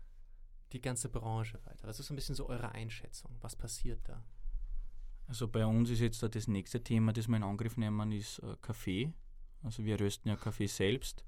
die 0.77 0.83
ganze 0.83 1.09
Branche 1.09 1.59
weiter? 1.65 1.89
Was 1.89 1.99
ist 2.01 2.07
so 2.07 2.15
ein 2.15 2.17
bisschen 2.17 2.35
so 2.35 2.49
eure 2.49 2.73
Einschätzung? 2.73 3.33
Was 3.41 3.57
passiert 3.57 4.01
da? 4.05 4.23
Also 5.29 5.49
bei 5.49 5.67
uns 5.67 5.91
ist 5.91 6.01
jetzt 6.01 6.23
da 6.23 6.29
das 6.29 6.47
nächste 6.47 6.83
Thema, 6.83 7.13
das 7.13 7.27
wir 7.29 7.37
in 7.37 7.43
Angriff 7.43 7.77
nehmen, 7.77 8.13
ist 8.13 8.39
äh, 8.41 8.57
Kaffee. 8.63 9.13
Also 9.63 9.85
wir 9.85 9.99
rösten 9.99 10.29
ja 10.29 10.37
Kaffee 10.37 10.67
selbst. 10.67 11.25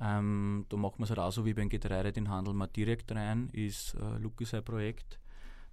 Ähm, 0.00 0.66
da 0.68 0.76
machen 0.76 0.98
wir 0.98 1.04
es 1.04 1.10
halt 1.10 1.18
auch 1.20 1.32
so 1.32 1.44
wie 1.44 1.54
beim 1.54 1.68
Getreide, 1.68 2.12
den 2.12 2.28
handeln 2.28 2.56
wir 2.56 2.66
direkt 2.68 3.12
rein, 3.12 3.48
ist 3.52 3.94
äh, 3.94 4.18
Luki 4.18 4.44
sein 4.44 4.64
Projekt. 4.64 5.18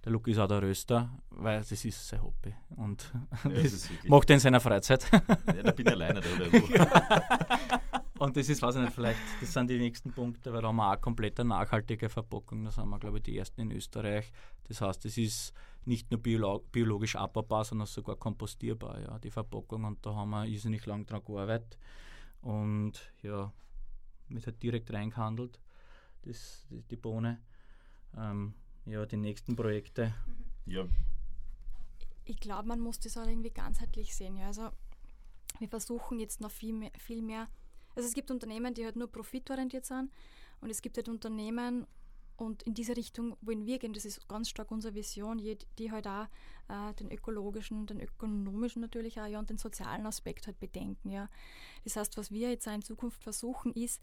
Der 0.04 0.12
Luki 0.12 0.32
ist 0.32 0.38
auch 0.38 0.48
der 0.48 0.62
Röster, 0.62 1.10
weil 1.30 1.58
das 1.58 1.70
ist 1.70 2.08
sein 2.08 2.22
Hobby 2.22 2.54
und 2.76 3.12
Ja, 3.44 3.62
das 3.62 3.88
macht 4.08 4.30
er 4.30 4.34
in 4.34 4.40
seiner 4.40 4.60
Freizeit. 4.60 5.06
ja, 5.12 5.62
da 5.62 5.70
bin 5.72 5.86
ich 5.86 5.92
alleine 5.92 6.20
da. 6.20 7.80
Und 8.22 8.36
das 8.36 8.48
ist, 8.48 8.62
weiß 8.62 8.76
ich 8.76 8.82
nicht, 8.82 8.94
vielleicht, 8.94 9.18
das 9.40 9.52
sind 9.52 9.68
die 9.68 9.78
nächsten 9.78 10.12
Punkte, 10.12 10.52
weil 10.52 10.62
da 10.62 10.68
haben 10.68 10.76
wir 10.76 10.92
auch 10.92 11.00
komplett 11.00 11.40
eine 11.40 11.48
nachhaltige 11.48 12.08
Verpackung. 12.08 12.64
Da 12.64 12.70
sind 12.70 12.88
wir, 12.88 13.00
glaube 13.00 13.16
ich, 13.16 13.24
die 13.24 13.36
ersten 13.36 13.62
in 13.62 13.72
Österreich. 13.72 14.30
Das 14.68 14.80
heißt, 14.80 15.04
es 15.06 15.18
ist 15.18 15.52
nicht 15.86 16.08
nur 16.12 16.22
biolo 16.22 16.60
biologisch 16.70 17.16
abbaubar, 17.16 17.64
sondern 17.64 17.88
sogar 17.88 18.14
kompostierbar, 18.14 19.00
ja, 19.00 19.18
die 19.18 19.32
Verpackung. 19.32 19.82
Und 19.82 20.06
da 20.06 20.14
haben 20.14 20.30
wir 20.30 20.46
irrsinnig 20.46 20.86
lang 20.86 21.04
dran 21.04 21.24
gearbeitet. 21.24 21.76
Und 22.42 22.92
ja, 23.22 23.52
wird 24.28 24.46
halt 24.46 24.62
direkt 24.62 24.92
reingehandelt, 24.92 25.58
das, 26.22 26.64
die, 26.70 26.80
die 26.82 26.96
Bohne. 26.96 27.42
Ähm, 28.16 28.54
ja, 28.84 29.04
die 29.04 29.16
nächsten 29.16 29.56
Projekte. 29.56 30.14
Ja, 30.66 30.86
Ich 32.24 32.38
glaube, 32.38 32.68
man 32.68 32.78
muss 32.78 33.00
das 33.00 33.16
auch 33.16 33.26
irgendwie 33.26 33.50
ganzheitlich 33.50 34.14
sehen. 34.14 34.36
Ja. 34.36 34.46
Also 34.46 34.70
wir 35.58 35.68
versuchen 35.68 36.20
jetzt 36.20 36.40
noch 36.40 36.52
viel 36.52 36.72
mehr, 36.72 36.92
viel 36.98 37.20
mehr. 37.20 37.48
Also 37.94 38.08
es 38.08 38.14
gibt 38.14 38.30
Unternehmen, 38.30 38.74
die 38.74 38.84
halt 38.84 38.96
nur 38.96 39.10
profitorientiert 39.10 39.84
sind 39.84 40.10
und 40.60 40.70
es 40.70 40.82
gibt 40.82 40.96
halt 40.96 41.08
Unternehmen 41.08 41.86
und 42.36 42.62
in 42.64 42.74
diese 42.74 42.96
Richtung 42.96 43.36
wollen 43.40 43.66
wir 43.66 43.78
gehen. 43.78 43.92
Das 43.92 44.04
ist 44.04 44.26
ganz 44.28 44.48
stark 44.48 44.70
unsere 44.70 44.94
Vision, 44.94 45.38
die 45.78 45.92
halt 45.92 46.06
auch 46.06 46.26
äh, 46.68 46.92
den 46.94 47.10
ökologischen, 47.10 47.86
den 47.86 48.00
ökonomischen 48.00 48.80
natürlich 48.80 49.20
auch 49.20 49.26
ja, 49.26 49.38
und 49.38 49.50
den 49.50 49.58
sozialen 49.58 50.06
Aspekt 50.06 50.46
halt 50.46 50.58
bedenken. 50.58 51.10
Ja. 51.10 51.28
Das 51.84 51.96
heißt, 51.96 52.16
was 52.16 52.30
wir 52.30 52.50
jetzt 52.50 52.66
auch 52.66 52.74
in 52.74 52.82
Zukunft 52.82 53.22
versuchen, 53.22 53.72
ist, 53.72 54.02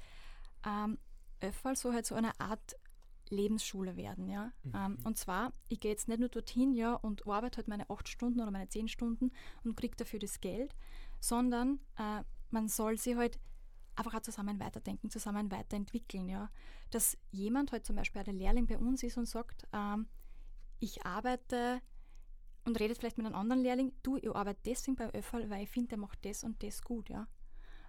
ähm, 0.66 0.98
Öffal 1.42 1.76
so 1.76 1.94
halt 1.94 2.06
so 2.06 2.16
eine 2.16 2.38
Art 2.40 2.76
Lebensschule 3.30 3.96
werden, 3.96 4.28
ja. 4.28 4.52
Ähm, 4.74 4.98
und 5.04 5.18
zwar, 5.18 5.54
ich 5.68 5.80
gehe 5.80 5.92
jetzt 5.92 6.08
nicht 6.08 6.20
nur 6.20 6.30
dorthin, 6.30 6.74
ja, 6.74 6.96
und 6.96 7.28
arbeite 7.28 7.58
halt 7.58 7.68
meine 7.68 7.90
acht 7.90 8.10
Stunden 8.10 8.42
oder 8.42 8.52
meine 8.52 8.70
zehn 8.70 8.88
Stunden 8.88 9.32
und 9.64 9.76
kriege 9.76 9.96
dafür 9.96 10.20
das 10.20 10.42
Geld, 10.42 10.76
sondern 11.20 11.80
äh, 11.98 12.24
man 12.50 12.68
soll 12.68 12.98
sie 12.98 13.16
halt 13.16 13.40
einfach 14.00 14.16
auch 14.16 14.22
zusammen 14.22 14.60
weiterdenken, 14.60 15.10
zusammen 15.10 15.52
weiterentwickeln, 15.52 16.30
ja. 16.30 16.50
Dass 16.90 17.18
jemand 17.32 17.72
halt 17.72 17.86
zum 17.86 17.96
Beispiel 17.96 18.24
der 18.24 18.34
Lehrling 18.34 18.66
bei 18.66 18.78
uns 18.78 19.04
ist 19.04 19.18
und 19.18 19.28
sagt, 19.28 19.68
ähm, 19.74 20.08
ich 20.80 21.06
arbeite 21.06 21.82
und 22.66 22.80
redet 22.80 22.98
vielleicht 22.98 23.18
mit 23.18 23.26
einem 23.26 23.36
anderen 23.36 23.62
Lehrling, 23.62 23.92
du, 24.04 24.18
ich 24.18 24.30
arbeite 24.30 24.62
deswegen 24.66 24.96
bei 24.96 25.10
Öffal, 25.14 25.50
weil 25.50 25.64
ich 25.64 25.70
finde, 25.70 25.90
der 25.90 25.98
macht 25.98 26.26
das 26.26 26.44
und 26.44 26.64
das 26.64 26.82
gut, 26.82 27.10
ja. 27.10 27.28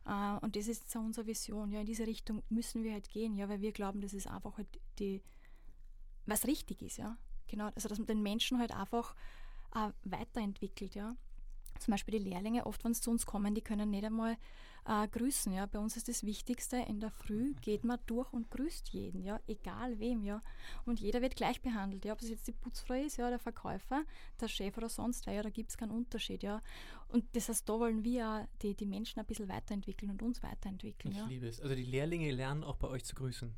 Äh, 0.06 0.38
und 0.44 0.56
das 0.56 0.68
ist 0.68 0.90
so 0.90 0.98
unsere 0.98 1.26
Vision. 1.26 1.70
Ja, 1.70 1.80
in 1.80 1.86
diese 1.86 2.06
Richtung 2.06 2.42
müssen 2.48 2.82
wir 2.82 2.92
halt 2.92 3.08
gehen, 3.08 3.36
ja, 3.36 3.48
weil 3.48 3.61
wir 3.61 3.72
glauben, 3.72 4.00
das 4.00 4.12
ist 4.12 4.26
einfach 4.26 4.56
halt 4.58 4.80
die, 4.98 5.22
was 6.26 6.46
richtig 6.46 6.82
ist, 6.82 6.98
ja. 6.98 7.16
Genau, 7.46 7.68
also 7.74 7.88
dass 7.88 7.98
man 7.98 8.06
den 8.06 8.22
Menschen 8.22 8.58
halt 8.58 8.72
einfach 8.72 9.14
äh, 9.74 9.90
weiterentwickelt, 10.04 10.94
ja. 10.94 11.16
Zum 11.80 11.92
Beispiel 11.92 12.18
die 12.18 12.30
Lehrlinge, 12.30 12.66
oft 12.66 12.84
wenn 12.84 12.94
sie 12.94 13.00
zu 13.00 13.10
uns 13.10 13.26
kommen, 13.26 13.54
die 13.54 13.62
können 13.62 13.90
nicht 13.90 14.04
einmal 14.04 14.36
äh, 14.86 15.08
grüßen, 15.08 15.52
ja. 15.52 15.66
Bei 15.66 15.78
uns 15.78 15.96
ist 15.96 16.08
das 16.08 16.24
Wichtigste, 16.24 16.76
in 16.76 17.00
der 17.00 17.10
Früh 17.10 17.54
geht 17.60 17.84
man 17.84 17.98
durch 18.06 18.32
und 18.32 18.50
grüßt 18.50 18.90
jeden, 18.90 19.22
ja, 19.22 19.40
egal 19.46 19.98
wem, 19.98 20.24
ja. 20.24 20.40
Und 20.84 21.00
jeder 21.00 21.22
wird 21.22 21.36
gleich 21.36 21.60
behandelt, 21.60 22.04
ja, 22.04 22.12
ob 22.12 22.20
es 22.20 22.30
jetzt 22.30 22.46
die 22.46 22.52
Putzfrau 22.52 22.94
ist, 22.94 23.16
ja, 23.16 23.28
der 23.28 23.38
Verkäufer, 23.38 24.04
der 24.40 24.48
Chef 24.48 24.76
oder 24.76 24.88
sonst 24.88 25.26
wer, 25.26 25.34
ja, 25.34 25.42
da 25.42 25.50
gibt 25.50 25.70
es 25.70 25.76
keinen 25.76 25.92
Unterschied, 25.92 26.42
ja. 26.42 26.62
Und 27.08 27.24
das 27.34 27.48
heißt, 27.48 27.68
da 27.68 27.78
wollen 27.78 28.04
wir 28.04 28.48
die, 28.62 28.74
die 28.74 28.86
Menschen 28.86 29.20
ein 29.20 29.26
bisschen 29.26 29.48
weiterentwickeln 29.48 30.10
und 30.10 30.22
uns 30.22 30.42
weiterentwickeln, 30.42 31.12
Ich 31.12 31.18
ja. 31.18 31.26
liebe 31.26 31.46
es. 31.46 31.60
Also 31.60 31.74
die 31.74 31.84
Lehrlinge 31.84 32.30
lernen 32.30 32.64
auch 32.64 32.76
bei 32.76 32.88
euch 32.88 33.04
zu 33.04 33.14
grüßen. 33.14 33.54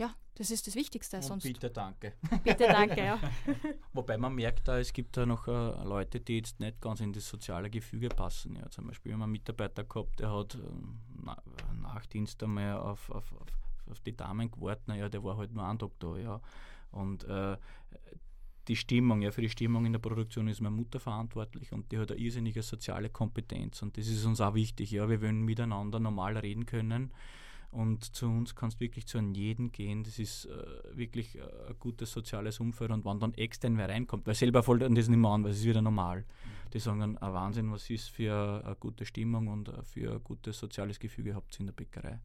Ja, 0.00 0.14
das 0.36 0.50
ist 0.50 0.66
das 0.66 0.76
Wichtigste, 0.76 1.18
Und 1.18 1.22
sonst 1.24 1.42
bitte 1.42 1.68
danke. 1.68 2.14
bitte 2.42 2.66
danke, 2.66 3.04
ja. 3.04 3.20
Wobei 3.92 4.16
man 4.16 4.34
merkt, 4.34 4.66
da, 4.66 4.78
es 4.78 4.94
gibt 4.94 5.14
da 5.14 5.26
noch 5.26 5.46
äh, 5.46 5.84
Leute, 5.84 6.20
die 6.20 6.38
jetzt 6.38 6.58
nicht 6.58 6.80
ganz 6.80 7.00
in 7.00 7.12
das 7.12 7.28
soziale 7.28 7.68
Gefüge 7.68 8.08
passen. 8.08 8.56
Ja, 8.56 8.70
zum 8.70 8.86
Beispiel, 8.86 9.10
wir 9.10 9.16
haben 9.16 9.24
einen 9.24 9.32
Mitarbeiter 9.32 9.84
gehabt, 9.84 10.18
der 10.18 10.32
hat 10.32 10.54
ähm, 10.54 11.00
na, 11.22 11.36
nach 11.82 12.06
Dienst 12.06 12.42
einmal 12.42 12.78
auf, 12.78 13.10
auf, 13.10 13.30
auf, 13.34 13.48
auf 13.90 14.00
die 14.00 14.16
Damen 14.16 14.50
gewartet. 14.50 14.88
Naja, 14.88 15.10
der 15.10 15.22
war 15.22 15.36
halt 15.36 15.52
nur 15.52 15.66
einen 15.66 15.78
Tag 15.78 15.90
da. 15.98 16.16
Ja. 16.16 16.40
Und 16.92 17.24
äh, 17.24 17.58
die 18.66 18.76
Stimmung, 18.76 19.20
ja, 19.20 19.32
für 19.32 19.42
die 19.42 19.50
Stimmung 19.50 19.84
in 19.84 19.92
der 19.92 20.00
Produktion 20.00 20.48
ist 20.48 20.62
meine 20.62 20.76
Mutter 20.76 20.98
verantwortlich 20.98 21.72
und 21.72 21.92
die 21.92 21.98
hat 21.98 22.10
eine 22.10 22.18
irrsinnige 22.18 22.62
soziale 22.62 23.10
Kompetenz 23.10 23.82
und 23.82 23.98
das 23.98 24.06
ist 24.06 24.24
uns 24.24 24.40
auch 24.40 24.54
wichtig. 24.54 24.92
Ja, 24.92 25.10
wir 25.10 25.20
wollen 25.20 25.42
miteinander 25.42 26.00
normal 26.00 26.38
reden 26.38 26.64
können 26.64 27.12
und 27.70 28.04
zu 28.04 28.26
uns 28.26 28.54
kannst 28.54 28.78
du 28.78 28.80
wirklich 28.80 29.06
zu 29.06 29.18
einem 29.18 29.32
jeden 29.32 29.70
gehen. 29.70 30.02
Das 30.02 30.18
ist 30.18 30.46
äh, 30.46 30.96
wirklich 30.96 31.36
äh, 31.36 31.42
ein 31.68 31.76
gutes 31.78 32.10
soziales 32.10 32.58
Umfeld. 32.58 32.90
Und 32.90 33.04
wenn 33.04 33.20
dann 33.20 33.34
extern 33.34 33.78
wer 33.78 33.88
reinkommt, 33.88 34.26
weil 34.26 34.34
selber 34.34 34.62
fällt 34.62 34.82
dann 34.82 34.94
das 34.94 35.08
nicht 35.08 35.18
mehr 35.18 35.30
an, 35.30 35.44
weil 35.44 35.52
es 35.52 35.58
ist 35.58 35.66
wieder 35.66 35.82
normal. 35.82 36.24
Die 36.72 36.80
sagen 36.80 37.00
dann, 37.00 37.18
ein 37.18 37.32
Wahnsinn, 37.32 37.70
was 37.70 37.88
ist 37.88 38.10
für 38.10 38.62
eine 38.64 38.76
gute 38.76 39.04
Stimmung 39.04 39.48
und 39.48 39.68
äh, 39.68 39.82
für 39.84 40.12
ein 40.12 40.24
gutes 40.24 40.58
soziales 40.58 40.98
Gefüge 40.98 41.34
habt 41.34 41.54
ihr 41.56 41.60
in 41.60 41.66
der 41.66 41.72
Bäckerei. 41.72 42.20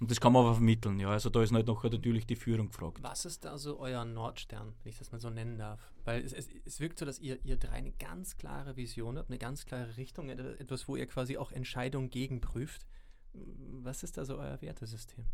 Und 0.00 0.10
das 0.10 0.20
kann 0.20 0.32
man 0.32 0.44
aber 0.44 0.54
vermitteln, 0.54 1.00
ja. 1.00 1.10
Also 1.10 1.28
da 1.28 1.42
ist 1.42 1.50
nicht 1.50 1.66
noch 1.66 1.82
natürlich 1.82 2.24
die 2.24 2.36
Führung 2.36 2.68
gefragt. 2.68 3.02
Was 3.02 3.24
ist 3.24 3.44
da 3.44 3.58
so 3.58 3.80
euer 3.80 4.04
Nordstern, 4.04 4.72
wenn 4.82 4.90
ich 4.90 4.98
das 4.98 5.10
mal 5.10 5.18
so 5.18 5.28
nennen 5.28 5.58
darf? 5.58 5.92
Weil 6.04 6.22
es, 6.24 6.32
es, 6.32 6.48
es 6.64 6.78
wirkt 6.78 7.00
so, 7.00 7.04
dass 7.04 7.18
ihr, 7.18 7.44
ihr 7.44 7.56
drei 7.56 7.72
eine 7.72 7.90
ganz 7.90 8.38
klare 8.38 8.76
Vision 8.76 9.18
habt, 9.18 9.28
eine 9.28 9.38
ganz 9.38 9.66
klare 9.66 9.96
Richtung, 9.96 10.28
etwas, 10.28 10.86
wo 10.86 10.94
ihr 10.94 11.06
quasi 11.06 11.36
auch 11.36 11.50
Entscheidungen 11.50 12.10
gegenprüft. 12.10 12.86
Was 13.32 14.02
ist 14.02 14.16
da 14.16 14.24
so 14.24 14.38
euer 14.38 14.60
Wertesystem? 14.60 15.24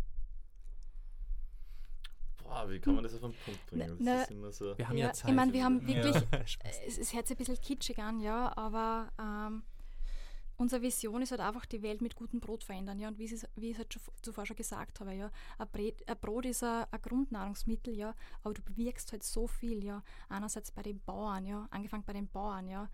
boah, 2.55 2.69
wie 2.71 2.79
kann 2.79 2.95
man 2.95 3.05
das 3.05 3.15
auf 3.15 3.25
einen 3.25 3.35
Punkt 3.45 3.67
bringen? 3.67 3.97
Na, 3.99 4.15
Das 4.19 4.23
ist 4.25 4.31
immer 4.31 4.53
so. 4.53 4.77
Wir 4.79 4.89
haben 4.89 4.97
ja, 4.97 5.07
Ja, 5.07 5.13
Zeit. 5.13 5.31
ich 5.31 5.37
meine, 5.37 5.53
wir 5.53 5.65
haben 5.65 5.87
wirklich, 5.87 6.15
Ja. 6.33 6.41
Es, 6.87 6.99
es 6.99 7.13
hört 7.15 7.27
sich 7.27 7.37
ein 7.37 7.39
bisschen 7.39 7.61
kitschig 7.61 7.99
an, 7.99 8.21
ja, 8.21 8.57
aber 8.57 9.11
ähm, 9.19 9.63
unsere 10.57 10.83
Vision 10.83 11.23
ist 11.23 11.31
halt 11.33 11.41
einfach 11.41 11.67
die 11.67 11.83
Welt 11.83 12.01
mit 12.01 12.15
gutem 12.15 12.41
Brot 12.41 12.63
verändern, 12.65 13.01
ja, 13.01 13.09
und 13.09 13.19
wie, 13.19 13.25
es, 13.25 13.47
wie 13.57 13.71
ich 13.71 13.73
es 13.73 13.79
halt 13.79 13.93
schon, 13.95 14.03
zuvor 14.23 14.47
schon 14.47 14.57
gesagt 14.57 15.01
habe, 15.01 15.15
ja, 15.15 15.31
ein, 15.59 15.69
Brot, 15.69 15.95
ein 16.07 16.17
Brot 16.21 16.47
ist 16.47 16.63
ein, 16.63 16.85
ein 16.91 17.03
Grundnahrungsmittel, 17.03 17.95
ja, 17.95 18.15
aber 18.43 18.55
du 18.55 18.63
bewirkst 18.63 19.13
halt 19.13 19.23
so 19.23 19.47
viel, 19.47 19.83
ja, 19.83 20.03
einerseits 20.29 20.71
bei 20.71 20.83
den 20.83 21.01
Bauern, 21.01 21.47
ja, 21.47 21.67
angefangen 21.71 22.05
bei 22.05 22.13
den 22.13 22.29
Bauern, 22.29 22.69
ja, 22.69 22.89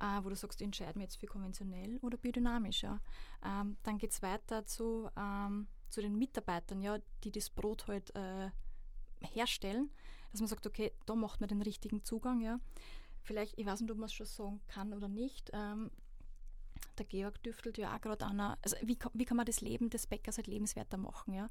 äh, 0.00 0.24
wo 0.24 0.28
du 0.28 0.36
sagst, 0.36 0.62
entscheiden 0.62 0.96
wir 0.96 1.02
jetzt 1.02 1.16
für 1.16 1.26
konventionell 1.26 1.98
oder 2.02 2.16
biodynamisch, 2.16 2.82
ja. 2.82 3.00
Ähm, 3.44 3.76
dann 3.82 3.98
geht 3.98 4.10
es 4.10 4.22
weiter 4.22 4.64
zu, 4.66 5.08
ähm, 5.16 5.68
zu 5.88 6.00
den 6.00 6.16
Mitarbeitern, 6.18 6.80
ja, 6.80 6.98
die 7.24 7.30
das 7.30 7.50
Brot 7.50 7.86
halt 7.86 8.14
äh, 8.14 8.50
herstellen, 9.20 9.90
dass 10.30 10.40
man 10.40 10.48
sagt, 10.48 10.66
okay, 10.66 10.92
da 11.06 11.14
macht 11.14 11.40
man 11.40 11.48
den 11.48 11.62
richtigen 11.62 12.04
Zugang, 12.04 12.40
ja. 12.40 12.58
Vielleicht, 13.22 13.58
ich 13.58 13.66
weiß 13.66 13.80
nicht, 13.80 13.90
ob 13.90 13.98
man 13.98 14.06
es 14.06 14.14
schon 14.14 14.26
sagen 14.26 14.60
kann 14.66 14.92
oder 14.92 15.08
nicht, 15.08 15.50
ähm, 15.52 15.90
der 16.98 17.06
Georg 17.06 17.42
düftelt 17.42 17.78
ja 17.78 17.94
auch 17.94 18.00
gerade 18.00 18.24
an, 18.26 18.40
also 18.40 18.76
wie, 18.82 18.98
wie 19.14 19.24
kann 19.24 19.36
man 19.36 19.46
das 19.46 19.60
Leben 19.60 19.90
des 19.90 20.06
Bäckers 20.06 20.36
halt 20.36 20.46
lebenswerter 20.46 20.96
machen, 20.96 21.34
ja. 21.34 21.48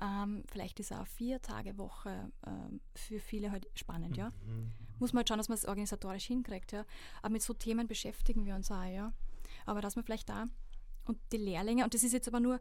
Ähm, 0.00 0.42
vielleicht 0.48 0.80
ist 0.80 0.92
auch 0.92 0.96
eine 0.96 1.06
Vier-Tage-Woche 1.06 2.32
ähm, 2.46 2.80
für 2.94 3.20
viele 3.20 3.52
halt 3.52 3.68
spannend, 3.74 4.16
ja. 4.16 4.30
Mhm. 4.30 4.72
Muss 5.04 5.12
man 5.12 5.18
halt 5.18 5.28
schauen, 5.28 5.38
dass 5.38 5.48
man 5.48 5.58
es 5.58 5.66
organisatorisch 5.66 6.24
hinkriegt. 6.24 6.72
Ja. 6.72 6.86
Aber 7.20 7.32
mit 7.32 7.42
so 7.42 7.52
Themen 7.52 7.86
beschäftigen 7.86 8.46
wir 8.46 8.54
uns 8.54 8.70
auch. 8.70 8.84
Ja. 8.84 9.12
Aber 9.66 9.82
dass 9.82 9.96
man 9.96 10.04
vielleicht 10.04 10.30
da 10.30 10.46
und 11.04 11.18
die 11.30 11.36
Lehrlinge, 11.36 11.84
und 11.84 11.92
das 11.92 12.02
ist 12.02 12.12
jetzt 12.12 12.28
aber 12.28 12.40
nur 12.40 12.58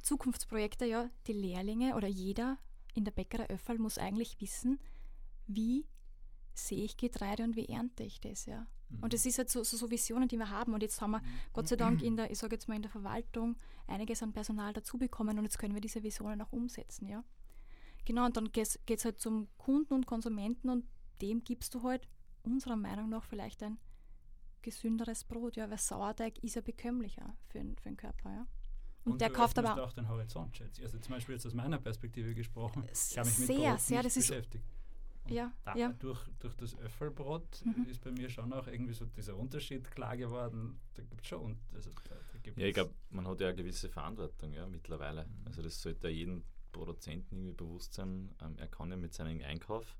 Zukunftsprojekte, 0.00 0.86
ja, 0.86 1.10
die 1.26 1.34
Lehrlinge 1.34 1.94
oder 1.94 2.08
jeder 2.08 2.56
in 2.94 3.04
der 3.04 3.12
Bäckerei 3.12 3.46
Öffel 3.50 3.78
muss 3.78 3.98
eigentlich 3.98 4.40
wissen, 4.40 4.80
wie 5.46 5.86
sehe 6.54 6.84
ich 6.84 6.96
Getreide 6.96 7.44
und 7.44 7.56
wie 7.56 7.66
ernte 7.66 8.02
ich 8.02 8.20
das, 8.20 8.46
ja. 8.46 8.66
Mhm. 8.88 9.02
Und 9.02 9.12
das 9.12 9.26
ist 9.26 9.38
halt 9.38 9.50
so, 9.50 9.62
so, 9.62 9.76
so 9.76 9.90
Visionen, 9.90 10.28
die 10.28 10.38
wir 10.38 10.50
haben. 10.50 10.74
Und 10.74 10.82
jetzt 10.82 11.00
haben 11.00 11.12
wir 11.12 11.22
Gott 11.52 11.68
sei 11.68 11.76
Dank 11.76 12.02
in 12.02 12.16
der, 12.16 12.30
ich 12.30 12.38
sage 12.38 12.54
jetzt 12.54 12.68
mal 12.68 12.74
in 12.74 12.82
der 12.82 12.90
Verwaltung 12.90 13.56
einiges 13.86 14.22
an 14.22 14.32
Personal 14.32 14.72
dazu 14.72 14.98
bekommen 14.98 15.38
und 15.38 15.44
jetzt 15.44 15.58
können 15.58 15.74
wir 15.74 15.80
diese 15.80 16.02
Visionen 16.02 16.40
auch 16.40 16.52
umsetzen, 16.52 17.08
ja. 17.08 17.22
Genau, 18.04 18.24
und 18.26 18.36
dann 18.36 18.50
geht 18.50 18.78
es 18.88 19.04
halt 19.04 19.20
zum 19.20 19.48
Kunden 19.58 19.94
und 19.94 20.06
Konsumenten 20.06 20.70
und 20.70 20.84
dem 21.22 21.42
gibst 21.44 21.74
du 21.74 21.82
halt 21.82 22.06
unserer 22.42 22.76
Meinung 22.76 23.08
nach 23.08 23.24
vielleicht 23.24 23.62
ein 23.62 23.78
gesünderes 24.62 25.24
Brot, 25.24 25.56
ja, 25.56 25.68
weil 25.70 25.78
Sauerteig 25.78 26.38
ist 26.44 26.54
ja 26.56 26.60
bekömmlicher 26.62 27.36
für, 27.48 27.58
den- 27.58 27.76
für 27.76 27.88
den 27.88 27.96
Körper, 27.96 28.30
ja. 28.30 28.46
Und, 29.04 29.20
der 29.20 29.30
du 29.30 29.34
kauft 29.34 29.58
aber 29.58 29.82
auch 29.82 29.92
den 29.92 30.08
Horizont, 30.08 30.56
schätze 30.56 30.80
ich. 30.80 30.86
Also 30.86 30.98
zum 30.98 31.14
Beispiel 31.14 31.34
jetzt 31.34 31.44
aus 31.46 31.54
meiner 31.54 31.78
Perspektive 31.78 32.34
gesprochen, 32.34 32.84
ich 32.92 33.18
habe 33.18 33.28
mich 33.28 33.38
mit 33.38 33.46
sehr, 33.48 33.70
Brot 33.72 33.80
sehr, 33.80 33.96
nicht 33.98 34.06
das 34.06 34.16
ist- 34.16 34.28
beschäftigt. 34.28 34.64
Und 35.24 35.32
Ja, 35.32 35.52
da, 35.64 35.76
ja. 35.76 35.92
Durch, 35.92 36.20
durch 36.40 36.54
das 36.54 36.76
Öffelbrot 36.78 37.64
Mhm. 37.64 37.86
ist 37.88 38.00
bei 38.02 38.10
mir 38.12 38.28
schon 38.28 38.52
auch 38.52 38.66
irgendwie 38.68 38.92
so 38.92 39.04
dieser 39.06 39.36
Unterschied 39.36 39.88
klar 39.90 40.16
geworden. 40.16 40.80
Da 40.94 41.02
gibt 41.02 41.20
es 41.22 41.28
schon. 41.28 41.42
Und 41.42 41.58
also 41.74 41.90
da, 42.08 42.14
da 42.32 42.38
gibt's- 42.40 42.60
Ja, 42.60 42.66
ich 42.66 42.74
glaube, 42.74 42.92
man 43.10 43.26
hat 43.26 43.40
ja 43.40 43.48
eine 43.48 43.56
gewisse 43.56 43.88
Verantwortung 43.88 44.52
ja, 44.52 44.66
mittlerweile. 44.68 45.26
Also 45.44 45.62
das 45.62 45.80
sollte 45.80 46.08
ja 46.08 46.14
jedem 46.14 46.44
Produzenten 46.72 47.36
irgendwie 47.36 47.52
bewusst 47.54 47.94
sein. 47.94 48.32
Ähm, 48.40 48.56
er 48.58 48.68
kann 48.68 48.90
ja 48.90 48.96
mit 48.96 49.14
seinem 49.14 49.40
Einkauf 49.42 49.96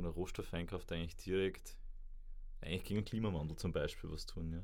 und 0.00 0.06
er 0.06 0.10
Rohstoff 0.12 0.52
einkauft 0.54 0.90
eigentlich 0.92 1.16
direkt 1.16 1.76
eigentlich 2.62 2.84
gegen 2.84 3.00
den 3.00 3.04
Klimawandel 3.06 3.56
zum 3.56 3.72
Beispiel 3.72 4.10
was 4.10 4.26
tun, 4.26 4.52
ja. 4.52 4.62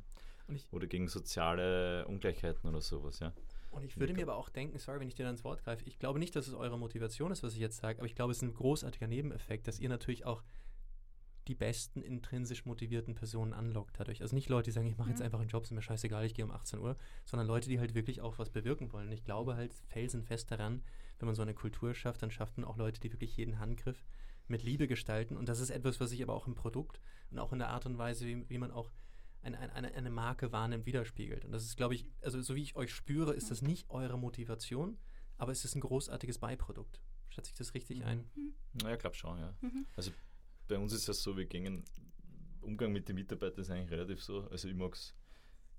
Und 0.49 0.57
ich- 0.57 0.67
Oder 0.73 0.87
gegen 0.87 1.09
soziale 1.09 2.07
Ungleichheiten 2.07 2.69
oder 2.69 2.81
sowas, 2.81 3.21
ja. 3.21 3.33
Und 3.71 3.83
ich 3.85 3.99
würde 3.99 4.15
mir 4.15 4.23
aber 4.23 4.37
auch 4.37 4.49
denken, 4.49 4.79
sorry, 4.79 5.01
wenn 5.01 5.09
ich 5.09 5.15
dir 5.15 5.25
da 5.25 5.31
ins 5.31 5.45
Wort 5.45 5.63
greife, 5.65 5.85
ich 5.87 5.99
glaube 5.99 6.19
nicht, 6.19 6.35
dass 6.37 6.47
es 6.49 6.55
eure 6.55 6.79
Motivation 6.79 7.31
ist, 7.33 7.43
was 7.43 7.53
ich 7.55 7.59
jetzt 7.59 7.79
sage, 7.79 7.99
aber 7.99 8.07
ich 8.07 8.15
glaube, 8.15 8.31
es 8.33 8.39
ist 8.39 8.43
ein 8.43 8.55
großartiger 8.55 9.07
Nebeneffekt, 9.07 9.67
dass 9.69 9.81
ihr 9.81 9.89
natürlich 9.89 10.25
auch 10.25 10.43
die 11.49 11.55
besten 11.55 12.03
intrinsisch 12.03 12.65
motivierten 12.67 13.15
Personen 13.15 13.53
anlockt 13.53 14.01
dadurch. 14.01 14.21
Also 14.21 14.35
nicht 14.35 14.49
Leute, 14.49 14.65
die 14.67 14.73
sagen, 14.73 14.89
ich 14.89 14.97
mache 14.97 15.11
jetzt 15.11 15.23
einfach 15.23 15.39
einen 15.39 15.49
Job, 15.49 15.63
ist 15.63 15.71
mir 15.71 15.81
scheißegal, 15.83 16.25
ich 16.25 16.35
gehe 16.35 16.45
um 16.45 16.51
18 16.51 16.81
Uhr, 16.81 16.97
sondern 17.25 17.47
Leute, 17.47 17.69
die 17.69 17.79
halt 17.79 17.95
wirklich 17.95 18.21
auch 18.21 18.39
was 18.39 18.51
bewirken 18.51 18.93
wollen. 18.93 19.13
Ich 19.13 19.23
glaube 19.25 19.55
halt 19.57 19.73
felsenfest 19.89 20.51
daran, 20.51 20.83
wenn 21.19 21.27
man 21.27 21.35
so 21.37 21.43
eine 21.43 21.55
Kultur 21.55 21.95
schafft, 21.95 22.23
dann 22.23 22.31
schafft 22.33 22.59
man 22.59 22.65
auch 22.67 22.77
Leute, 22.77 23.01
die 23.01 23.13
wirklich 23.13 23.37
jeden 23.37 23.59
Handgriff 23.61 24.05
mit 24.49 24.63
Liebe 24.63 24.87
gestalten. 24.87 25.37
Und 25.37 25.49
das 25.49 25.61
ist 25.61 25.71
etwas, 25.71 26.01
was 26.01 26.11
sich 26.11 26.23
aber 26.23 26.35
auch 26.35 26.47
im 26.47 26.55
Produkt 26.55 27.01
und 27.31 27.39
auch 27.39 27.53
in 27.53 27.59
der 27.59 27.69
Art 27.69 27.87
und 27.87 27.99
Weise, 27.99 28.27
wie, 28.27 28.49
wie 28.49 28.59
man 28.59 28.71
auch 28.71 28.91
eine, 29.43 29.59
eine, 29.75 29.95
eine 29.95 30.11
Marke 30.11 30.53
wahrnimmt, 30.53 30.87
widerspiegelt. 30.87 31.45
Und 31.45 31.53
das 31.53 31.65
ist, 31.65 31.77
glaube 31.77 31.95
ich, 31.95 32.07
also 32.21 32.41
so 32.43 32.55
wie 32.55 32.63
ich 32.63 32.77
euch 32.77 32.93
spüre, 32.93 33.35
ist 33.35 33.51
das 33.51 33.63
nicht 33.63 33.89
eure 33.91 34.19
Motivation, 34.19 34.99
aber 35.39 35.53
es 35.53 35.65
ist 35.65 35.75
ein 35.75 35.81
großartiges 35.81 36.39
Beiprodukt. 36.39 37.01
Schätze 37.29 37.51
ich 37.51 37.57
das 37.57 37.75
richtig 37.75 38.05
ein? 38.05 38.29
Naja, 38.83 38.95
ich 38.95 39.01
glaube 39.01 39.17
schon, 39.17 39.39
ja. 39.39 39.55
Mhm. 39.61 39.87
Also 39.97 40.11
bei 40.69 40.79
uns 40.79 40.93
ist 40.93 41.09
es 41.09 41.23
so, 41.23 41.37
wir 41.37 41.47
gehen, 41.47 41.85
Umgang 42.61 42.93
mit 42.93 43.09
den 43.09 43.15
Mitarbeitern 43.15 43.61
ist 43.61 43.71
eigentlich 43.71 43.91
relativ 43.91 44.23
so. 44.23 44.49
Also 44.51 44.69
ich 44.69 44.75
mag 44.75 44.95
es 44.95 45.15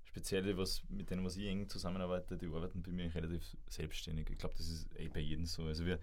speziell, 0.04 0.56
was, 0.56 0.82
mit 0.88 1.10
denen 1.10 1.24
was 1.24 1.36
ich 1.36 1.46
eng 1.46 1.68
zusammenarbeite, 1.68 2.38
die 2.38 2.46
arbeiten 2.46 2.82
bei 2.82 2.90
mir 2.90 3.14
relativ 3.14 3.56
selbstständig. 3.68 4.30
Ich 4.30 4.38
glaube, 4.38 4.54
das 4.56 4.68
ist 4.68 4.88
eh 4.98 5.08
bei 5.08 5.20
jedem 5.20 5.44
so. 5.44 5.64
Also 5.64 5.84
wir, 5.84 5.98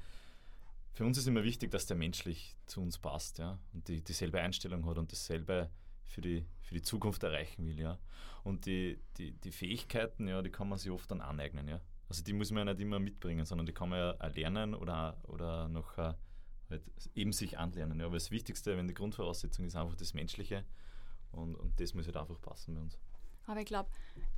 für 0.95 1.05
uns 1.05 1.17
ist 1.17 1.27
immer 1.27 1.43
wichtig, 1.43 1.71
dass 1.71 1.85
der 1.85 1.97
menschlich 1.97 2.55
zu 2.65 2.81
uns 2.81 2.97
passt, 2.97 3.37
ja, 3.37 3.59
und 3.73 3.87
die 3.89 4.01
dieselbe 4.01 4.39
Einstellung 4.39 4.85
hat 4.85 4.97
und 4.97 5.11
dasselbe 5.11 5.69
für 6.05 6.21
die, 6.21 6.45
für 6.61 6.73
die 6.73 6.81
Zukunft 6.81 7.21
erreichen 7.23 7.67
will, 7.67 7.77
ja. 7.77 7.99
Und 8.45 8.65
die, 8.65 9.01
die, 9.17 9.33
die 9.33 9.51
Fähigkeiten, 9.51 10.27
ja, 10.29 10.41
die 10.41 10.51
kann 10.51 10.69
man 10.69 10.77
sich 10.77 10.89
oft 10.91 11.11
dann 11.11 11.19
aneignen, 11.19 11.67
ja. 11.67 11.81
Also 12.07 12.23
die 12.23 12.31
muss 12.31 12.51
man 12.51 12.65
ja 12.65 12.73
nicht 12.73 12.81
immer 12.81 12.99
mitbringen, 12.99 13.45
sondern 13.45 13.65
die 13.65 13.73
kann 13.73 13.89
man 13.89 13.99
ja 13.99 14.15
auch 14.19 14.33
lernen 14.35 14.73
oder, 14.73 15.17
oder 15.23 15.67
noch 15.67 15.97
äh, 15.97 16.13
halt 16.69 16.83
eben 17.13 17.33
sich 17.33 17.57
anlernen. 17.57 17.99
Ja. 17.99 18.05
Aber 18.05 18.15
das 18.15 18.31
Wichtigste, 18.31 18.77
wenn 18.77 18.87
die 18.87 18.93
Grundvoraussetzung 18.93 19.65
ist 19.65 19.75
einfach 19.75 19.95
das 19.97 20.13
Menschliche 20.13 20.63
und, 21.31 21.55
und 21.55 21.77
das 21.81 21.93
muss 21.93 22.05
halt 22.05 22.15
einfach 22.15 22.39
passen 22.39 22.75
bei 22.75 22.81
uns. 22.81 22.97
Aber 23.47 23.59
ich 23.59 23.65
glaube, 23.65 23.89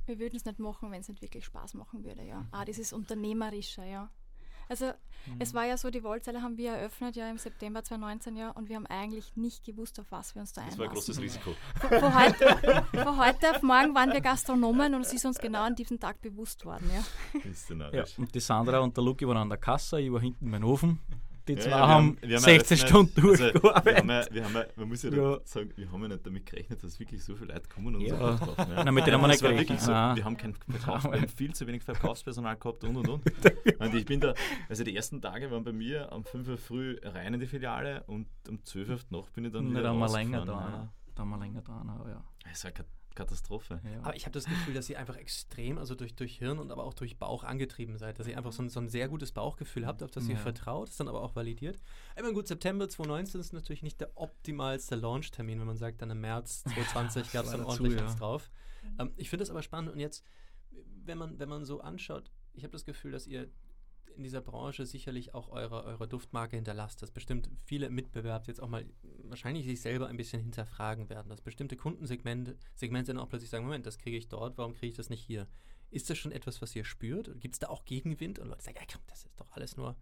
wir 0.06 0.18
würden 0.18 0.36
es 0.36 0.44
nicht 0.44 0.58
machen, 0.58 0.90
wenn 0.90 1.00
es 1.00 1.08
nicht 1.08 1.22
wirklich 1.22 1.44
Spaß 1.44 1.74
machen 1.74 2.04
würde, 2.04 2.24
ja. 2.24 2.48
Ah, 2.50 2.64
dieses 2.64 2.92
Unternehmerische, 2.92 3.84
ja. 3.84 4.10
Also 4.68 4.92
Mhm. 5.26 5.36
es 5.40 5.52
war 5.52 5.66
ja 5.66 5.76
so, 5.76 5.90
die 5.90 6.02
Wollzelle 6.04 6.42
haben 6.42 6.56
wir 6.56 6.70
eröffnet 6.72 7.16
ja 7.16 7.28
im 7.28 7.38
September 7.38 7.82
2019 7.82 8.36
ja 8.36 8.50
und 8.50 8.68
wir 8.68 8.76
haben 8.76 8.86
eigentlich 8.86 9.36
nicht 9.36 9.64
gewusst, 9.64 9.98
auf 9.98 10.06
was 10.10 10.34
wir 10.34 10.40
uns 10.40 10.52
da 10.52 10.62
Das 10.64 10.78
war 10.78 10.86
ein 10.86 10.90
einlassen. 10.90 11.12
großes 11.14 11.20
Risiko. 11.20 11.54
Von, 11.80 11.90
von, 12.00 12.14
heute, 12.14 12.82
von 13.04 13.18
heute 13.18 13.50
auf 13.50 13.62
morgen 13.62 13.94
waren 13.96 14.12
wir 14.12 14.20
Gastronomen 14.20 14.94
und 14.94 15.00
es 15.02 15.12
ist 15.12 15.26
uns 15.26 15.38
genau 15.38 15.62
an 15.64 15.74
diesem 15.74 15.98
Tag 15.98 16.20
bewusst 16.22 16.64
worden, 16.64 16.88
ja. 16.94 17.40
Ja, 17.92 18.04
und 18.16 18.32
die 18.34 18.40
Sandra 18.40 18.78
und 18.78 18.96
der 18.96 19.04
Luki 19.04 19.26
waren 19.26 19.36
an 19.38 19.48
der 19.48 19.58
Kasse, 19.58 20.00
ich 20.00 20.10
war 20.12 20.20
hinten 20.20 20.50
beim 20.50 20.64
Ofen. 20.64 21.00
Die 21.48 21.54
Ja, 21.54 21.60
zwei 21.60 21.70
ja, 21.70 21.76
wir 21.78 21.88
haben, 21.88 22.18
wir 22.20 22.38
16 22.38 22.78
eröffnet. 22.78 22.88
Stunden 22.88 23.28
Also, 23.30 23.44
wir, 23.44 23.52
durchgearbeitet. 23.52 23.98
haben 23.98 24.10
ja, 24.10 24.24
wir 24.30 24.44
haben 24.44 24.54
ja, 24.54 24.64
man 24.76 24.88
muss 24.88 25.02
ja, 25.02 25.10
Ja. 25.10 25.38
sagen, 25.44 25.70
wir 25.76 25.90
haben 25.92 26.02
ja 26.02 26.08
nicht 26.08 26.26
damit 26.26 26.46
gerechnet, 26.46 26.82
dass 26.84 27.00
wirklich 27.00 27.24
so 27.24 27.34
viele 27.34 27.52
Leute 27.54 27.68
kommen 27.68 27.94
und 27.96 28.00
Ja. 28.02 28.14
uns 28.30 28.40
kaufen. 28.40 28.70
Ja. 28.70 28.84
Nein, 28.84 28.94
mit 28.94 29.06
denen 29.06 29.14
haben 29.14 29.22
wir 29.22 29.28
nicht 29.28 29.40
gerechnet. 29.42 29.80
so. 29.80 29.88
Wir 29.92 30.24
haben, 30.24 30.36
kein 30.36 30.54
Verkaufs 30.54 31.04
wir 31.04 31.12
haben 31.12 31.28
viel 31.28 31.54
zu 31.54 31.66
wenig 31.66 31.82
Verkaufspersonal 31.82 32.56
gehabt 32.56 32.84
und 32.84 32.96
und 32.96 33.08
und. 33.08 33.22
Und 33.80 33.94
ich 33.94 34.04
bin 34.04 34.20
da, 34.20 34.34
also 34.68 34.84
die 34.84 34.94
ersten 34.94 35.20
Tage 35.22 35.50
waren 35.50 35.64
bei 35.64 35.72
mir 35.72 36.10
um 36.12 36.24
5 36.24 36.48
Uhr 36.48 36.58
früh 36.58 36.98
rein 37.02 37.34
in 37.34 37.40
die 37.40 37.46
Filiale 37.46 38.02
und 38.06 38.26
um 38.48 38.62
12 38.62 38.88
Uhr 38.90 38.98
Nacht 39.10 39.32
bin 39.32 39.44
ich 39.46 39.52
dann 39.52 39.64
Nicht 39.68 39.78
wieder 39.78 39.90
einmal 39.90 40.10
länger 40.12 40.38
rausgefahren, 40.40 40.72
da. 40.72 40.92
Da 41.14 41.22
haben 41.22 41.30
wir 41.30 41.38
länger 41.38 41.62
dran, 41.62 41.86
ja. 42.04 42.10
Ja. 42.10 42.24
Das 42.50 42.64
war 42.64 42.70
Kat- 42.72 42.86
Katastrophe. 43.18 43.80
ja. 43.84 44.00
Aber 44.02 44.16
ich 44.16 44.24
habe 44.24 44.32
das 44.32 44.44
Gefühl, 44.44 44.74
dass 44.74 44.88
ihr 44.88 44.98
einfach 44.98 45.16
extrem, 45.16 45.78
also 45.78 45.94
durch, 45.94 46.14
durch 46.14 46.38
Hirn 46.38 46.58
und 46.58 46.70
aber 46.70 46.84
auch 46.84 46.94
durch 46.94 47.18
Bauch 47.18 47.44
angetrieben 47.44 47.98
seid, 47.98 48.18
dass 48.18 48.26
ihr 48.26 48.36
einfach 48.36 48.52
so 48.52 48.62
ein, 48.62 48.68
so 48.68 48.80
ein 48.80 48.88
sehr 48.88 49.08
gutes 49.08 49.32
Bauchgefühl 49.32 49.86
habt, 49.86 50.02
auf 50.02 50.10
das 50.10 50.28
ihr 50.28 50.34
Ja. 50.34 50.40
vertraut, 50.40 50.88
das 50.88 50.96
dann 50.96 51.08
aber 51.08 51.22
auch 51.22 51.34
validiert. 51.34 51.78
Ich 52.16 52.22
meine, 52.22 52.34
gut, 52.34 52.46
September 52.46 52.88
2019 52.88 53.40
ist 53.40 53.52
natürlich 53.52 53.82
nicht 53.82 54.00
der 54.00 54.10
optimalste 54.16 54.94
Launch-Termin, 54.94 55.60
wenn 55.60 55.66
man 55.66 55.76
sagt, 55.76 56.00
dann 56.00 56.10
im 56.10 56.20
März 56.20 56.62
2020 56.64 57.32
gab 57.32 57.44
es 57.44 57.50
dann 57.50 57.64
ordentlich 57.64 57.94
ja. 57.94 58.04
was 58.04 58.16
drauf. 58.16 58.50
Ähm, 58.98 59.12
ich 59.16 59.28
finde 59.30 59.42
das 59.42 59.50
aber 59.50 59.62
spannend 59.62 59.92
und 59.92 59.98
jetzt, 59.98 60.24
wenn 61.04 61.18
man, 61.18 61.38
wenn 61.38 61.48
man 61.48 61.64
so 61.64 61.80
anschaut, 61.80 62.30
ich 62.54 62.62
habe 62.64 62.72
das 62.72 62.84
Gefühl, 62.84 63.12
dass 63.12 63.26
ihr 63.26 63.48
in 64.18 64.24
dieser 64.24 64.40
Branche 64.40 64.84
sicherlich 64.84 65.32
auch 65.34 65.48
eure, 65.48 65.84
eure 65.84 66.08
Duftmarke 66.08 66.56
hinterlasst, 66.56 67.00
dass 67.00 67.10
bestimmt 67.10 67.48
viele 67.64 67.88
Mitbewerber 67.88 68.44
jetzt 68.48 68.60
auch 68.60 68.68
mal 68.68 68.84
wahrscheinlich 69.22 69.64
sich 69.64 69.80
selber 69.80 70.08
ein 70.08 70.16
bisschen 70.16 70.42
hinterfragen 70.42 71.08
werden, 71.08 71.28
dass 71.28 71.40
bestimmte 71.40 71.76
Kundensegmente 71.76 72.56
Segmente 72.74 73.12
dann 73.12 73.22
auch 73.22 73.28
plötzlich 73.28 73.48
sagen, 73.48 73.64
Moment, 73.64 73.86
das 73.86 73.96
kriege 73.96 74.16
ich 74.16 74.28
dort, 74.28 74.58
warum 74.58 74.74
kriege 74.74 74.88
ich 74.88 74.96
das 74.96 75.08
nicht 75.08 75.22
hier? 75.22 75.46
Ist 75.90 76.10
das 76.10 76.18
schon 76.18 76.32
etwas, 76.32 76.60
was 76.60 76.76
ihr 76.76 76.84
spürt? 76.84 77.40
Gibt 77.40 77.54
es 77.54 77.60
da 77.60 77.68
auch 77.68 77.84
Gegenwind? 77.84 78.38
Und 78.38 78.48
Leute 78.48 78.62
sagen, 78.62 78.76
ja 78.78 78.86
komm, 78.92 79.00
das 79.06 79.24
ist 79.24 79.40
doch 79.40 79.50
alles 79.52 79.76
nur... 79.76 79.96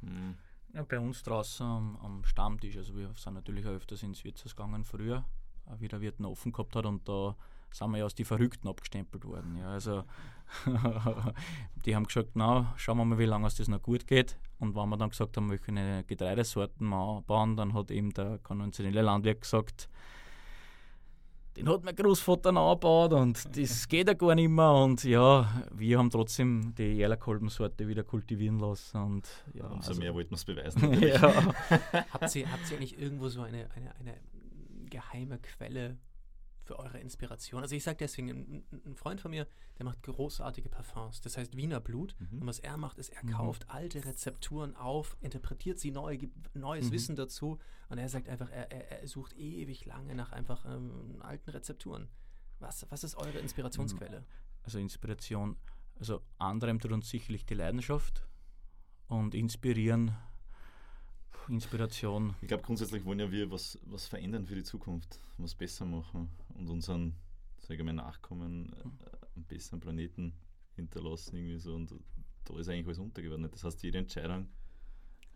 Hm. 0.00 0.36
Ja, 0.72 0.84
bei 0.84 0.98
uns 0.98 1.22
draußen 1.22 1.66
am, 1.66 1.96
am 1.96 2.24
Stammtisch, 2.24 2.76
also 2.76 2.96
wir 2.96 3.12
sind 3.16 3.34
natürlich 3.34 3.66
auch 3.66 3.70
öfters 3.70 4.02
ins 4.02 4.24
Wirtshaus 4.24 4.54
gegangen 4.54 4.84
früher, 4.84 5.24
wie 5.78 5.88
der 5.88 6.00
Wirt 6.00 6.20
offen 6.20 6.52
gehabt 6.52 6.74
hat 6.76 6.86
und 6.86 7.08
da 7.08 7.36
sind 7.72 7.90
wir 7.90 7.98
ja 7.98 8.04
als 8.04 8.14
die 8.14 8.24
Verrückten 8.24 8.68
abgestempelt 8.68 9.24
worden. 9.24 9.56
Ja, 9.56 9.70
also 9.70 10.04
die 11.84 11.94
haben 11.94 12.04
gesagt, 12.04 12.30
na, 12.34 12.72
schauen 12.76 12.98
wir 12.98 13.04
mal, 13.04 13.18
wie 13.18 13.26
lange 13.26 13.46
es 13.46 13.54
das 13.54 13.68
noch 13.68 13.82
gut 13.82 14.06
geht. 14.06 14.36
Und 14.58 14.74
wenn 14.74 14.88
wir 14.88 14.96
dann 14.96 15.10
gesagt 15.10 15.36
haben, 15.36 15.50
welche 15.50 16.04
Getreidesorten 16.04 16.88
wir 16.88 17.22
bauen, 17.26 17.56
dann 17.56 17.72
hat 17.74 17.90
eben 17.90 18.12
der 18.12 18.38
konventionelle 18.38 19.02
Landwirt 19.02 19.42
gesagt, 19.42 19.88
den 21.56 21.68
hat 21.68 21.84
mein 21.84 21.96
Großvater 21.96 22.52
noch 22.52 22.70
angebaut 22.70 23.12
und 23.12 23.56
das 23.56 23.88
geht 23.88 24.06
ja 24.06 24.14
gar 24.14 24.34
nicht 24.34 24.48
mehr. 24.48 24.72
Und 24.72 25.02
ja, 25.04 25.62
wir 25.72 25.98
haben 25.98 26.10
trotzdem 26.10 26.74
die 26.76 27.02
Erlerkolbensorte 27.02 27.88
wieder 27.88 28.04
kultivieren 28.04 28.58
lassen. 28.58 28.98
Und 28.98 29.28
ja, 29.52 29.66
Umso 29.66 29.88
also- 29.90 30.00
mehr 30.00 30.14
wollten 30.14 30.30
wir 30.30 30.36
es 30.36 30.44
beweisen. 30.44 31.02
ja. 31.02 31.20
Habt 32.12 32.34
ihr, 32.36 32.50
habt 32.50 32.70
ihr 32.70 32.76
eigentlich 32.76 32.98
irgendwo 32.98 33.28
so 33.28 33.42
eine, 33.42 33.68
eine, 33.74 33.94
eine 33.96 34.16
geheime 34.88 35.38
Quelle 35.38 35.98
für 36.64 36.78
eure 36.78 36.98
Inspiration? 36.98 37.62
Also 37.62 37.74
ich 37.74 37.82
sage 37.82 37.98
deswegen, 38.00 38.30
ein, 38.30 38.64
ein 38.86 38.96
Freund 38.96 39.20
von 39.20 39.30
mir, 39.30 39.46
der 39.78 39.84
macht 39.86 40.02
großartige 40.02 40.68
Parfums. 40.68 41.20
Das 41.20 41.36
heißt 41.36 41.56
Wiener 41.56 41.80
Blut. 41.80 42.14
Mhm. 42.18 42.42
Und 42.42 42.46
was 42.46 42.58
er 42.58 42.76
macht, 42.76 42.98
ist, 42.98 43.10
er 43.10 43.24
Mhm. 43.24 43.30
kauft 43.30 43.68
alte 43.70 44.04
Rezepturen 44.04 44.76
auf, 44.76 45.16
interpretiert 45.20 45.78
sie 45.78 45.90
neu, 45.90 46.16
gibt 46.16 46.54
neues 46.54 46.86
Mhm. 46.86 46.92
Wissen 46.92 47.16
dazu. 47.16 47.58
Und 47.88 47.98
er 47.98 48.08
sagt 48.08 48.28
einfach, 48.28 48.50
er, 48.50 48.70
er, 48.70 49.00
er 49.02 49.06
sucht 49.08 49.36
ewig 49.36 49.84
lange 49.86 50.14
nach 50.14 50.32
einfach 50.32 50.64
ähm, 50.66 51.16
alten 51.20 51.50
Rezepturen. 51.50 52.08
Was, 52.58 52.86
was 52.90 53.04
ist 53.04 53.16
eure 53.16 53.38
Inspirationsquelle? 53.38 54.24
Also 54.62 54.78
Inspiration, 54.78 55.56
also 55.98 56.20
anderem 56.38 56.78
tut 56.78 56.92
uns 56.92 57.08
sicherlich 57.08 57.46
die 57.46 57.54
Leidenschaft 57.54 58.26
und 59.08 59.34
inspirieren, 59.34 60.14
Inspiration. 61.48 62.34
Ich 62.42 62.48
glaube, 62.48 62.62
grundsätzlich 62.62 63.04
wollen 63.04 63.18
ja 63.18 63.30
wir 63.30 63.50
was, 63.50 63.78
was 63.86 64.06
verändern 64.06 64.46
für 64.46 64.54
die 64.54 64.62
Zukunft, 64.62 65.18
was 65.38 65.54
besser 65.54 65.84
machen 65.84 66.30
und 66.60 66.68
unseren, 66.68 67.16
sage 67.58 67.76
ich 67.76 67.84
mal, 67.84 67.92
Nachkommen 67.92 68.72
äh, 68.72 69.26
einen 69.36 69.46
besseren 69.46 69.80
Planeten 69.80 70.34
hinterlassen 70.74 71.36
irgendwie 71.36 71.58
so 71.58 71.74
und 71.74 71.94
da 72.44 72.58
ist 72.58 72.68
eigentlich 72.68 72.86
alles 72.86 72.98
untergeordnet. 72.98 73.52
Das 73.52 73.64
heißt, 73.64 73.82
jede 73.82 73.98
Entscheidung 73.98 74.48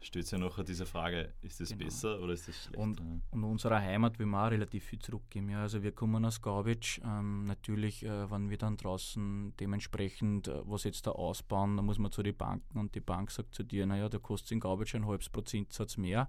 stellt 0.04 0.26
sich 0.26 0.38
ja 0.38 0.44
nachher 0.44 0.64
diese 0.64 0.86
Frage, 0.86 1.32
ist 1.42 1.60
das 1.60 1.70
Genau. 1.70 1.84
besser 1.84 2.20
oder 2.20 2.32
ist 2.32 2.46
das 2.48 2.56
schlechter? 2.56 2.80
Und, 2.80 3.00
und 3.30 3.44
unserer 3.44 3.80
Heimat 3.80 4.18
will 4.18 4.26
man 4.26 4.46
auch 4.46 4.50
relativ 4.50 4.84
viel 4.84 4.98
zurückgeben. 4.98 5.48
Ja. 5.48 5.62
Also 5.62 5.82
wir 5.82 5.92
kommen 5.92 6.24
aus 6.24 6.40
Gaubitsch. 6.40 7.00
Ähm, 7.04 7.44
natürlich, 7.44 8.04
äh, 8.04 8.30
wenn 8.30 8.50
wir 8.50 8.58
dann 8.58 8.76
draußen 8.76 9.54
dementsprechend 9.58 10.48
äh, 10.48 10.60
was 10.64 10.84
jetzt 10.84 11.06
da 11.06 11.12
ausbauen, 11.12 11.76
dann 11.76 11.86
muss 11.86 11.98
man 11.98 12.12
zu 12.12 12.22
den 12.22 12.36
Banken 12.36 12.78
und 12.78 12.94
die 12.94 13.00
Bank 13.00 13.30
sagt 13.30 13.54
zu 13.54 13.62
dir, 13.62 13.86
naja, 13.86 14.08
da 14.08 14.18
kostet 14.18 14.52
in 14.52 14.60
Gaubitsch 14.60 14.94
ein 14.94 15.06
halbes 15.06 15.28
Prozentsatz 15.28 15.96
mehr, 15.96 16.28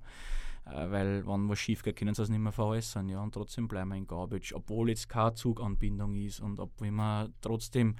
äh, 0.66 0.90
weil 0.90 1.26
wenn 1.28 1.50
was 1.50 1.60
schief 1.60 1.84
geht, 1.84 1.98
können 1.98 2.16
sie 2.16 2.24
es 2.24 2.30
nicht 2.30 2.40
mehr 2.40 2.52
veräußern. 2.52 3.10
Ja. 3.10 3.22
Und 3.22 3.34
trotzdem 3.34 3.68
bleiben 3.68 3.90
wir 3.90 3.98
in 3.98 4.08
Gaubitsch, 4.08 4.54
obwohl 4.54 4.90
jetzt 4.90 5.10
keine 5.10 5.34
Zuganbindung 5.34 6.16
ist 6.16 6.40
und 6.40 6.60
obwohl 6.60 6.92
wir 6.92 7.30
trotzdem 7.42 7.96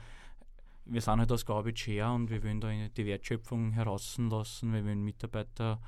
wir 0.86 1.02
sind 1.02 1.20
halt 1.20 1.32
aus 1.32 1.46
Gaubitsch 1.46 1.88
her 1.88 2.12
und 2.12 2.30
wir 2.30 2.44
wollen 2.44 2.62
da 2.62 2.70
die 2.70 3.06
Wertschöpfung 3.06 3.72
herauslassen, 3.74 4.72
wir 4.74 4.84
wollen 4.86 5.04
Mitarbeiter 5.04 5.82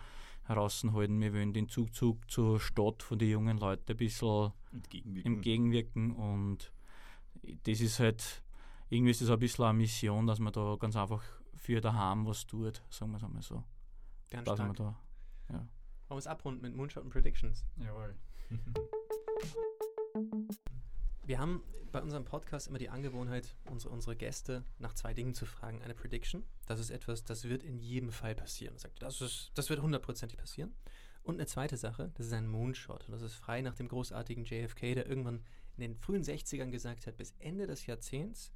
heraushalten, 0.43 1.19
wir 1.21 1.33
wollen 1.33 1.53
den 1.53 1.69
Zugzug 1.69 2.29
zur 2.31 2.59
Stadt 2.59 3.03
von 3.03 3.19
den 3.19 3.29
jungen 3.29 3.57
Leuten 3.57 3.91
ein 3.91 3.97
bisschen 3.97 4.51
Entgegenwirken. 4.71 5.33
entgegenwirken 5.33 6.11
und 6.13 6.71
das 7.63 7.81
ist 7.81 7.99
halt, 7.99 8.43
irgendwie 8.89 9.11
ist 9.11 9.21
das 9.21 9.29
ein 9.29 9.39
bisschen 9.39 9.65
eine 9.65 9.77
Mission, 9.77 10.25
dass 10.27 10.39
man 10.39 10.53
da 10.53 10.75
ganz 10.79 10.95
einfach 10.95 11.21
für 11.55 11.81
daheim 11.81 12.25
was 12.25 12.45
tut, 12.47 12.81
sagen 12.89 13.11
wir 13.11 13.17
es 13.17 13.23
einmal 13.23 13.41
so. 13.41 13.63
Ganz 14.29 14.45
Dass 14.45 14.59
man 14.59 14.73
stark. 14.73 14.95
da, 15.47 15.53
Wollen 15.53 15.67
wir 16.09 16.17
es 16.17 16.27
abrunden 16.27 16.61
mit 16.61 16.75
Moonshot 16.75 17.03
und 17.03 17.09
Predictions? 17.09 17.65
Jawohl. 17.77 18.15
Wir 21.27 21.39
haben 21.39 21.61
bei 21.91 22.01
unserem 22.01 22.23
Podcast 22.23 22.69
immer 22.69 22.77
die 22.77 22.87
Angewohnheit, 22.87 23.53
unsere, 23.65 23.93
unsere 23.93 24.15
Gäste 24.15 24.63
nach 24.79 24.93
zwei 24.93 25.13
Dingen 25.13 25.33
zu 25.33 25.45
fragen. 25.45 25.81
Eine 25.81 25.93
Prediction, 25.93 26.45
das 26.67 26.79
ist 26.79 26.89
etwas, 26.89 27.25
das 27.25 27.43
wird 27.43 27.63
in 27.63 27.79
jedem 27.79 28.13
Fall 28.13 28.33
passieren. 28.33 28.77
Das, 28.99 29.19
ist, 29.19 29.51
das 29.53 29.69
wird 29.69 29.81
hundertprozentig 29.81 30.39
passieren. 30.39 30.73
Und 31.23 31.35
eine 31.35 31.45
zweite 31.45 31.75
Sache, 31.75 32.11
das 32.15 32.27
ist 32.27 32.31
ein 32.31 32.47
Moonshot. 32.47 33.09
Und 33.09 33.11
das 33.11 33.21
ist 33.21 33.33
frei 33.33 33.61
nach 33.61 33.75
dem 33.75 33.89
großartigen 33.89 34.45
JFK, 34.45 34.95
der 34.95 35.05
irgendwann 35.05 35.43
in 35.75 35.81
den 35.81 35.95
frühen 35.97 36.23
60ern 36.23 36.71
gesagt 36.71 37.07
hat, 37.07 37.17
bis 37.17 37.33
Ende 37.39 37.67
des 37.67 37.87
Jahrzehnts 37.87 38.53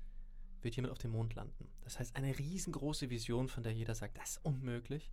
wird 0.61 0.77
jemand 0.77 0.93
auf 0.93 0.97
dem 0.97 1.11
Mond 1.11 1.35
landen. 1.35 1.67
Das 1.81 1.99
heißt, 1.99 2.15
eine 2.15 2.39
riesengroße 2.39 3.09
Vision, 3.09 3.49
von 3.49 3.63
der 3.63 3.73
jeder 3.73 3.95
sagt, 3.95 4.17
das 4.17 4.37
ist 4.37 4.45
unmöglich. 4.45 5.11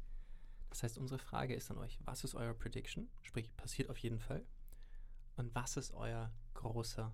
Das 0.71 0.85
heißt, 0.85 0.97
unsere 0.97 1.19
Frage 1.19 1.57
ist 1.57 1.73
an 1.73 1.79
euch, 1.79 1.99
was 2.05 2.23
ist 2.23 2.37
euer 2.37 2.55
Prediction? 2.55 3.09
Sprich, 3.23 3.51
passiert 3.57 3.91
auf 3.91 3.99
jeden 3.99 4.21
Fall. 4.21 4.45
Und 5.35 5.53
was 5.57 5.77
ist 5.77 5.93
euer 5.93 6.31
großer 6.55 7.13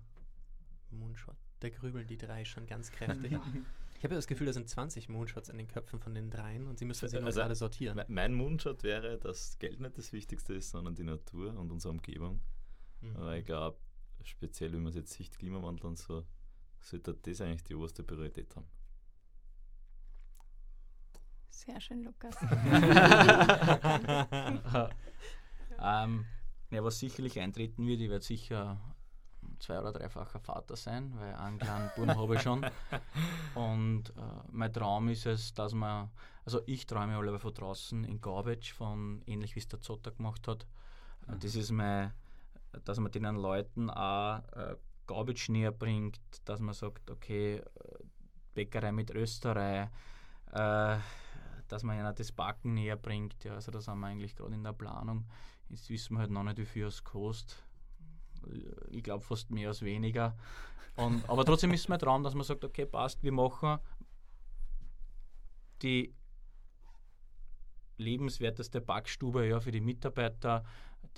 Moonshot? 0.95 1.35
Da 1.59 1.69
grübeln 1.69 2.07
die 2.07 2.17
drei 2.17 2.45
schon 2.45 2.65
ganz 2.67 2.91
kräftig. 2.91 3.31
ich 3.31 4.03
habe 4.03 4.13
ja 4.13 4.17
das 4.17 4.27
Gefühl, 4.27 4.47
da 4.47 4.53
sind 4.53 4.69
20 4.69 5.09
Moonshots 5.09 5.49
in 5.49 5.57
den 5.57 5.67
Köpfen 5.67 5.99
von 5.99 6.13
den 6.13 6.29
dreien 6.29 6.67
und 6.67 6.77
sie 6.79 6.85
müssen 6.85 7.07
sie 7.09 7.17
nur 7.17 7.25
Also, 7.25 7.39
gerade 7.39 7.55
sortieren. 7.55 7.95
Me- 7.95 8.05
Mein 8.07 8.33
Moonshot 8.33 8.83
wäre, 8.83 9.17
dass 9.17 9.57
Geld 9.59 9.79
nicht 9.79 9.97
das 9.97 10.11
Wichtigste 10.13 10.53
ist, 10.53 10.69
sondern 10.71 10.95
die 10.95 11.03
Natur 11.03 11.57
und 11.57 11.71
unsere 11.71 11.91
Umgebung. 11.93 12.41
Mhm. 13.01 13.15
Aber 13.15 13.37
ich 13.37 13.45
glaube, 13.45 13.77
speziell, 14.23 14.73
wenn 14.73 14.83
man 14.83 14.89
es 14.89 14.95
jetzt 14.95 15.13
sieht, 15.13 15.37
Klimawandel 15.37 15.85
und 15.87 15.97
so, 15.97 16.25
sollte 16.81 17.13
das 17.13 17.41
eigentlich 17.41 17.63
die 17.63 17.75
oberste 17.75 18.03
Priorität 18.03 18.53
haben. 18.55 18.67
Sehr 21.49 21.79
schön, 21.79 22.03
Lukas. 22.03 22.35
ähm, 25.81 26.25
ja, 26.71 26.83
was 26.83 26.99
sicherlich 26.99 27.39
eintreten 27.39 27.87
wird, 27.87 28.01
ich 28.01 28.09
werde 28.09 28.25
sicher 28.25 28.94
zwei- 29.59 29.79
oder 29.79 29.93
dreifacher 29.93 30.39
Vater 30.39 30.75
sein, 30.75 31.13
weil 31.17 31.33
einen 31.35 31.57
kleinen 31.57 31.89
Buben 31.95 32.15
habe 32.15 32.35
ich 32.35 32.41
schon. 32.41 32.65
Und 33.55 34.09
äh, 34.09 34.21
mein 34.51 34.71
Traum 34.73 35.09
ist 35.09 35.25
es, 35.25 35.53
dass 35.53 35.73
man, 35.73 36.09
also 36.45 36.61
ich 36.65 36.85
träume 36.85 37.15
alle 37.17 37.37
von 37.39 37.53
draußen 37.53 38.03
in 38.03 38.21
Garbage, 38.21 38.73
von 38.73 39.21
ähnlich 39.25 39.55
wie 39.55 39.59
es 39.59 39.67
der 39.67 39.81
Zotter 39.81 40.11
gemacht 40.11 40.47
hat. 40.47 40.65
Äh, 41.27 41.37
Das 41.39 41.55
ist 41.55 41.71
mein, 41.71 42.13
dass 42.83 42.99
man 42.99 43.11
den 43.11 43.23
Leuten 43.35 43.89
auch 43.89 44.39
äh, 44.53 44.75
Garbage 45.07 45.49
näher 45.49 45.71
bringt, 45.71 46.19
dass 46.45 46.59
man 46.59 46.73
sagt, 46.73 47.09
okay, 47.09 47.57
äh, 47.57 47.63
Bäckerei 48.53 48.91
mit 48.91 49.11
Österreich, 49.11 49.89
äh, 50.51 50.97
dass 51.67 51.83
man 51.83 51.97
ihnen 51.97 52.15
das 52.15 52.31
Backen 52.31 52.73
näher 52.75 52.95
bringt. 52.95 53.43
Ja, 53.43 53.53
also 53.55 53.71
da 53.71 53.81
sind 53.81 53.99
wir 53.99 54.07
eigentlich 54.07 54.35
gerade 54.35 54.53
in 54.53 54.63
der 54.63 54.73
Planung. 54.73 55.25
Jetzt 55.69 55.89
wissen 55.89 56.13
wir 56.13 56.19
halt 56.21 56.31
noch 56.31 56.43
nicht, 56.43 56.57
wie 56.57 56.65
viel 56.65 56.85
es 56.85 57.03
kostet. 57.03 57.63
Ich 58.89 59.03
glaube 59.03 59.23
fast 59.23 59.51
mehr 59.51 59.69
als 59.69 59.81
weniger. 59.81 60.35
Und, 60.95 61.27
aber 61.29 61.43
trotzdem 61.45 61.71
ist 61.71 61.81
es 61.81 61.87
mein 61.87 61.99
Traum, 61.99 62.23
dass 62.23 62.33
man 62.33 62.43
sagt, 62.43 62.63
okay, 62.63 62.85
passt, 62.85 63.21
wir 63.23 63.31
machen 63.31 63.79
die 65.81 66.13
lebenswerteste 67.97 68.81
Backstube 68.81 69.47
ja, 69.47 69.59
für 69.59 69.71
die 69.71 69.81
Mitarbeiter, 69.81 70.63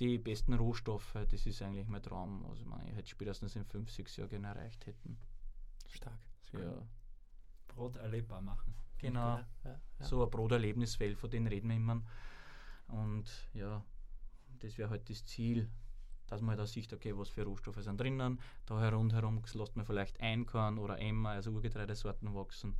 die 0.00 0.18
besten 0.18 0.54
Rohstoffe. 0.54 1.16
Das 1.30 1.46
ist 1.46 1.62
eigentlich 1.62 1.88
mein 1.88 2.02
Traum. 2.02 2.44
Also 2.46 2.62
ich 2.62 2.66
meine, 2.68 2.90
ich 2.90 2.96
hätte 2.96 3.08
spätestens 3.08 3.56
in 3.56 3.64
fünf, 3.64 3.90
sechs 3.90 4.16
Jahren 4.16 4.30
gerne 4.30 4.48
erreicht 4.48 4.86
hätten. 4.86 5.18
Stark. 5.88 6.18
Ja, 6.52 6.82
Brot 7.68 7.96
erlebbar 7.96 8.40
machen. 8.40 8.74
genau. 8.98 9.36
Ja, 9.36 9.48
ja, 9.64 9.80
ja. 9.98 10.04
So 10.04 10.24
ein 10.24 10.30
Broterlebnisfeld, 10.30 11.18
von 11.18 11.30
denen 11.30 11.46
reden 11.46 11.68
wir 11.68 11.76
immer. 11.76 12.02
Und 12.88 13.26
ja, 13.54 13.84
das 14.60 14.78
wäre 14.78 14.90
halt 14.90 15.08
das 15.10 15.24
Ziel, 15.24 15.68
dass 16.28 16.40
man 16.40 16.50
halt 16.50 16.60
auch 16.60 16.66
sieht, 16.70 16.92
okay, 16.92 17.16
was 17.16 17.28
für 17.28 17.42
Rohstoffe 17.44 17.82
sind 17.82 18.00
drinnen. 18.00 18.38
Da 18.66 18.88
rundherum 18.90 19.42
lässt 19.54 19.76
man 19.76 19.84
vielleicht 19.84 20.20
Einkorn 20.20 20.78
oder 20.78 20.98
Emmer, 21.00 21.30
also 21.30 21.50
Urgetreidesorten 21.50 22.32
wachsen. 22.34 22.76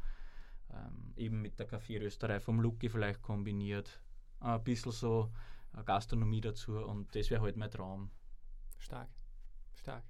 Ähm, 0.73 1.13
eben 1.17 1.43
mit 1.43 1.59
der 1.59 1.67
Kaffee 1.67 1.99
Österreich 1.99 2.43
vom 2.43 2.61
Lucky 2.61 2.89
vielleicht 2.89 3.23
kombiniert. 3.23 4.01
Ein 4.41 4.63
bisschen 4.63 4.93
so 4.93 5.31
eine 5.73 5.85
Gastronomie 5.85 6.41
dazu 6.41 6.79
und 6.79 7.15
das 7.17 7.31
wäre 7.31 7.43
halt 7.43 7.57
mein 7.57 7.71
Traum. 7.71 8.11
Stark. 8.79 9.09
Stark. 9.75 10.05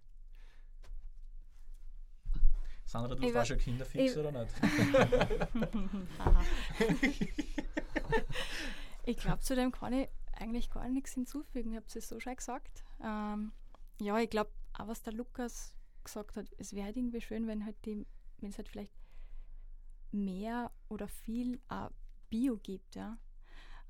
Sandra, 2.84 3.14
du 3.14 3.26
Ich 3.26 3.34
war- 3.34 3.44
schon 3.44 3.58
Kinderfix 3.58 4.16
oder 4.16 4.32
nicht? 4.32 4.52
Ich 9.04 9.16
glaube, 9.16 9.40
zu 9.40 9.54
dem 9.56 9.72
kann 9.72 9.94
ich 9.94 10.08
eigentlich 10.40 10.70
gar 10.70 10.88
nichts 10.88 11.12
hinzufügen. 11.12 11.70
Ich 11.72 11.76
habe 11.76 11.86
es 11.86 12.08
so 12.08 12.20
schon 12.20 12.36
gesagt. 12.36 12.84
Ähm, 13.02 13.52
ja, 14.00 14.18
ich 14.18 14.30
glaube, 14.30 14.50
auch 14.74 14.88
was 14.88 15.02
der 15.02 15.12
Lukas 15.12 15.74
gesagt 16.04 16.36
hat, 16.36 16.46
es 16.56 16.72
wäre 16.72 16.86
halt 16.86 16.96
irgendwie 16.96 17.20
schön, 17.20 17.46
wenn 17.46 17.64
halt 17.64 17.76
die, 17.84 18.06
wenn 18.38 18.50
es 18.50 18.58
halt 18.58 18.68
vielleicht 18.68 18.92
mehr 20.10 20.70
oder 20.88 21.08
viel 21.08 21.60
auch 21.68 21.90
Bio 22.30 22.56
gibt, 22.56 22.94
ja. 22.94 23.18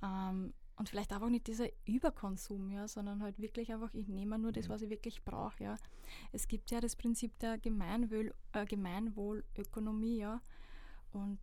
Ähm, 0.03 0.55
und 0.77 0.89
vielleicht 0.89 1.13
einfach 1.13 1.29
nicht 1.29 1.49
dieser 1.49 1.69
Überkonsum, 1.87 2.71
ja, 2.71 2.87
sondern 2.87 3.23
halt 3.23 3.41
wirklich 3.41 3.73
einfach, 3.73 3.93
ich 3.95 4.07
nehme 4.07 4.39
nur 4.39 4.53
das, 4.53 4.69
was 4.69 4.83
ich 4.83 4.91
wirklich 4.91 5.25
brauche, 5.25 5.63
ja. 5.63 5.77
Es 6.33 6.47
gibt 6.47 6.71
ja 6.71 6.81
das 6.81 6.95
Prinzip 6.95 7.37
der 7.41 7.59
Gemeinwohl, 7.59 8.33
äh, 8.53 8.65
Gemeinwohlökonomie, 8.65 10.19
ja. 10.19 10.41
Und 11.13 11.41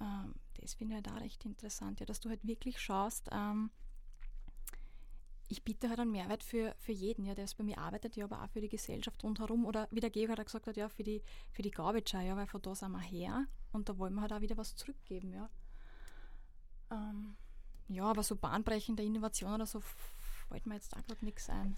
ähm, 0.00 0.34
das 0.54 0.74
finde 0.74 0.96
ich 0.96 1.04
halt 1.04 1.16
auch 1.16 1.20
recht 1.20 1.44
interessant, 1.44 2.00
ja, 2.00 2.06
dass 2.06 2.20
du 2.20 2.28
halt 2.28 2.44
wirklich 2.46 2.80
schaust, 2.80 3.28
ähm, 3.32 3.70
ich 5.52 5.62
biete 5.62 5.90
halt 5.90 6.00
einen 6.00 6.10
Mehrwert 6.12 6.42
für, 6.42 6.74
für 6.78 6.92
jeden, 6.92 7.26
ja, 7.26 7.34
der 7.34 7.44
es 7.44 7.54
bei 7.54 7.62
mir 7.62 7.76
arbeitet, 7.76 8.16
ja, 8.16 8.24
aber 8.24 8.42
auch 8.42 8.48
für 8.48 8.62
die 8.62 8.70
Gesellschaft 8.70 9.22
rundherum. 9.22 9.66
Oder 9.66 9.86
wie 9.90 10.00
der 10.00 10.08
Georg 10.08 10.40
auch 10.40 10.44
gesagt 10.44 10.66
hat, 10.66 10.78
ja, 10.78 10.88
für 10.88 11.02
die, 11.02 11.22
für 11.50 11.60
die 11.60 11.70
Garbage, 11.70 12.14
ja, 12.14 12.34
weil 12.34 12.46
von 12.46 12.62
da 12.62 12.74
sind 12.74 12.92
wir 12.92 13.00
her 13.00 13.44
und 13.70 13.86
da 13.86 13.98
wollen 13.98 14.14
wir 14.14 14.22
halt 14.22 14.32
auch 14.32 14.40
wieder 14.40 14.56
was 14.56 14.74
zurückgeben, 14.74 15.34
ja. 15.34 15.50
Ähm, 16.90 17.36
ja, 17.88 18.04
aber 18.04 18.22
so 18.22 18.34
bahnbrechende 18.34 19.02
Innovation 19.02 19.52
oder 19.52 19.66
so 19.66 19.80
fällt 20.48 20.66
mir 20.66 20.74
jetzt 20.74 20.96
da 20.96 21.00
gerade 21.02 21.22
nichts 21.22 21.50
ein. 21.50 21.76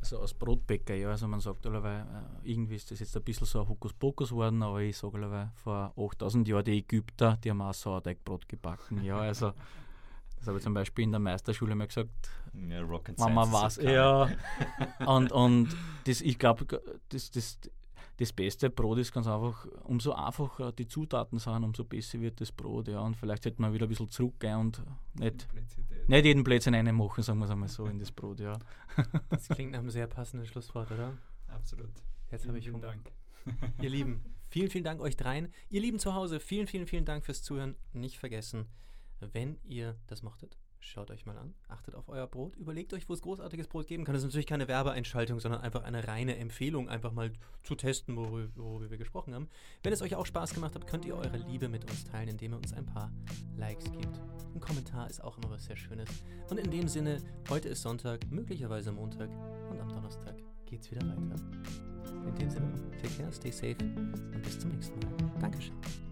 Also 0.00 0.20
als 0.20 0.32
Brotbäcker, 0.32 0.94
ja, 0.94 1.08
also 1.08 1.26
man 1.26 1.40
sagt 1.40 1.66
allerweil, 1.66 2.02
äh, 2.02 2.48
irgendwie 2.48 2.76
ist 2.76 2.92
das 2.92 3.00
jetzt 3.00 3.16
ein 3.16 3.24
bisschen 3.24 3.46
so 3.46 3.60
ein 3.60 3.68
Hokuspokus 3.68 4.30
geworden, 4.30 4.62
aber 4.62 4.82
ich 4.82 4.96
sage 4.96 5.16
allerweil, 5.16 5.50
vor 5.56 5.92
8000 5.96 6.46
Jahren 6.46 6.64
die 6.64 6.78
Ägypter, 6.78 7.38
die 7.42 7.50
haben 7.50 7.60
auch 7.60 7.74
Sauerteigbrot 7.74 8.48
gebacken, 8.48 9.02
ja, 9.02 9.18
also 9.18 9.52
das 10.36 10.46
habe 10.46 10.58
ich 10.58 10.64
zum 10.64 10.74
Beispiel 10.74 11.04
in 11.04 11.10
der 11.12 11.20
Meisterschule 11.20 11.74
mal 11.74 11.86
gesagt, 11.86 12.10
Ja, 12.54 12.80
Rocket 12.82 13.18
was, 13.18 13.78
ist 13.78 13.84
ja, 13.84 14.28
und, 15.06 15.32
und 15.32 15.68
das, 16.04 16.20
ich 16.20 16.38
glaube, 16.38 16.66
das, 17.08 17.30
das, 17.30 17.58
das 18.18 18.32
beste 18.32 18.70
Brot 18.70 18.98
ist 18.98 19.12
ganz 19.12 19.26
einfach, 19.26 19.66
umso 19.84 20.12
einfacher 20.12 20.72
die 20.72 20.88
Zutaten 20.88 21.38
sind, 21.38 21.64
umso 21.64 21.84
besser 21.84 22.20
wird 22.20 22.40
das 22.40 22.52
Brot, 22.52 22.88
ja, 22.88 23.00
und 23.00 23.16
vielleicht 23.16 23.42
sollte 23.42 23.60
man 23.60 23.72
wieder 23.72 23.86
ein 23.86 23.88
bisschen 23.88 24.08
zurückgehen 24.10 24.58
und 24.58 24.82
nicht, 25.14 25.46
nicht 26.06 26.24
jeden 26.24 26.44
Blödsinn 26.44 26.74
reinmachen, 26.74 27.22
sagen 27.22 27.38
wir 27.38 27.44
es 27.44 27.50
einmal 27.50 27.68
so, 27.68 27.86
in 27.86 27.98
das 27.98 28.12
Brot, 28.12 28.40
ja. 28.40 28.58
Das 29.28 29.48
klingt 29.48 29.72
nach 29.72 29.80
einem 29.80 29.90
sehr 29.90 30.06
passenden 30.06 30.46
Schlusswort, 30.46 30.90
oder? 30.90 31.12
Absolut. 31.48 31.90
Jetzt 32.30 32.46
habe 32.46 32.58
ich 32.58 32.64
Vielen 32.64 32.76
Hunger. 32.76 32.88
Dank. 32.88 33.12
Ihr 33.80 33.90
Lieben, 33.90 34.24
vielen, 34.48 34.70
vielen 34.70 34.84
Dank 34.84 35.00
euch 35.00 35.16
dreien. 35.16 35.52
Ihr 35.68 35.80
Lieben 35.80 35.98
zu 35.98 36.14
Hause, 36.14 36.40
vielen, 36.40 36.66
vielen, 36.66 36.86
vielen 36.86 37.04
Dank 37.04 37.24
fürs 37.24 37.42
Zuhören. 37.42 37.76
Nicht 37.92 38.18
vergessen, 38.18 38.66
wenn 39.20 39.58
ihr 39.64 39.96
das 40.06 40.22
mochtet, 40.22 40.58
Schaut 40.86 41.10
euch 41.10 41.26
mal 41.26 41.36
an, 41.36 41.52
achtet 41.66 41.96
auf 41.96 42.08
euer 42.08 42.28
Brot, 42.28 42.54
überlegt 42.56 42.92
euch, 42.92 43.08
wo 43.08 43.12
es 43.12 43.20
großartiges 43.20 43.66
Brot 43.66 43.88
geben 43.88 44.04
kann. 44.04 44.14
Das 44.14 44.22
ist 44.22 44.28
natürlich 44.28 44.46
keine 44.46 44.68
Werbeeinschaltung, 44.68 45.40
sondern 45.40 45.60
einfach 45.60 45.82
eine 45.82 46.06
reine 46.06 46.36
Empfehlung, 46.36 46.88
einfach 46.88 47.10
mal 47.10 47.32
zu 47.64 47.74
testen, 47.74 48.16
worüber, 48.16 48.48
worüber 48.54 48.90
wir 48.90 48.96
gesprochen 48.96 49.34
haben. 49.34 49.48
Wenn 49.82 49.92
es 49.92 50.00
euch 50.00 50.14
auch 50.14 50.26
Spaß 50.26 50.54
gemacht 50.54 50.76
hat, 50.76 50.86
könnt 50.86 51.04
ihr 51.04 51.16
eure 51.16 51.38
Liebe 51.38 51.68
mit 51.68 51.90
uns 51.90 52.04
teilen, 52.04 52.28
indem 52.28 52.52
ihr 52.52 52.58
uns 52.58 52.72
ein 52.72 52.86
paar 52.86 53.10
Likes 53.56 53.90
gebt. 53.90 54.20
Ein 54.54 54.60
Kommentar 54.60 55.10
ist 55.10 55.22
auch 55.24 55.36
immer 55.38 55.50
was 55.50 55.64
sehr 55.64 55.76
Schönes. 55.76 56.08
Und 56.50 56.58
in 56.58 56.70
dem 56.70 56.86
Sinne, 56.86 57.20
heute 57.50 57.68
ist 57.68 57.82
Sonntag, 57.82 58.30
möglicherweise 58.30 58.92
Montag 58.92 59.30
und 59.68 59.80
am 59.80 59.88
Donnerstag 59.88 60.36
geht's 60.66 60.88
wieder 60.90 61.02
weiter. 61.02 61.42
In 62.28 62.34
dem 62.36 62.50
Sinne, 62.50 62.72
take 63.02 63.14
care, 63.16 63.32
stay 63.32 63.50
safe 63.50 63.76
und 63.80 64.42
bis 64.42 64.60
zum 64.60 64.70
nächsten 64.70 65.00
Mal. 65.00 65.40
Dankeschön. 65.40 66.05